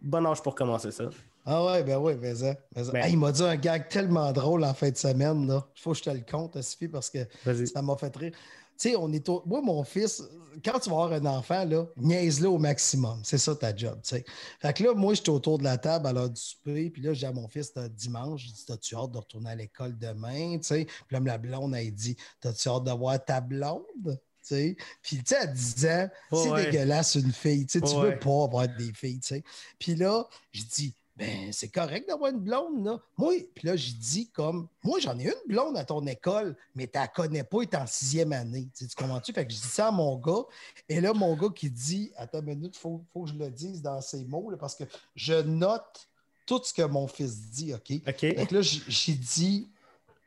[0.00, 1.04] Bon âge pour commencer ça.
[1.44, 2.54] Ah ouais, ben oui, mais ça.
[2.74, 2.92] mais ça.
[2.92, 5.66] Ben- Hey, il m'a dit un gag tellement drôle en fin de semaine, là.
[5.76, 7.18] Il faut que je te le compte, suffit parce que
[7.66, 8.32] ça m'a fait rire.
[8.78, 10.22] Tu sais, on est au- Moi, mon fils,
[10.64, 13.20] quand tu vas avoir un enfant, là, niaise-le au maximum.
[13.22, 14.24] C'est ça ta job, sais.
[14.60, 17.12] Fait que là, moi, j'étais autour de la table à l'heure du souper, puis là,
[17.12, 20.86] j'ai à mon fils, dimanche, j'ai dit, t'as-tu hâte de retourner à l'école demain, sais?
[20.86, 24.18] Puis là, la blonde, elle dit, t'as-tu hâte de voir ta blonde?
[24.48, 24.76] Puis,
[25.18, 26.64] tu sais, à 10 ans, c'est Ouais.
[26.66, 27.66] dégueulasse une fille.
[27.66, 28.10] Tu Ouais.
[28.12, 29.44] veux pas avoir des filles, tu sais.
[29.78, 32.98] Puis là, je dis, ben, c'est correct d'avoir une blonde, là.
[33.18, 36.86] Moi, puis là, j'ai dit comme, moi, j'en ai une blonde à ton école, mais
[36.86, 38.68] tu la connais pas, elle est en sixième année.
[38.74, 39.32] Tu, sais, tu comprends-tu?
[39.32, 40.42] Fait que je dis ça à mon gars.
[40.88, 43.50] Et là, mon gars qui dit, attends une minute, il faut, faut que je le
[43.50, 44.84] dise dans ces mots, là, parce que
[45.14, 46.08] je note
[46.46, 47.92] tout ce que mon fils dit, OK?
[48.08, 48.18] OK.
[48.18, 49.68] Fait que là, j'ai dit,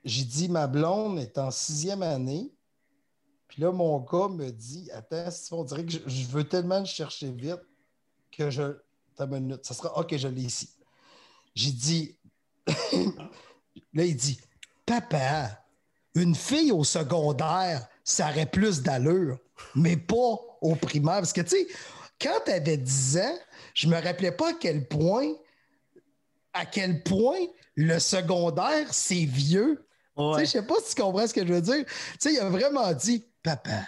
[0.05, 2.51] j'ai dit, ma blonde est en sixième année.
[3.47, 6.79] Puis là, mon gars me dit, attends, si on dirait que je, je veux tellement
[6.79, 7.61] le chercher vite
[8.31, 8.77] que je.
[9.17, 9.97] Attends une minute, ça sera.
[9.97, 10.69] OK, je l'ai ici.
[11.53, 12.17] J'ai dit.
[13.93, 14.39] là, il dit,
[14.85, 15.63] papa,
[16.15, 19.37] une fille au secondaire, ça aurait plus d'allure,
[19.75, 21.15] mais pas au primaire.
[21.15, 21.67] Parce que, tu sais,
[22.19, 23.37] quand tu avais 10 ans,
[23.73, 25.33] je me rappelais pas à quel point
[26.55, 27.39] à quel point
[27.75, 29.85] le secondaire, c'est vieux.
[30.17, 30.45] Tu sais, Ouais.
[30.45, 31.85] Je sais pas si tu comprends ce que je veux dire.
[31.85, 33.83] Tu sais, il a vraiment dit Papa,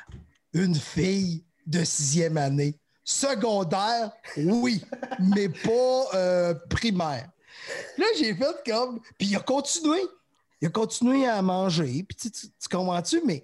[0.53, 2.79] une fille de sixième année.
[3.03, 4.83] Secondaire, oui,
[5.19, 7.27] mais pas euh, primaire.
[7.97, 8.99] Là, j'ai fait comme.
[9.17, 9.99] Puis il a continué.
[10.61, 12.03] Il a continué à manger.
[12.07, 13.19] Puis tu, tu- tu comprends-tu?
[13.25, 13.43] Mais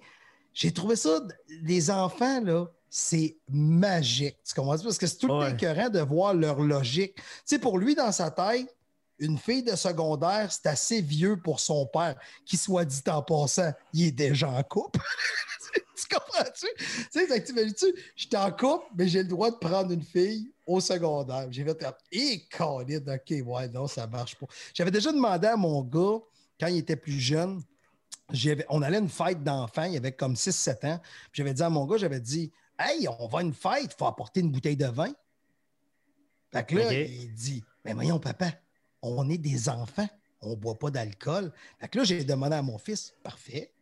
[0.52, 1.20] j'ai trouvé ça,
[1.62, 4.36] les enfants, là, c'est magique.
[4.46, 4.84] Tu comprends-tu?
[4.84, 5.52] Parce que c'est tout le temps Ouais.
[5.52, 7.16] écœurant de voir leur logique.
[7.16, 8.72] Tu sais, pour lui, dans sa tête,
[9.18, 12.14] une fille de secondaire, c'est assez vieux pour son père,
[12.46, 15.00] qui soit dit en passant, il est déjà en couple.
[16.08, 16.66] tu comprends-tu?
[17.12, 20.80] Tu sais, je suis en couple, mais j'ai le droit de prendre une fille au
[20.80, 21.46] secondaire.
[21.50, 24.46] J'ai fait hé, Colin, OK, ouais, non, ça marche pas.
[24.72, 26.18] J'avais déjà demandé à mon gars,
[26.58, 27.62] quand il était plus jeune,
[28.68, 31.00] on allait à une fête d'enfants, il avait comme 6-7 ans.
[31.32, 34.06] J'avais dit à mon gars, j'avais dit, hey, on va à une fête, il faut
[34.06, 35.12] apporter une bouteille de vin.
[36.52, 38.52] Fait que là, il dit, mais voyons, papa,
[39.02, 40.08] on est des enfants,
[40.40, 41.52] on ne boit pas d'alcool.
[41.80, 43.72] Fait que là, j'ai demandé à mon fils, parfait,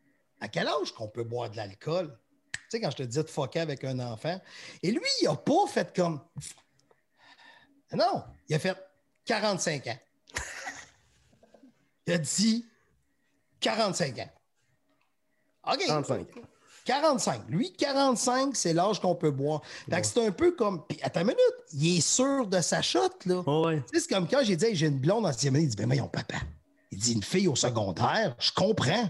[0.43, 2.19] à quel âge qu'on peut boire de l'alcool?
[2.53, 4.41] Tu sais, quand je te disais de foquer avec un enfant.
[4.83, 6.21] Et lui, il n'a pas fait comme.
[7.93, 8.77] Non, il a fait
[9.25, 9.99] 45 ans.
[12.09, 12.67] Il a dit
[13.61, 14.31] 45 ans.
[15.73, 15.87] OK.
[15.87, 16.27] 35.
[16.85, 17.43] 45.
[17.49, 19.63] Lui, 45, c'est l'âge qu'on peut boire.
[19.89, 20.85] Fait que c'est un peu comme.
[20.89, 21.41] Puis, attends une minute,
[21.73, 23.43] il est sûr de sa shot, là.
[23.49, 23.81] Ouais.
[23.83, 25.71] Tu sais, c'est comme quand j'ai dit, Hey, j'ai une blonde en sixième année, il
[25.71, 26.39] dit, ben, voyons, papa.
[26.91, 29.09] Il dit, une fille au secondaire, je comprends.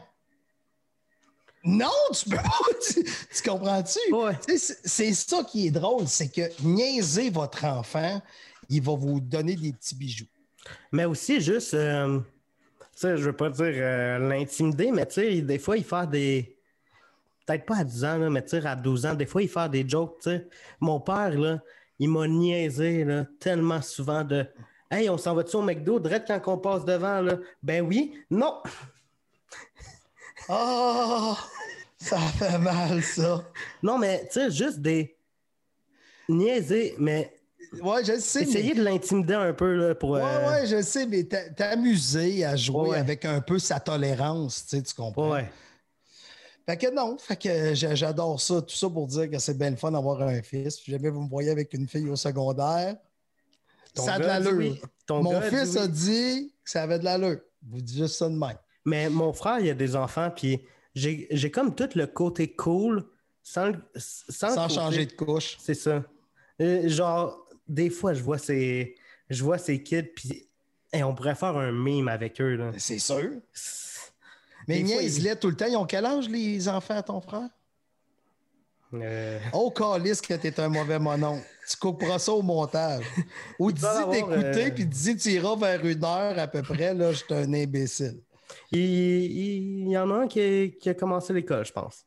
[1.65, 2.43] Non, tu peux pas.
[2.93, 4.13] Tu, tu comprends-tu?
[4.13, 4.37] Ouais.
[4.57, 8.21] C'est ça qui est drôle, c'est que niaiser votre enfant,
[8.69, 10.27] il va vous donner des petits bijoux.
[10.91, 12.21] Mais aussi, juste, euh,
[13.01, 16.57] je veux pas dire euh, l'intimider, mais tu sais, des fois, il fait des.
[17.47, 19.49] Peut-être pas à 10 ans, là, mais tu sais, à 12 ans, des fois, il
[19.49, 20.47] fait des jokes, tu sais.
[20.81, 21.61] Mon père, là,
[21.99, 24.47] il m'a niaisé, là, tellement souvent de.
[24.91, 27.39] Hey, on s'en va-tu au McDo, direct quand on passe devant, là?
[27.63, 28.61] Ben oui, non.
[30.49, 31.37] Oh,
[31.99, 33.45] ça fait mal, ça.
[33.83, 35.17] Non, mais tu sais, juste des.
[36.29, 37.33] Niaiser, mais
[37.83, 38.43] Ouais, je sais.
[38.43, 40.11] essayer mais- de l'intimider un peu, là, pour.
[40.11, 42.99] Ouais, euh, ouais, je sais, mais t'a- t'amuser à jouer Ouais.
[42.99, 45.31] avec un peu sa tolérance, tu sais, tu comprends?
[45.33, 45.51] ouais.
[46.65, 49.71] Fait que non, fait que j'a- j'adore ça, tout ça pour dire que c'est bien
[49.71, 50.77] le fun d'avoir un fils.
[50.77, 52.97] Si jamais vous me voyez avec une fille au secondaire,
[53.95, 54.53] Ton ça a de l'allure.
[54.57, 54.81] oui.
[55.11, 57.41] Mon dit fils a dit que ça avait de l'allure.
[57.69, 58.57] Vous dites juste ça de même.
[58.85, 60.61] Mais mon frère, il a des enfants, puis
[60.95, 63.05] j'ai comme tout le côté cool
[63.43, 65.57] sans, sans, Sans côté- changer de couche.
[65.61, 66.05] C'est ça.
[66.61, 68.95] Euh, genre, des fois, je vois ces,
[69.31, 70.49] je vois ces kids, puis
[70.93, 72.73] hey, on pourrait faire un meme avec eux.
[72.79, 73.31] C'est sûr.
[74.69, 75.67] Mais Des fois, niaise-les tout le temps.
[75.67, 77.49] Ils ont quel âge, les enfants à ton frère?
[78.95, 81.41] Euh, Oh, calice que t'es un mauvais monon.
[81.69, 83.05] Tu couperas ça au montage.
[83.59, 83.81] Ou dis
[84.11, 86.93] d'écouter, euh, puis dis tu iras vers une heure à peu près.
[86.95, 88.21] Là, je suis un imbécile.
[88.71, 92.05] Il, il- il y en a un qui a, qui a commencé l'école, je pense.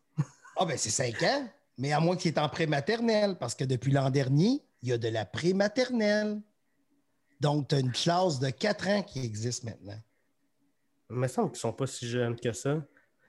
[0.57, 1.47] Ah, ben c'est 5 ans.
[1.77, 4.97] Mais à moins qu'il est en prématernelle, parce que depuis l'an dernier, il y a
[4.97, 6.41] de la prématernelle.
[7.41, 9.99] Donc, tu as une classe de 4 ans qui existe maintenant.
[11.09, 12.81] Il me semble qu'ils sont pas si jeunes que ça.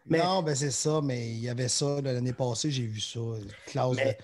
[0.07, 3.19] Mais- Non, ben c'est ça, mais il y avait ça l'année passée, j'ai vu ça.
[3.19, 4.17] une Classe Mais-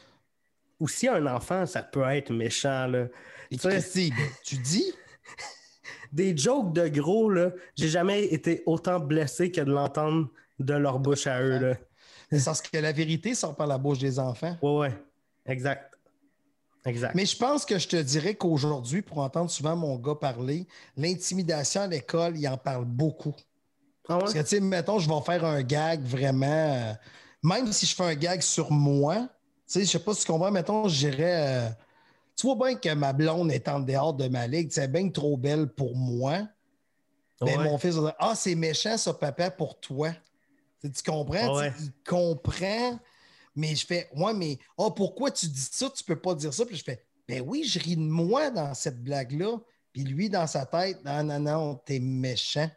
[0.78, 2.86] Aussi, un enfant, ça peut être méchant.
[2.86, 3.04] Là.
[3.04, 3.12] de.
[3.50, 4.92] Et tu sais- Christy, ben, tu dis?
[6.12, 10.98] Des jokes de gros, là, j'ai jamais été autant blessé que de l'entendre de leur
[10.98, 11.58] bouche à eux.
[11.58, 11.74] Là.
[12.30, 14.56] C'est parce que la vérité sort par la bouche des enfants.
[14.62, 15.04] Ouais, ouais.
[15.46, 15.98] Exact.
[16.84, 17.14] Exact.
[17.14, 21.82] Mais je pense que je te dirais qu'aujourd'hui, pour entendre souvent mon gars parler, l'intimidation
[21.82, 23.34] à l'école, il en parle beaucoup.
[24.08, 24.20] Ah ouais?
[24.20, 26.46] Parce que, tu sais, mettons, je vais faire un gag vraiment.
[26.46, 26.92] euh,
[27.42, 29.28] même si je fais un gag sur moi, tu
[29.66, 31.66] sais, je sais pas si tu comprends, mettons, je dirais.
[31.66, 31.68] euh,
[32.42, 35.36] tu vois bien que ma blonde est en dehors de ma ligue, c'est bien trop
[35.36, 36.40] belle pour moi.
[37.40, 40.10] Mais mon fils va dire Ah, c'est méchant, ça, papa, pour toi.
[40.82, 41.56] Tu comprends?
[41.56, 41.70] Ouais.
[41.70, 42.98] Tu sais, Il comprend,
[43.54, 45.88] mais je fais Ouais, mais ah, pourquoi tu dis ça?
[45.90, 46.66] Tu peux pas dire ça.
[46.66, 49.58] Puis je fais Ben oui, je ris de moi dans cette blague-là.
[49.92, 52.68] Puis lui, dans sa tête, non, non, non, t'es méchant.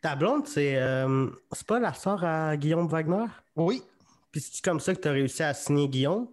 [0.00, 3.26] Ta blonde, c'est euh, c'est pas la sœur à Guillaume Wagner?
[3.56, 3.82] Oui.
[4.30, 6.28] Puis c'est comme ça que tu as réussi à signer Guillaume?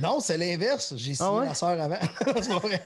[0.00, 0.94] Non, c'est l'inverse.
[0.96, 1.46] J'ai signé Ah ouais?
[1.46, 1.98] ma soeur avant.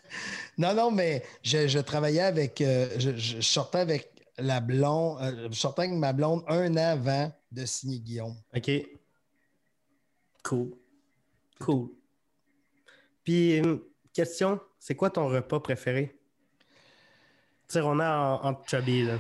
[0.59, 2.61] Non, non, mais je, je travaillais avec.
[2.61, 5.19] euh, je, je- je sortais avec la blonde.
[5.23, 8.37] euh, je sortais avec ma blonde un an avant de signer Guillaume.
[8.55, 8.71] OK.
[10.43, 10.73] Cool.
[11.61, 11.89] Cool.
[13.25, 13.81] Puis, une
[14.13, 16.19] question, c'est quoi ton repas préféré?
[17.69, 19.19] Tu sais, on a en, en chubby, là.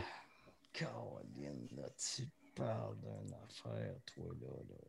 [0.72, 4.48] Caroline, là, tu parles d'une affaire, toi, là.
[4.48, 4.81] là.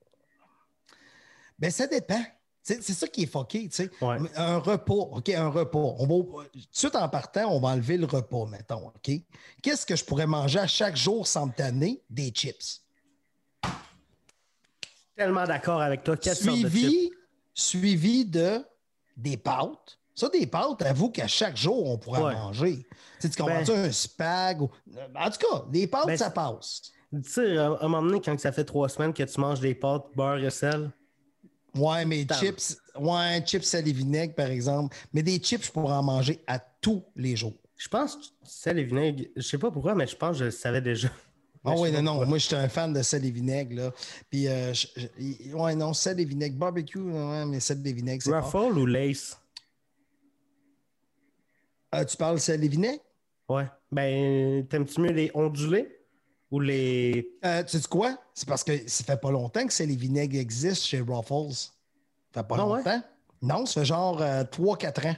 [1.60, 2.22] Ben, ça dépend.
[2.66, 3.92] C'est ça qui est fucké, tu sais.
[4.02, 4.18] Ouais.
[4.38, 5.78] Un repas, OK, un repas.
[6.00, 9.12] On va, tout de suite en partant, on va enlever le repas, mettons, OK?
[9.62, 12.02] Qu'est-ce que je pourrais manger à chaque jour sans me tanner?
[12.10, 12.82] Des chips.
[15.16, 16.18] Tellement d'accord avec toi.
[16.18, 17.12] Quelle sorte de suivi,
[17.54, 18.66] suivi de
[19.18, 20.00] des pâtes.
[20.16, 22.34] Ça, des pâtes, avoue qu'à chaque jour, on pourrait Ouais.
[22.34, 22.78] manger.
[23.20, 24.62] Tu, sais, tu comprends Ben- un spag?
[24.62, 24.70] ou-
[25.16, 26.82] En tout cas, des pâtes, Ben, ça passe.
[27.12, 29.76] Tu sais, à un moment donné, quand ça fait trois semaines que tu manges des
[29.76, 30.92] pâtes, beurre et sel,
[31.76, 34.96] Ouais, mais chips, ouais, chips sel et vinaigre, par exemple.
[35.12, 37.54] Mais des chips, je pourrais en manger à tous les jours.
[37.78, 40.44] je pense que sel et vinaigre, je sais pas pourquoi, mais je pense que je
[40.46, 41.10] le savais déjà.
[41.66, 42.12] Ah oui, non, non.
[42.12, 42.26] pourquoi.
[42.28, 43.92] Moi, j'étais un fan de sel et vinaigre, là.
[44.30, 46.58] Puis, euh, je- je- ouais, non, sel et vinaigre.
[46.58, 48.32] Barbecue, ouais, mais sel et vinaigre, c'est.
[48.38, 49.40] Ruffle ou Lace?
[51.96, 53.02] Euh, tu parles sel et vinaigre?
[53.48, 53.66] Ouais.
[53.92, 55.88] Ben, t'aimes-tu mieux les ondulés?
[56.54, 57.28] Ou les.
[57.44, 58.16] Euh, tu sais quoi?
[58.36, 61.52] C'est parce que ça fait pas longtemps que c'est les vinaigres existent chez Ruffles.
[61.54, 61.72] Ça
[62.36, 62.78] fait pas Ah ouais?
[62.78, 63.02] longtemps.
[63.42, 65.16] Non, ça fait genre 3-4 ans.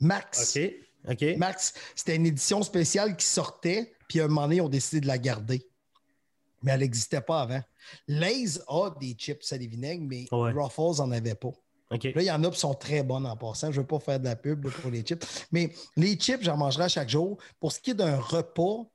[0.00, 0.56] Max.
[0.56, 0.72] OK.
[1.10, 1.24] OK.
[1.36, 5.00] Max, c'était une édition spéciale qui sortait, puis à un moment donné, ils ont décidé
[5.00, 5.66] de la garder.
[6.62, 7.60] Mais elle n'existait pas avant.
[8.06, 10.52] Lay's a des chips à les vinaigres, mais Ouais.
[10.52, 11.50] Ruffles n'en avait pas.
[11.90, 13.70] Là, il y en a qui sont très bonnes en passant.
[13.72, 15.24] Je ne veux pas faire de la pub là, pour les chips.
[15.50, 17.36] Mais les chips, j'en mangerai à chaque jour.
[17.60, 18.86] Pour ce qui est d'un repas,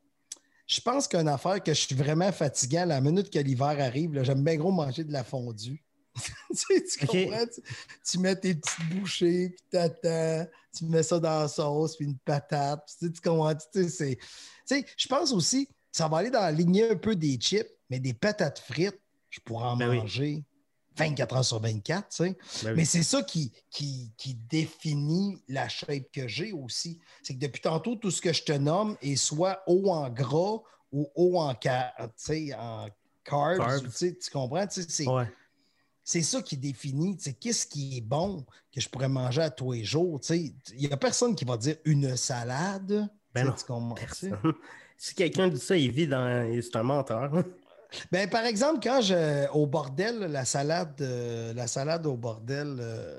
[0.68, 4.22] je pense qu'une affaire que je suis vraiment fatigué à la minute que l'hiver arrive,
[4.24, 5.82] j'aime bien gros manger de la fondue.
[6.18, 7.46] tu, comprends?
[7.46, 7.62] Tu,
[8.10, 10.46] tu mets tes petites bouchées, puis t'attends,
[10.76, 12.84] tu mets ça dans la sauce, puis une patate.
[12.86, 13.56] puis Tu, sais, tu comprends?
[13.56, 14.26] Tu sais, c'est- tu
[14.66, 18.00] sais, je pense aussi, ça va aller dans la lignée un peu des chips, mais
[18.00, 19.00] des patates frites,
[19.30, 20.44] je pourrais en Ben oui.
[20.98, 22.24] Manger 24 heures sur 24, tu sais.
[22.64, 22.74] Ben oui.
[22.78, 27.00] Mais c'est ça qui, qui, qui définit la shape que j'ai aussi.
[27.24, 30.60] C'est que depuis tantôt, tout ce que je te nomme est soit haut en gras
[30.92, 32.12] ou haut en, en carbs.
[33.24, 33.84] Carbs.
[33.84, 34.66] tu sais, tu comprends?
[34.68, 35.30] Tu sais, C'est Ouais.
[36.04, 39.50] c'est ça qui définit tu sais, qu'est-ce qui est bon que je pourrais manger à
[39.50, 40.20] tous les jours.
[40.22, 40.54] tu sais.
[40.78, 43.10] Il n'y a personne qui va dire une salade.
[43.34, 43.96] Ben non, tu comprends,
[44.98, 46.50] si quelqu'un dit ça, il vit dans.
[46.62, 47.44] C'est un menteur.
[48.12, 53.18] Ben, par exemple, quand je au bordel, la salade, euh, la salade au bordel euh,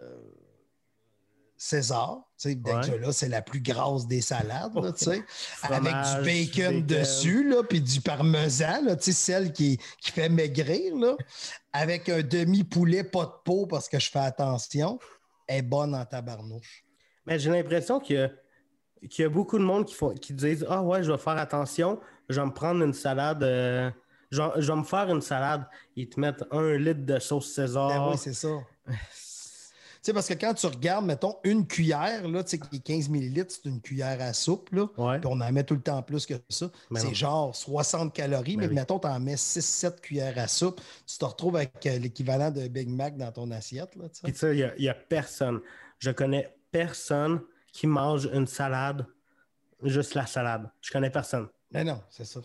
[1.56, 2.98] César, Ouais.
[3.00, 4.92] là, c'est la plus grasse des salades, là,
[5.62, 6.86] avec du bacon, bacon.
[6.86, 11.16] dessus, puis du parmesan, là, celle qui, qui fait maigrir, là,
[11.72, 15.00] avec un demi-poulet pas de peau parce que je fais attention,
[15.48, 16.84] est bonne en tabarnouche.
[17.26, 18.30] Mais j'ai l'impression qu'il y, a-
[19.08, 21.38] qu'il y a beaucoup de monde qui, font, qui disent Ah ouais, je vais faire
[21.38, 23.90] attention, je vais me prendre une salade, euh,
[24.30, 25.64] je, vais, je vais me faire une salade.
[25.96, 27.88] Ils te mettent un litre de sauce César.
[27.88, 28.48] Ben oui, c'est ça.
[28.88, 28.94] Tu
[30.02, 33.08] sais, parce que quand tu regardes, mettons, une cuillère, là, tu sais, qui est 15
[33.08, 34.86] millilitres, c'est une cuillère à soupe, là.
[34.96, 35.18] Ouais.
[35.18, 36.70] Puis on en met tout le temps plus que ça.
[36.90, 38.74] Ben c'est genre 60 calories, Ben mais oui.
[38.76, 40.80] mettons, tu en mets 6-7 cuillères à soupe.
[41.04, 44.20] Tu te retrouves avec euh, l'équivalent de Big Mac dans ton assiette, là, tu sais.
[44.22, 45.60] Puis tu sais, il y a- il y a, personne.
[45.98, 47.40] Je connais personne
[47.72, 49.04] qui mange une salade,
[49.82, 50.70] juste la salade.
[50.80, 51.48] Je connais personne.
[51.70, 52.40] Mais non, c'est ça.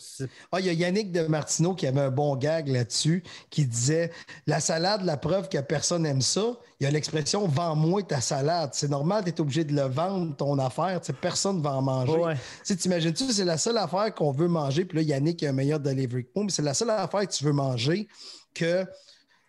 [0.52, 4.12] Ah, il y a Yannick de Martineau qui avait un bon gag là-dessus, qui disait
[4.48, 6.58] La salade, la preuve que personne aime ça.
[6.80, 8.72] Il y a l'expression Vends-moi ta salade.
[8.74, 11.00] C'est normal, tu es obligé de le vendre, ton affaire.
[11.00, 12.18] Tu personne ne va en manger.
[12.18, 12.36] Ouais.
[12.36, 14.84] Tu sais, t'imagines-tu, c'est la seule affaire qu'on veut manger.
[14.84, 17.34] Puis là, Yannick a un meilleur delivery que moi, mais c'est la seule affaire que
[17.34, 18.10] tu veux manger
[18.54, 18.86] que.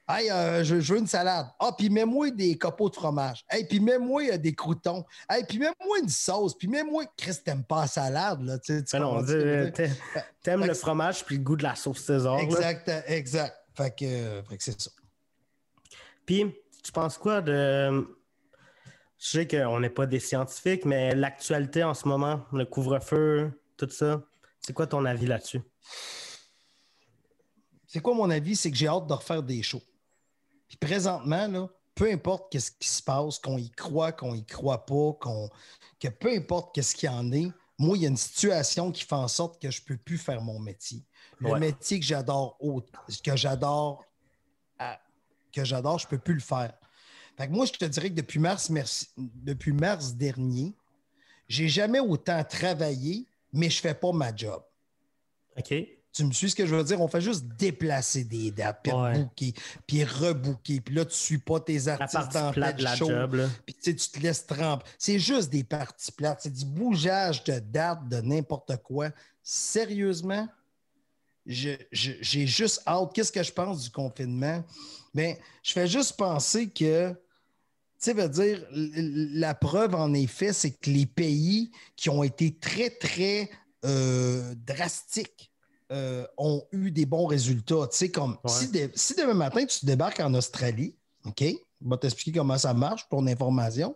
[0.06, 1.46] Hey, euh, je, je veux une salade.
[1.58, 3.42] Ah, puis mets-moi des copeaux de fromage.
[3.48, 5.04] Hey, puis mets-moi euh, des croutons.
[5.30, 6.54] Hey, puis mets-moi une sauce.
[6.56, 7.04] Puis mets-moi.
[7.16, 8.58] Chris, t'aimes pas la salade, là.
[8.58, 9.24] Tu tu Ben non,
[10.42, 12.36] t'aimes le fromage puis le goût de la sauce César.
[12.36, 12.42] là.
[12.42, 13.56] Exact, exact.
[13.74, 14.90] Fait que, euh, fait que c'est ça.
[16.26, 18.06] Puis, tu penses quoi de.
[19.18, 23.88] Je sais qu'on n'est pas des scientifiques, mais l'actualité en ce moment, le couvre-feu, tout
[23.88, 24.22] ça,
[24.60, 25.62] c'est quoi ton avis là-dessus?
[27.86, 28.54] C'est quoi mon avis?
[28.54, 29.80] C'est que j'ai hâte de refaire des shows.
[30.68, 34.84] Puis présentement, là, peu importe qu'est-ce qui se passe, qu'on y croit, qu'on y croit
[34.84, 35.48] pas, qu'on,
[36.00, 39.04] que peu importe qu'est-ce qu'il y en est, moi, il y a une situation qui
[39.04, 41.04] fait en sorte que je peux plus faire mon métier.
[41.38, 41.58] Le Ouais.
[41.58, 42.56] métier que j'adore,
[43.24, 44.04] que j'adore,
[45.52, 46.74] que j'adore, je peux plus le faire.
[47.36, 50.72] Fait que moi, je te dirais que depuis mars, merci- depuis mars dernier,
[51.48, 54.62] j'ai jamais autant travaillé, mais je fais pas ma job.
[55.56, 55.74] OK?
[56.14, 57.00] Tu me suis ce que je veux dire?
[57.00, 59.14] On fait juste déplacer des dates, puis Ouais.
[59.14, 59.52] rebooker,
[59.84, 60.80] puis rebooker.
[60.80, 63.08] Puis là, tu suis pas tes artistes dans plate de la show.
[63.08, 63.48] job, là.
[63.66, 64.84] Puis tu te laisses tremper.
[64.96, 66.38] C'est juste des parties plates.
[66.42, 69.10] C'est du bougeage de dates, de n'importe quoi.
[69.42, 70.48] Sérieusement,
[71.44, 73.12] j'ai juste hâte.
[73.12, 74.62] Qu'est-ce que je pense du confinement?
[75.14, 77.12] Mais je fais juste penser que,
[78.00, 82.90] tu veut dire, la preuve en effet, c'est que les pays qui ont été très,
[82.90, 83.50] très
[83.84, 85.50] euh, drastiques
[85.94, 87.86] euh, ont eu des bons résultats.
[87.90, 88.50] Tu sais, comme Ouais.
[88.50, 91.40] si, de- si demain matin, tu débarques en Australie, OK?
[91.40, 91.56] Je
[91.90, 93.94] vais t'expliquer comment ça marche pour l'information.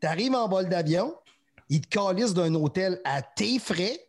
[0.00, 1.14] Tu arrives en vol d'avion,
[1.68, 4.00] ils te calissent d'un hôtel à tes frais,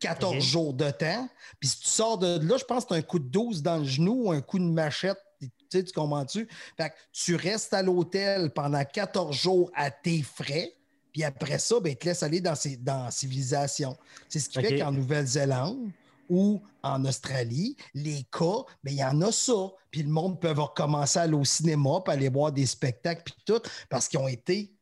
[0.00, 0.40] 14 Ok.
[0.40, 1.28] jours de temps.
[1.60, 3.62] Puis si tu sors de là, je pense que tu as un coup de 12
[3.62, 5.18] dans le genou ou un coup de machette.
[5.40, 6.48] Tu sais, tu comprends-tu?
[6.76, 10.72] Fait que tu restes à l'hôtel pendant 14 jours à tes frais.
[11.12, 13.96] Puis après ça, ben, ils te laissent aller dans, ces- dans la civilisation.
[14.28, 14.66] C'est ce qui Ok.
[14.66, 15.90] fait qu'en Nouvelle-Zélande
[16.28, 19.70] ou en Australie, les cas, ben, il y en a ça.
[19.90, 23.34] Puis le monde peut recommencer à aller au cinéma, puis aller voir des spectacles, puis
[23.44, 24.72] tout, parce qu'ils ont été.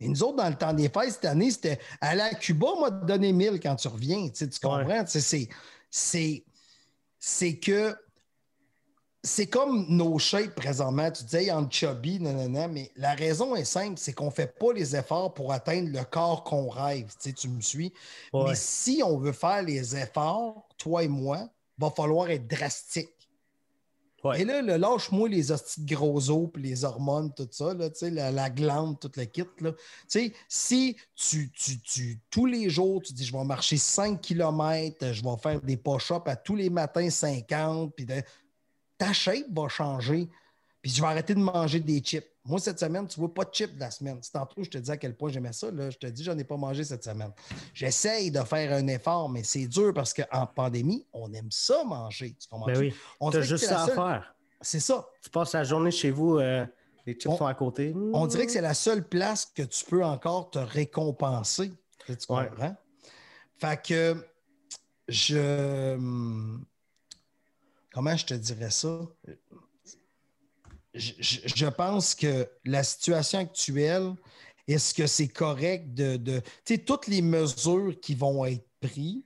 [0.00, 2.90] Et nous autres, dans le temps des fêtes, cette année, c'était aller à Cuba, moi,
[2.90, 4.28] te donner 1000 quand tu reviens.
[4.28, 5.04] Tu, sais, tu comprends?
[5.04, 5.48] Tu sais, C'est,
[5.90, 6.44] c'est,
[7.18, 7.96] c'est que
[9.22, 11.10] c'est comme nos shapes présentement.
[11.10, 14.72] Tu disais, en chubby, nanana, mais la raison est simple, c'est qu'on ne fait pas
[14.72, 17.06] les efforts pour atteindre le corps qu'on rêve.
[17.20, 17.92] Tu, sais, tu me suis?
[18.32, 18.44] Ouais.
[18.50, 23.10] Mais si on veut faire les efforts, toi et moi, va falloir être drastique.
[24.24, 24.40] Ouais.
[24.40, 27.88] Et là, le lâche-moi les hosties de gros os, puis les hormones, tout ça, là,
[28.02, 29.44] la, la glande, tout le kit.
[29.60, 29.72] Là.
[29.72, 29.78] Tu
[30.08, 35.12] sais, si tu, tu, tu- tous les jours, tu dis, je vais marcher 5 km,
[35.12, 38.22] je vais faire des push-ups à tous les matins 50, puis de-
[38.98, 40.28] ta shape va changer.
[40.82, 42.24] Puis je vais arrêter de manger des chips.
[42.44, 44.18] Moi, cette semaine, tu vois pas de chips de la semaine.
[44.22, 45.70] C'est tantôt, je te dis à quel point j'aimais ça.
[45.70, 45.90] Là.
[45.90, 47.32] Je te dis, j'en ai pas mangé cette semaine.
[47.74, 52.36] J'essaye de faire un effort, mais c'est dur parce qu'en pandémie, on aime ça manger.
[52.40, 52.66] Tu comprends?
[52.66, 52.94] Ben oui.
[53.20, 54.34] On que juste ça à seule- faire.
[54.60, 55.06] C'est ça.
[55.22, 56.64] Tu passes la journée chez vous, euh,
[57.06, 57.92] les chips On- sont à côté.
[58.14, 61.72] On dirait que c'est la seule place que tu peux encore te récompenser.
[62.06, 62.48] Tu tu Ouais.
[62.48, 62.76] comprends?
[63.58, 64.24] Fait que
[65.08, 65.98] je.
[67.92, 69.00] Comment je te dirais ça?
[70.94, 74.14] Je, je- je pense que la situation actuelle,
[74.66, 76.16] est-ce que c'est correct de.
[76.16, 79.22] de tu sais, toutes les mesures qui vont être prises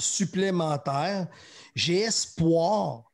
[0.00, 1.28] supplémentaires,
[1.74, 3.10] j'ai espoir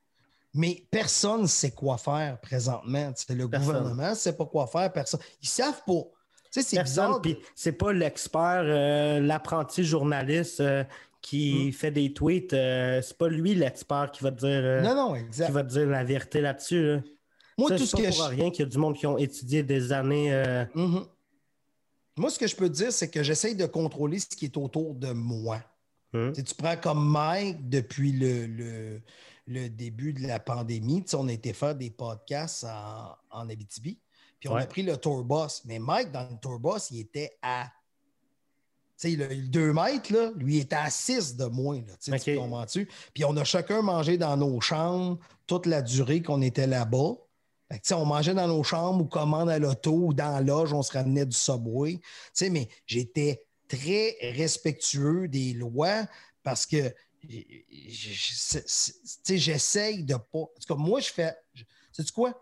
[0.52, 3.12] mais personne ne sait quoi faire présentement.
[3.28, 3.48] Le Personne.
[3.50, 4.92] gouvernement ne sait pas quoi faire.
[4.92, 5.20] Personne.
[5.40, 6.02] Ils savent pas.
[6.50, 7.22] Tu sais, c'est bizarre.
[7.22, 10.82] puis c'est pas l'expert, euh, l'apprenti journaliste euh,
[11.22, 11.72] qui Mm.
[11.72, 12.52] fait des tweets.
[12.52, 15.68] euh, c'est pas lui l'expert qui va te dire, euh, Non, non, qui va te
[15.68, 16.82] dire la vérité là-dessus.
[16.96, 17.02] là.
[17.58, 18.22] Moi, Ça, tout ce pas que pour je...
[18.30, 20.32] rien qu'il y a du monde qui ont étudié des années.
[20.32, 21.04] euh, Mhm.
[22.16, 24.56] Moi, ce que je peux te dire, c'est que j'essaye de contrôler ce qui est
[24.56, 25.62] autour de moi.
[26.12, 26.32] hein.
[26.34, 29.00] Tu prends comme Mike depuis le, le,
[29.46, 31.04] le début de la pandémie.
[31.14, 33.98] On a été faire des podcasts en, en Abitibi.
[34.38, 35.62] Puis on a pris le tourbus.
[35.66, 37.70] Mais Mike, dans le tourbus, il était à.
[39.00, 41.78] Sais, le 2 mètres, là, lui, était à 6 de moins.
[41.78, 42.86] Là, tu comprends-tu?
[43.14, 47.14] Puis on a chacun mangé dans nos chambres toute la durée qu'on était là-bas.
[47.92, 50.92] on mangeait dans nos chambres ou commande à l'auto ou dans la loge, on se
[50.92, 51.98] ramenait du subway.
[52.42, 56.06] Mais j'étais très respectueux des lois
[56.42, 56.94] parce que
[59.24, 60.40] j'essaye de pas.
[60.40, 61.34] En tout moi, je fais.
[61.92, 62.38] Sais-tu quoi?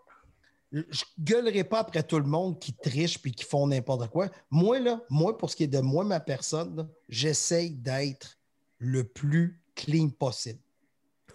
[0.71, 4.29] Je gueulerai pas après tout le monde qui triche puis qui font n'importe quoi.
[4.51, 8.37] Moi, là, moi, pour ce qui est de moi, ma personne, j'essaye d'être
[8.77, 10.59] le plus clean possible.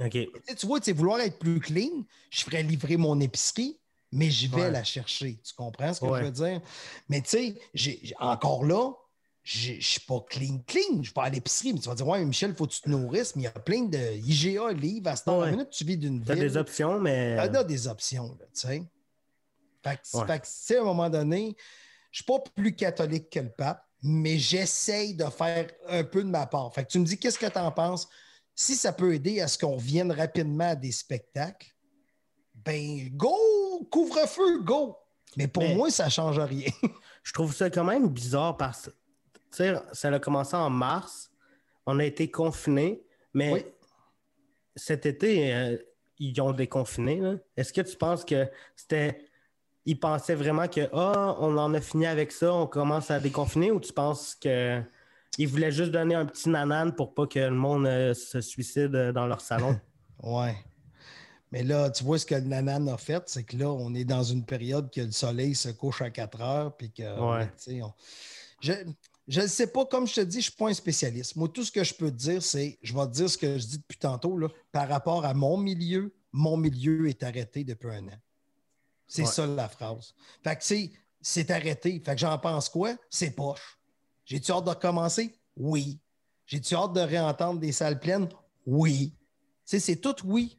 [0.00, 0.10] OK.
[0.56, 3.78] Tu vois, vouloir être plus clean, je ferais livrer mon épicerie,
[4.12, 5.40] mais je vais la chercher.
[5.42, 6.60] Tu comprends ce que je veux dire?
[7.08, 8.92] Mais tu sais, encore là,
[9.42, 11.02] je ne suis pas clean, clean.
[11.02, 11.74] Je vais pas à l'épicerie.
[11.74, 13.36] Mais tu vas dire, ouais, Michel, il faut que tu te nourrisses.
[13.36, 15.08] Mais il y a plein de IGA, livres.
[15.08, 16.24] À ce temps, minute, tu vis d'une ville.
[16.24, 17.36] Tu as des options, mais.
[17.50, 18.82] Tu as des options, tu sais.
[19.84, 21.56] Fait que, à un moment donné,
[22.10, 26.22] je ne suis pas plus catholique que le pape, mais j'essaye de faire un peu
[26.22, 26.72] de ma part.
[26.74, 28.08] Fait que tu me dis, qu'est-ce que tu en penses?
[28.54, 31.74] Si ça peut aider à ce qu'on revienne rapidement à des spectacles,
[32.54, 33.34] ben, go!
[33.90, 34.96] Couvre-feu, go!
[35.36, 36.70] Mais pour moi, ça ne change rien.
[37.22, 38.90] je trouve ça quand même bizarre parce
[39.50, 41.30] que ça a commencé en mars.
[41.86, 43.02] On a été confinés,
[43.32, 43.74] mais
[44.76, 45.76] cet été, euh,
[46.18, 47.20] ils ont déconfiné.
[47.56, 49.18] Est-ce que tu penses que c'était.
[49.86, 53.70] Ils pensaient vraiment que ah, on en a fini avec ça, on commence à déconfiner,
[53.70, 57.86] ou tu penses qu'ils voulaient juste donner un petit nanane pour pas que le monde
[57.86, 59.78] euh, se suicide euh, dans leur salon?
[60.22, 60.56] ouais.
[61.52, 64.04] Mais là, tu vois ce que le nanane a fait, c'est que là, on est
[64.04, 67.02] dans une période que le soleil se couche à 4 heures, puis que.
[68.60, 68.72] Je
[69.26, 71.36] je ne sais pas, comme je te dis, je ne suis pas un spécialiste.
[71.36, 73.58] Moi, tout ce que je peux te dire, c'est, je vais te dire ce que
[73.58, 77.90] je dis depuis tantôt, là, par rapport à mon milieu, mon milieu est arrêté depuis
[77.90, 78.18] un an.
[79.06, 80.14] C'est ça la phrase.
[80.42, 82.00] Fait que, c'est arrêté.
[82.04, 82.94] Fait que j'en pense quoi?
[83.10, 83.78] C'est poche.
[84.24, 85.38] J'ai-tu hâte de recommencer?
[85.56, 86.00] Oui.
[86.46, 88.28] J'ai-tu hâte de réentendre des salles pleines?
[88.66, 89.14] Oui.
[89.64, 90.58] c'est tout oui.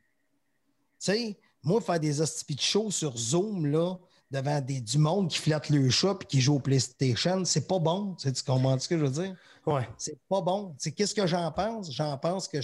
[0.99, 3.97] Tu sais, moi, faire des hospices shows sur Zoom, là,
[4.31, 7.79] devant des, du monde qui flatte le chat et qui joue au PlayStation, c'est pas
[7.79, 8.15] bon.
[8.15, 9.35] Tu, comprends ce que je veux dire?
[9.65, 9.87] Ouais.
[9.97, 10.75] C'est pas bon.
[10.95, 11.91] Qu'est-ce que j'en pense?
[11.91, 12.59] J'en pense que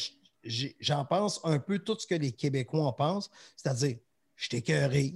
[0.79, 3.97] j'en pense un peu tout ce que les Québécois en pensent, c'est-à-dire,
[4.35, 5.15] je t'écœuré.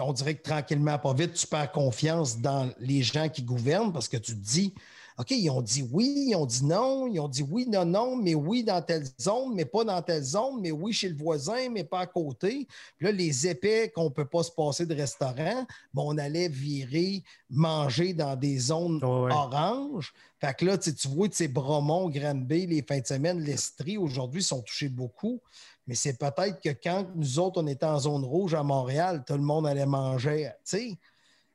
[0.00, 4.08] On dirait que tranquillement, pas vite, tu perds confiance dans les gens qui gouvernent parce
[4.08, 4.72] que tu te dis,
[5.18, 8.16] OK, ils ont dit oui, ils ont dit non, ils ont dit oui, non, non,
[8.16, 11.68] mais oui dans telle zone, mais pas dans telle zone, mais oui chez le voisin,
[11.70, 12.66] mais pas à côté.
[12.96, 16.48] Puis là, les épais qu'on ne peut pas se passer de restaurant, bon, on allait
[16.48, 20.14] virer, manger dans des zones oranges.
[20.40, 24.62] Fait que là, tu vois, ces Bromont, Granby, les fins de semaine, l'Estrie, aujourd'hui, sont
[24.62, 25.40] touchés beaucoup.
[25.86, 29.34] Mais c'est peut-être que quand nous autres, on était en zone rouge à Montréal, tout
[29.34, 30.98] le monde allait manger, tu sais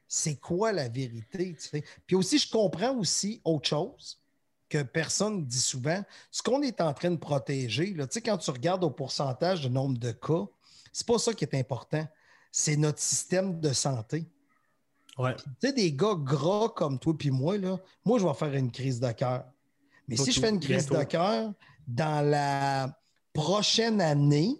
[0.07, 1.55] c'est quoi la vérité.
[2.05, 4.19] Puis aussi, je comprends aussi autre chose
[4.69, 6.03] que personne dit souvent.
[6.31, 9.97] Ce qu'on est en train de protéger, là, quand tu regardes au pourcentage de nombre
[9.97, 10.45] de cas,
[10.91, 12.07] c'est pas ça qui est important.
[12.51, 14.25] C'est notre système de santé.
[15.17, 15.35] Ouais.
[15.35, 18.71] Tu sais, des gars gras comme toi puis moi, là, moi, je vais faire une
[18.71, 19.45] crise de cœur.
[20.07, 21.53] Mais si je fais une crise de cœur,
[21.87, 22.97] dans la
[23.37, 24.59] prochaine année,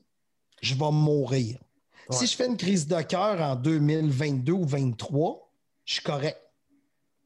[0.62, 1.58] je vais mourir.
[2.12, 5.52] Si je fais une crise de cœur en 2022 ou 2023,
[5.84, 6.40] je suis correct.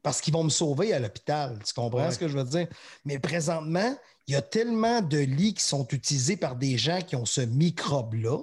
[0.02, 1.58] Parce qu'ils vont me sauver à l'hôpital.
[1.64, 2.68] Tu comprends ce que je veux dire?
[3.04, 3.94] Mais présentement,
[4.26, 7.42] il y a tellement de lits qui sont utilisés par des gens qui ont ce
[7.42, 8.38] microbe-là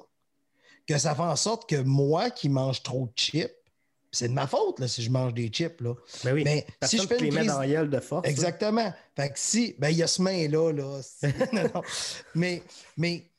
[0.88, 3.52] que ça fait en sorte que moi qui mange trop de chips,
[4.12, 5.82] c'est de ma faute là, si je mange des chips.
[5.82, 5.94] Là.
[6.24, 6.44] Ben oui.
[6.44, 7.48] Mais si je fais une crise...
[7.48, 8.28] dans la de force.
[8.28, 8.94] Exactement.
[9.16, 10.72] Fait que si, ben, il y a ce main-là.
[10.72, 11.02] Là.
[12.36, 12.64] Mais,
[12.98, 13.30] mais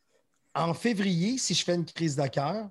[0.55, 2.69] en février, si je fais une crise de cœur,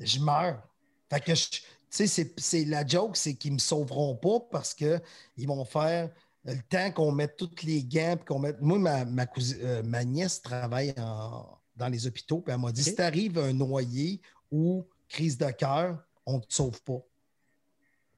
[0.00, 0.62] je meurs.
[1.10, 5.00] Fait que, tu sais, c'est la joke, c'est qu'ils ne me sauveront pas parce qu'ils
[5.46, 6.10] vont faire
[6.44, 8.16] le temps qu'on mette tous les gants.
[8.26, 8.60] qu'on mette...
[8.60, 9.26] Moi, ma, ma,
[9.62, 14.20] euh, ma nièce travaille dans les hôpitaux, puis elle m'a dit si t'arrives un noyer
[14.50, 17.02] ou crise de cœur, on ne te sauve pas.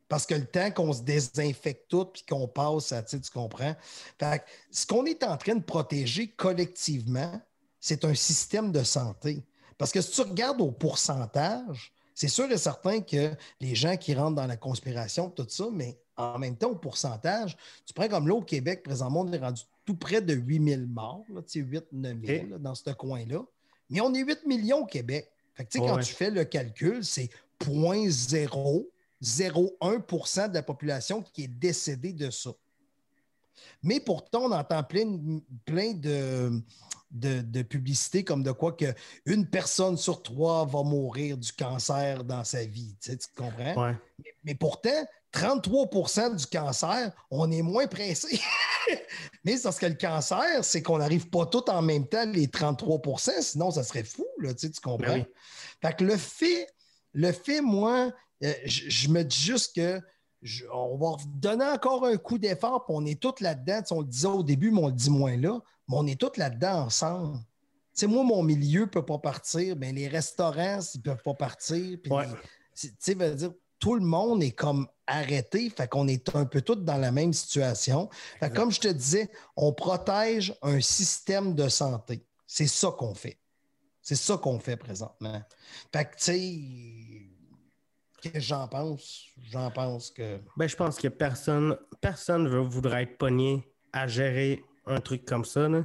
[0.08, 3.74] Parce que le temps qu'on se désinfecte tout puis qu'on passe à, tu comprends?
[4.18, 7.40] Fait que, ce qu'on est en train de protéger collectivement,
[7.78, 9.44] c'est un système de santé.
[9.76, 13.30] Parce que si tu regardes au pourcentage, c'est sûr et certain que
[13.60, 17.56] les gens qui rentrent dans la conspiration, tout ça, mais en même temps, au pourcentage,
[17.86, 21.24] tu prends comme là au Québec, présentement, on est rendu tout près de 8000 morts,
[21.32, 23.44] là, 8 9 000 dans ce coin-là.
[23.88, 25.30] Mais on est 8 millions au Québec.
[25.54, 27.30] Fait que, quand tu fais le calcul, c'est
[29.22, 32.50] 0,001% de la population qui est décédée de ça.
[33.82, 35.18] Mais pourtant, on entend plein,
[35.64, 36.62] plein de
[37.10, 42.44] de, publicité comme de quoi que une personne sur trois va mourir du cancer dans
[42.44, 42.94] sa vie.
[43.00, 43.94] Tu, comprends?
[44.44, 48.40] Mais, pourtant, 33% du cancer, on est moins pressé.
[49.44, 52.46] Mais c'est parce que le cancer, c'est qu'on n'arrive pas tout en même temps, les
[52.46, 55.18] 33% sinon ça serait fou, là, tu, comprends?
[55.18, 55.26] Ben
[55.82, 56.66] fait que le fait,
[57.12, 58.10] le fait, moi,
[58.44, 60.00] euh, je me dis juste que
[60.72, 63.82] on va donner encore un coup d'effort, puis on est tous là-dedans.
[63.90, 66.36] on le disait au début, mais on le dit moins là, mais on est tous
[66.36, 67.38] là-dedans ensemble.
[67.92, 71.34] sais, moi, mon milieu ne peut pas partir, mais les restaurants, ils ne peuvent pas
[71.34, 71.98] partir.
[72.02, 72.12] Puis
[73.14, 76.98] veut dire, tout le monde est comme arrêté, fait qu'on est un peu tous dans
[76.98, 78.08] la même situation.
[78.54, 82.24] comme je te disais, on protège un système de santé.
[82.46, 83.38] C'est ça qu'on fait.
[84.02, 85.42] C'est ça qu'on fait présentement.
[85.92, 86.38] Fait que, tu sais,
[88.34, 89.26] j'en pense?
[89.50, 90.38] J'en pense que.
[90.56, 95.44] Ben, je pense que personne personne ne voudrait être pogné à gérer un truc comme
[95.44, 95.68] ça.
[95.68, 95.84] Là.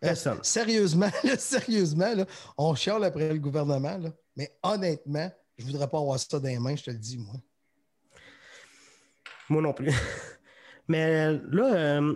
[0.00, 0.38] personne.
[0.42, 2.26] sérieusement, sérieusement, là,
[2.56, 6.48] on chiale après le gouvernement, là, mais honnêtement, je ne voudrais pas avoir ça dans
[6.48, 7.34] les mains, je te le dis, moi.
[9.48, 9.92] Moi non plus.
[10.88, 12.14] mais là, euh,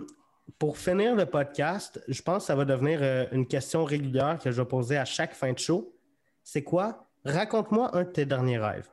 [0.57, 4.51] pour finir le podcast, je pense que ça va devenir euh, une question régulière que
[4.51, 5.95] je vais poser à chaque fin de show.
[6.43, 8.89] C'est quoi Raconte-moi un de tes derniers rêves.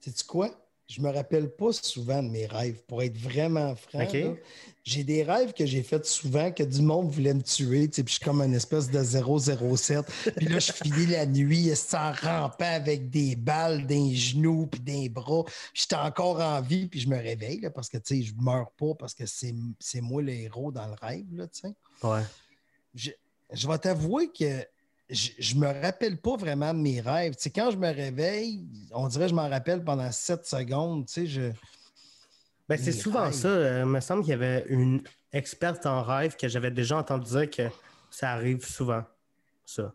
[0.00, 0.65] Sais-tu quoi?
[0.88, 4.06] Je me rappelle pas souvent de mes rêves, pour être vraiment franc.
[4.84, 8.12] J'ai des rêves que j'ai faits souvent que du monde voulait me tuer, puis je
[8.12, 10.06] suis comme une espèce de 007.
[10.36, 15.08] Puis là, je finis la nuit en rampant avec des balles des genoux puis des
[15.08, 15.42] bras.
[15.74, 19.14] J'étais encore en vie, puis je me réveille parce que je ne meurs pas parce
[19.14, 21.26] que c'est moi le héros dans le rêve.
[21.32, 21.46] Là,
[22.04, 22.22] ouais.
[22.94, 23.10] je,
[23.52, 24.64] je vais t'avouer que
[25.08, 27.34] je ne me rappelle pas vraiment de mes rêves.
[27.54, 31.06] quand je me réveille, on dirait que je m'en rappelle pendant sept secondes.
[31.08, 31.52] Je...
[32.68, 33.48] Ben, c'est souvent ça.
[33.48, 35.02] Euh, il me semble qu'il y avait une
[35.32, 37.62] experte en rêve que j'avais déjà entendu dire que
[38.10, 39.04] ça arrive souvent,
[39.64, 39.92] ça.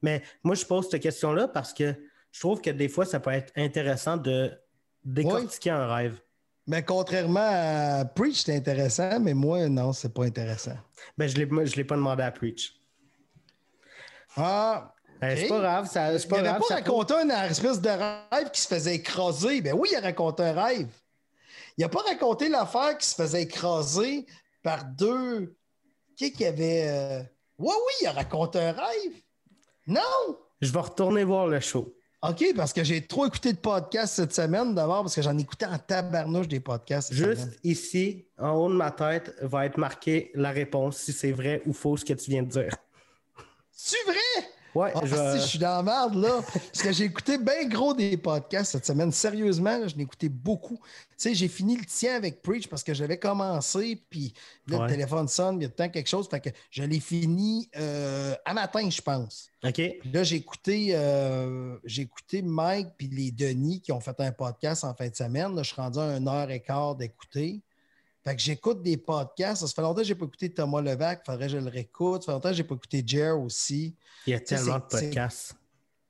[0.00, 1.94] Mais moi, je pose cette question-là parce que
[2.30, 4.50] je trouve que des fois, ça peut être intéressant de
[5.04, 6.20] décortiquer un rêve.
[6.66, 10.76] Mais contrairement à Preach, c'est intéressant, mais moi, non, c'est pas intéressant.
[11.18, 12.81] Ben, je ne l'ai pas demandé à Preach.
[14.36, 14.92] Ah.
[15.20, 15.88] Ben, c'est pas grave.
[15.88, 19.60] Ça, pas il n'avait pas raconté une espèce de rêve qui se faisait écraser.
[19.60, 20.88] Ben oui, il a raconté un rêve.
[21.78, 24.26] Il n'a pas raconté l'affaire qui se faisait écraser
[24.62, 25.56] par deux.
[26.16, 26.88] Qui qui avait.
[26.88, 27.22] Euh,
[27.58, 29.12] oui, oui, il a raconté un rêve.
[29.86, 30.36] Non!
[30.60, 31.94] Je vais retourner voir le show.
[32.22, 35.66] OK, parce que j'ai trop écouté de podcasts cette semaine d'abord, parce que j'en écoutais
[35.66, 37.12] en tabarnouche des podcasts.
[37.12, 41.62] Juste ici, en haut de ma tête, va être marqué la réponse si c'est vrai
[41.66, 42.76] ou faux ce que tu viens de dire.
[43.84, 44.48] C'est vrai?
[44.76, 45.40] Ouais, ah, je...
[45.40, 46.40] suis dans la merde, là.
[46.40, 49.10] Parce que j'ai écouté bien gros des podcasts cette semaine.
[49.10, 50.76] Sérieusement, je l'ai écouté beaucoup.
[50.76, 54.32] Tu sais, j'ai fini le tien avec Preach parce que j'avais commencé, puis
[54.68, 56.28] là, le téléphone sonne, il y a temps quelque chose.
[56.28, 59.50] Fait que je l'ai fini euh, à matin, je pense.
[59.64, 59.82] OK.
[60.12, 64.84] là, j'ai écouté, euh, j'ai écouté Mike puis les Denis qui ont fait un podcast
[64.84, 65.58] en fin de semaine.
[65.58, 67.60] je suis rendu à une heure et quart d'écouter.
[68.24, 69.66] Fait que j'écoute des podcasts.
[69.66, 71.22] Ça fait longtemps que je n'ai pas écouté Thomas Levac.
[71.22, 72.22] Il faudrait que je le réécoute.
[72.22, 73.96] Ça fait longtemps que je n'ai pas écouté Jer aussi.
[74.26, 75.56] Il y a tellement de podcasts.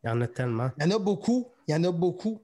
[0.04, 0.70] Il y en a tellement.
[0.78, 1.48] Il y en a beaucoup.
[1.66, 2.42] Il y en a beaucoup.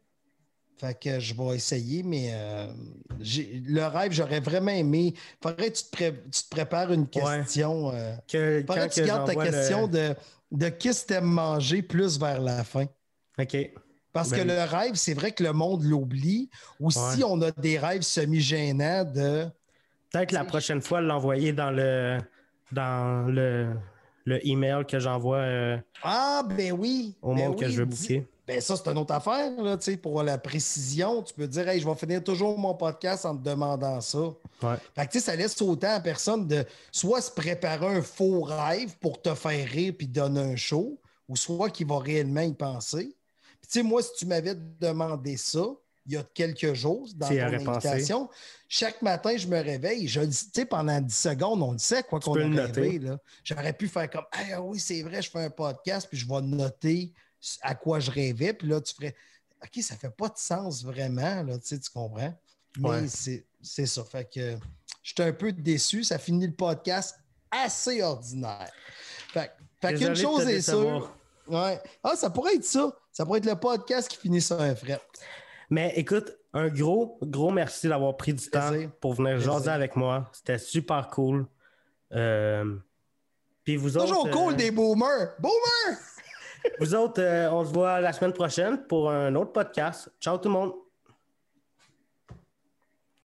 [0.79, 2.73] Fait que je vais essayer, mais euh,
[3.19, 5.13] le rêve, j'aurais vraiment aimé.
[5.43, 7.91] Faudrait que tu te, tu te prépares une question.
[7.93, 10.15] Euh, que, faudrait que tu gardes ta question de,
[10.53, 12.87] de qu'est-ce que tu aimes manger plus vers la fin.
[13.41, 13.57] OK.
[14.13, 16.49] Parce que ben le rêve, c'est vrai que le monde l'oublie.
[16.81, 19.49] Ou si on a des rêves semi-gênants de
[20.13, 22.19] Peut-être la prochaine fois, l'envoyer dans le
[22.73, 23.75] dans le,
[24.25, 27.17] le email que j'envoie euh, ah, ben oui.
[27.23, 28.27] au ben monde que je veux booker.
[28.47, 31.23] Ben ça, c'est une autre affaire, là, pour la précision.
[31.23, 34.19] Tu peux dire, hey, je vais finir toujours mon podcast en te demandant ça.
[34.63, 34.77] Ouais.
[34.95, 39.21] Fait que, ça laisse autant à personne de soit se préparer un faux rêve pour
[39.21, 40.99] te faire rire puis donner un show,
[41.29, 43.15] ou soit qu'il va réellement y penser.
[43.61, 45.67] Puis, moi, si tu m'avais demandé ça,
[46.09, 48.31] il y a quelques jours dans ton invitation.
[48.67, 50.09] Chaque matin, je me réveille.
[50.09, 53.01] Je tu sais, pendant 10 secondes, on le sait quoi qu'on a rêvé.
[53.45, 56.41] J'aurais pu faire comme Ah oui, c'est vrai, je fais un podcast, puis je vais
[56.41, 57.13] noter
[57.61, 58.55] à quoi je rêvais.
[58.55, 59.15] Puis là, tu ferais
[59.63, 62.35] OK, ça fait pas de sens vraiment, là, tu comprends?
[62.79, 64.05] Mais c'est ça.
[64.05, 64.57] Fait que
[65.03, 66.05] j'étais un peu déçu.
[66.05, 67.19] Ça finit le podcast
[67.51, 68.71] assez ordinaire.
[69.33, 69.53] Fait,
[69.95, 71.15] qu'une chose est sûre.
[71.47, 71.81] Ouais.
[72.03, 72.93] Ah, ça pourrait être ça.
[73.13, 75.01] Ça pourrait être le podcast qui finit sur un fret.
[75.71, 80.31] Mais écoute, un gros, gros merci d'avoir pris du temps pour venir jaser avec moi.
[80.33, 81.47] C'était super cool.
[82.13, 82.77] Euh,
[83.65, 85.35] puis vous Toujours cool euh, des boomers.
[85.39, 85.99] Boomers!
[86.81, 90.11] vous autres, euh, on se voit la semaine prochaine pour un autre podcast.
[90.21, 90.73] Ciao tout le monde.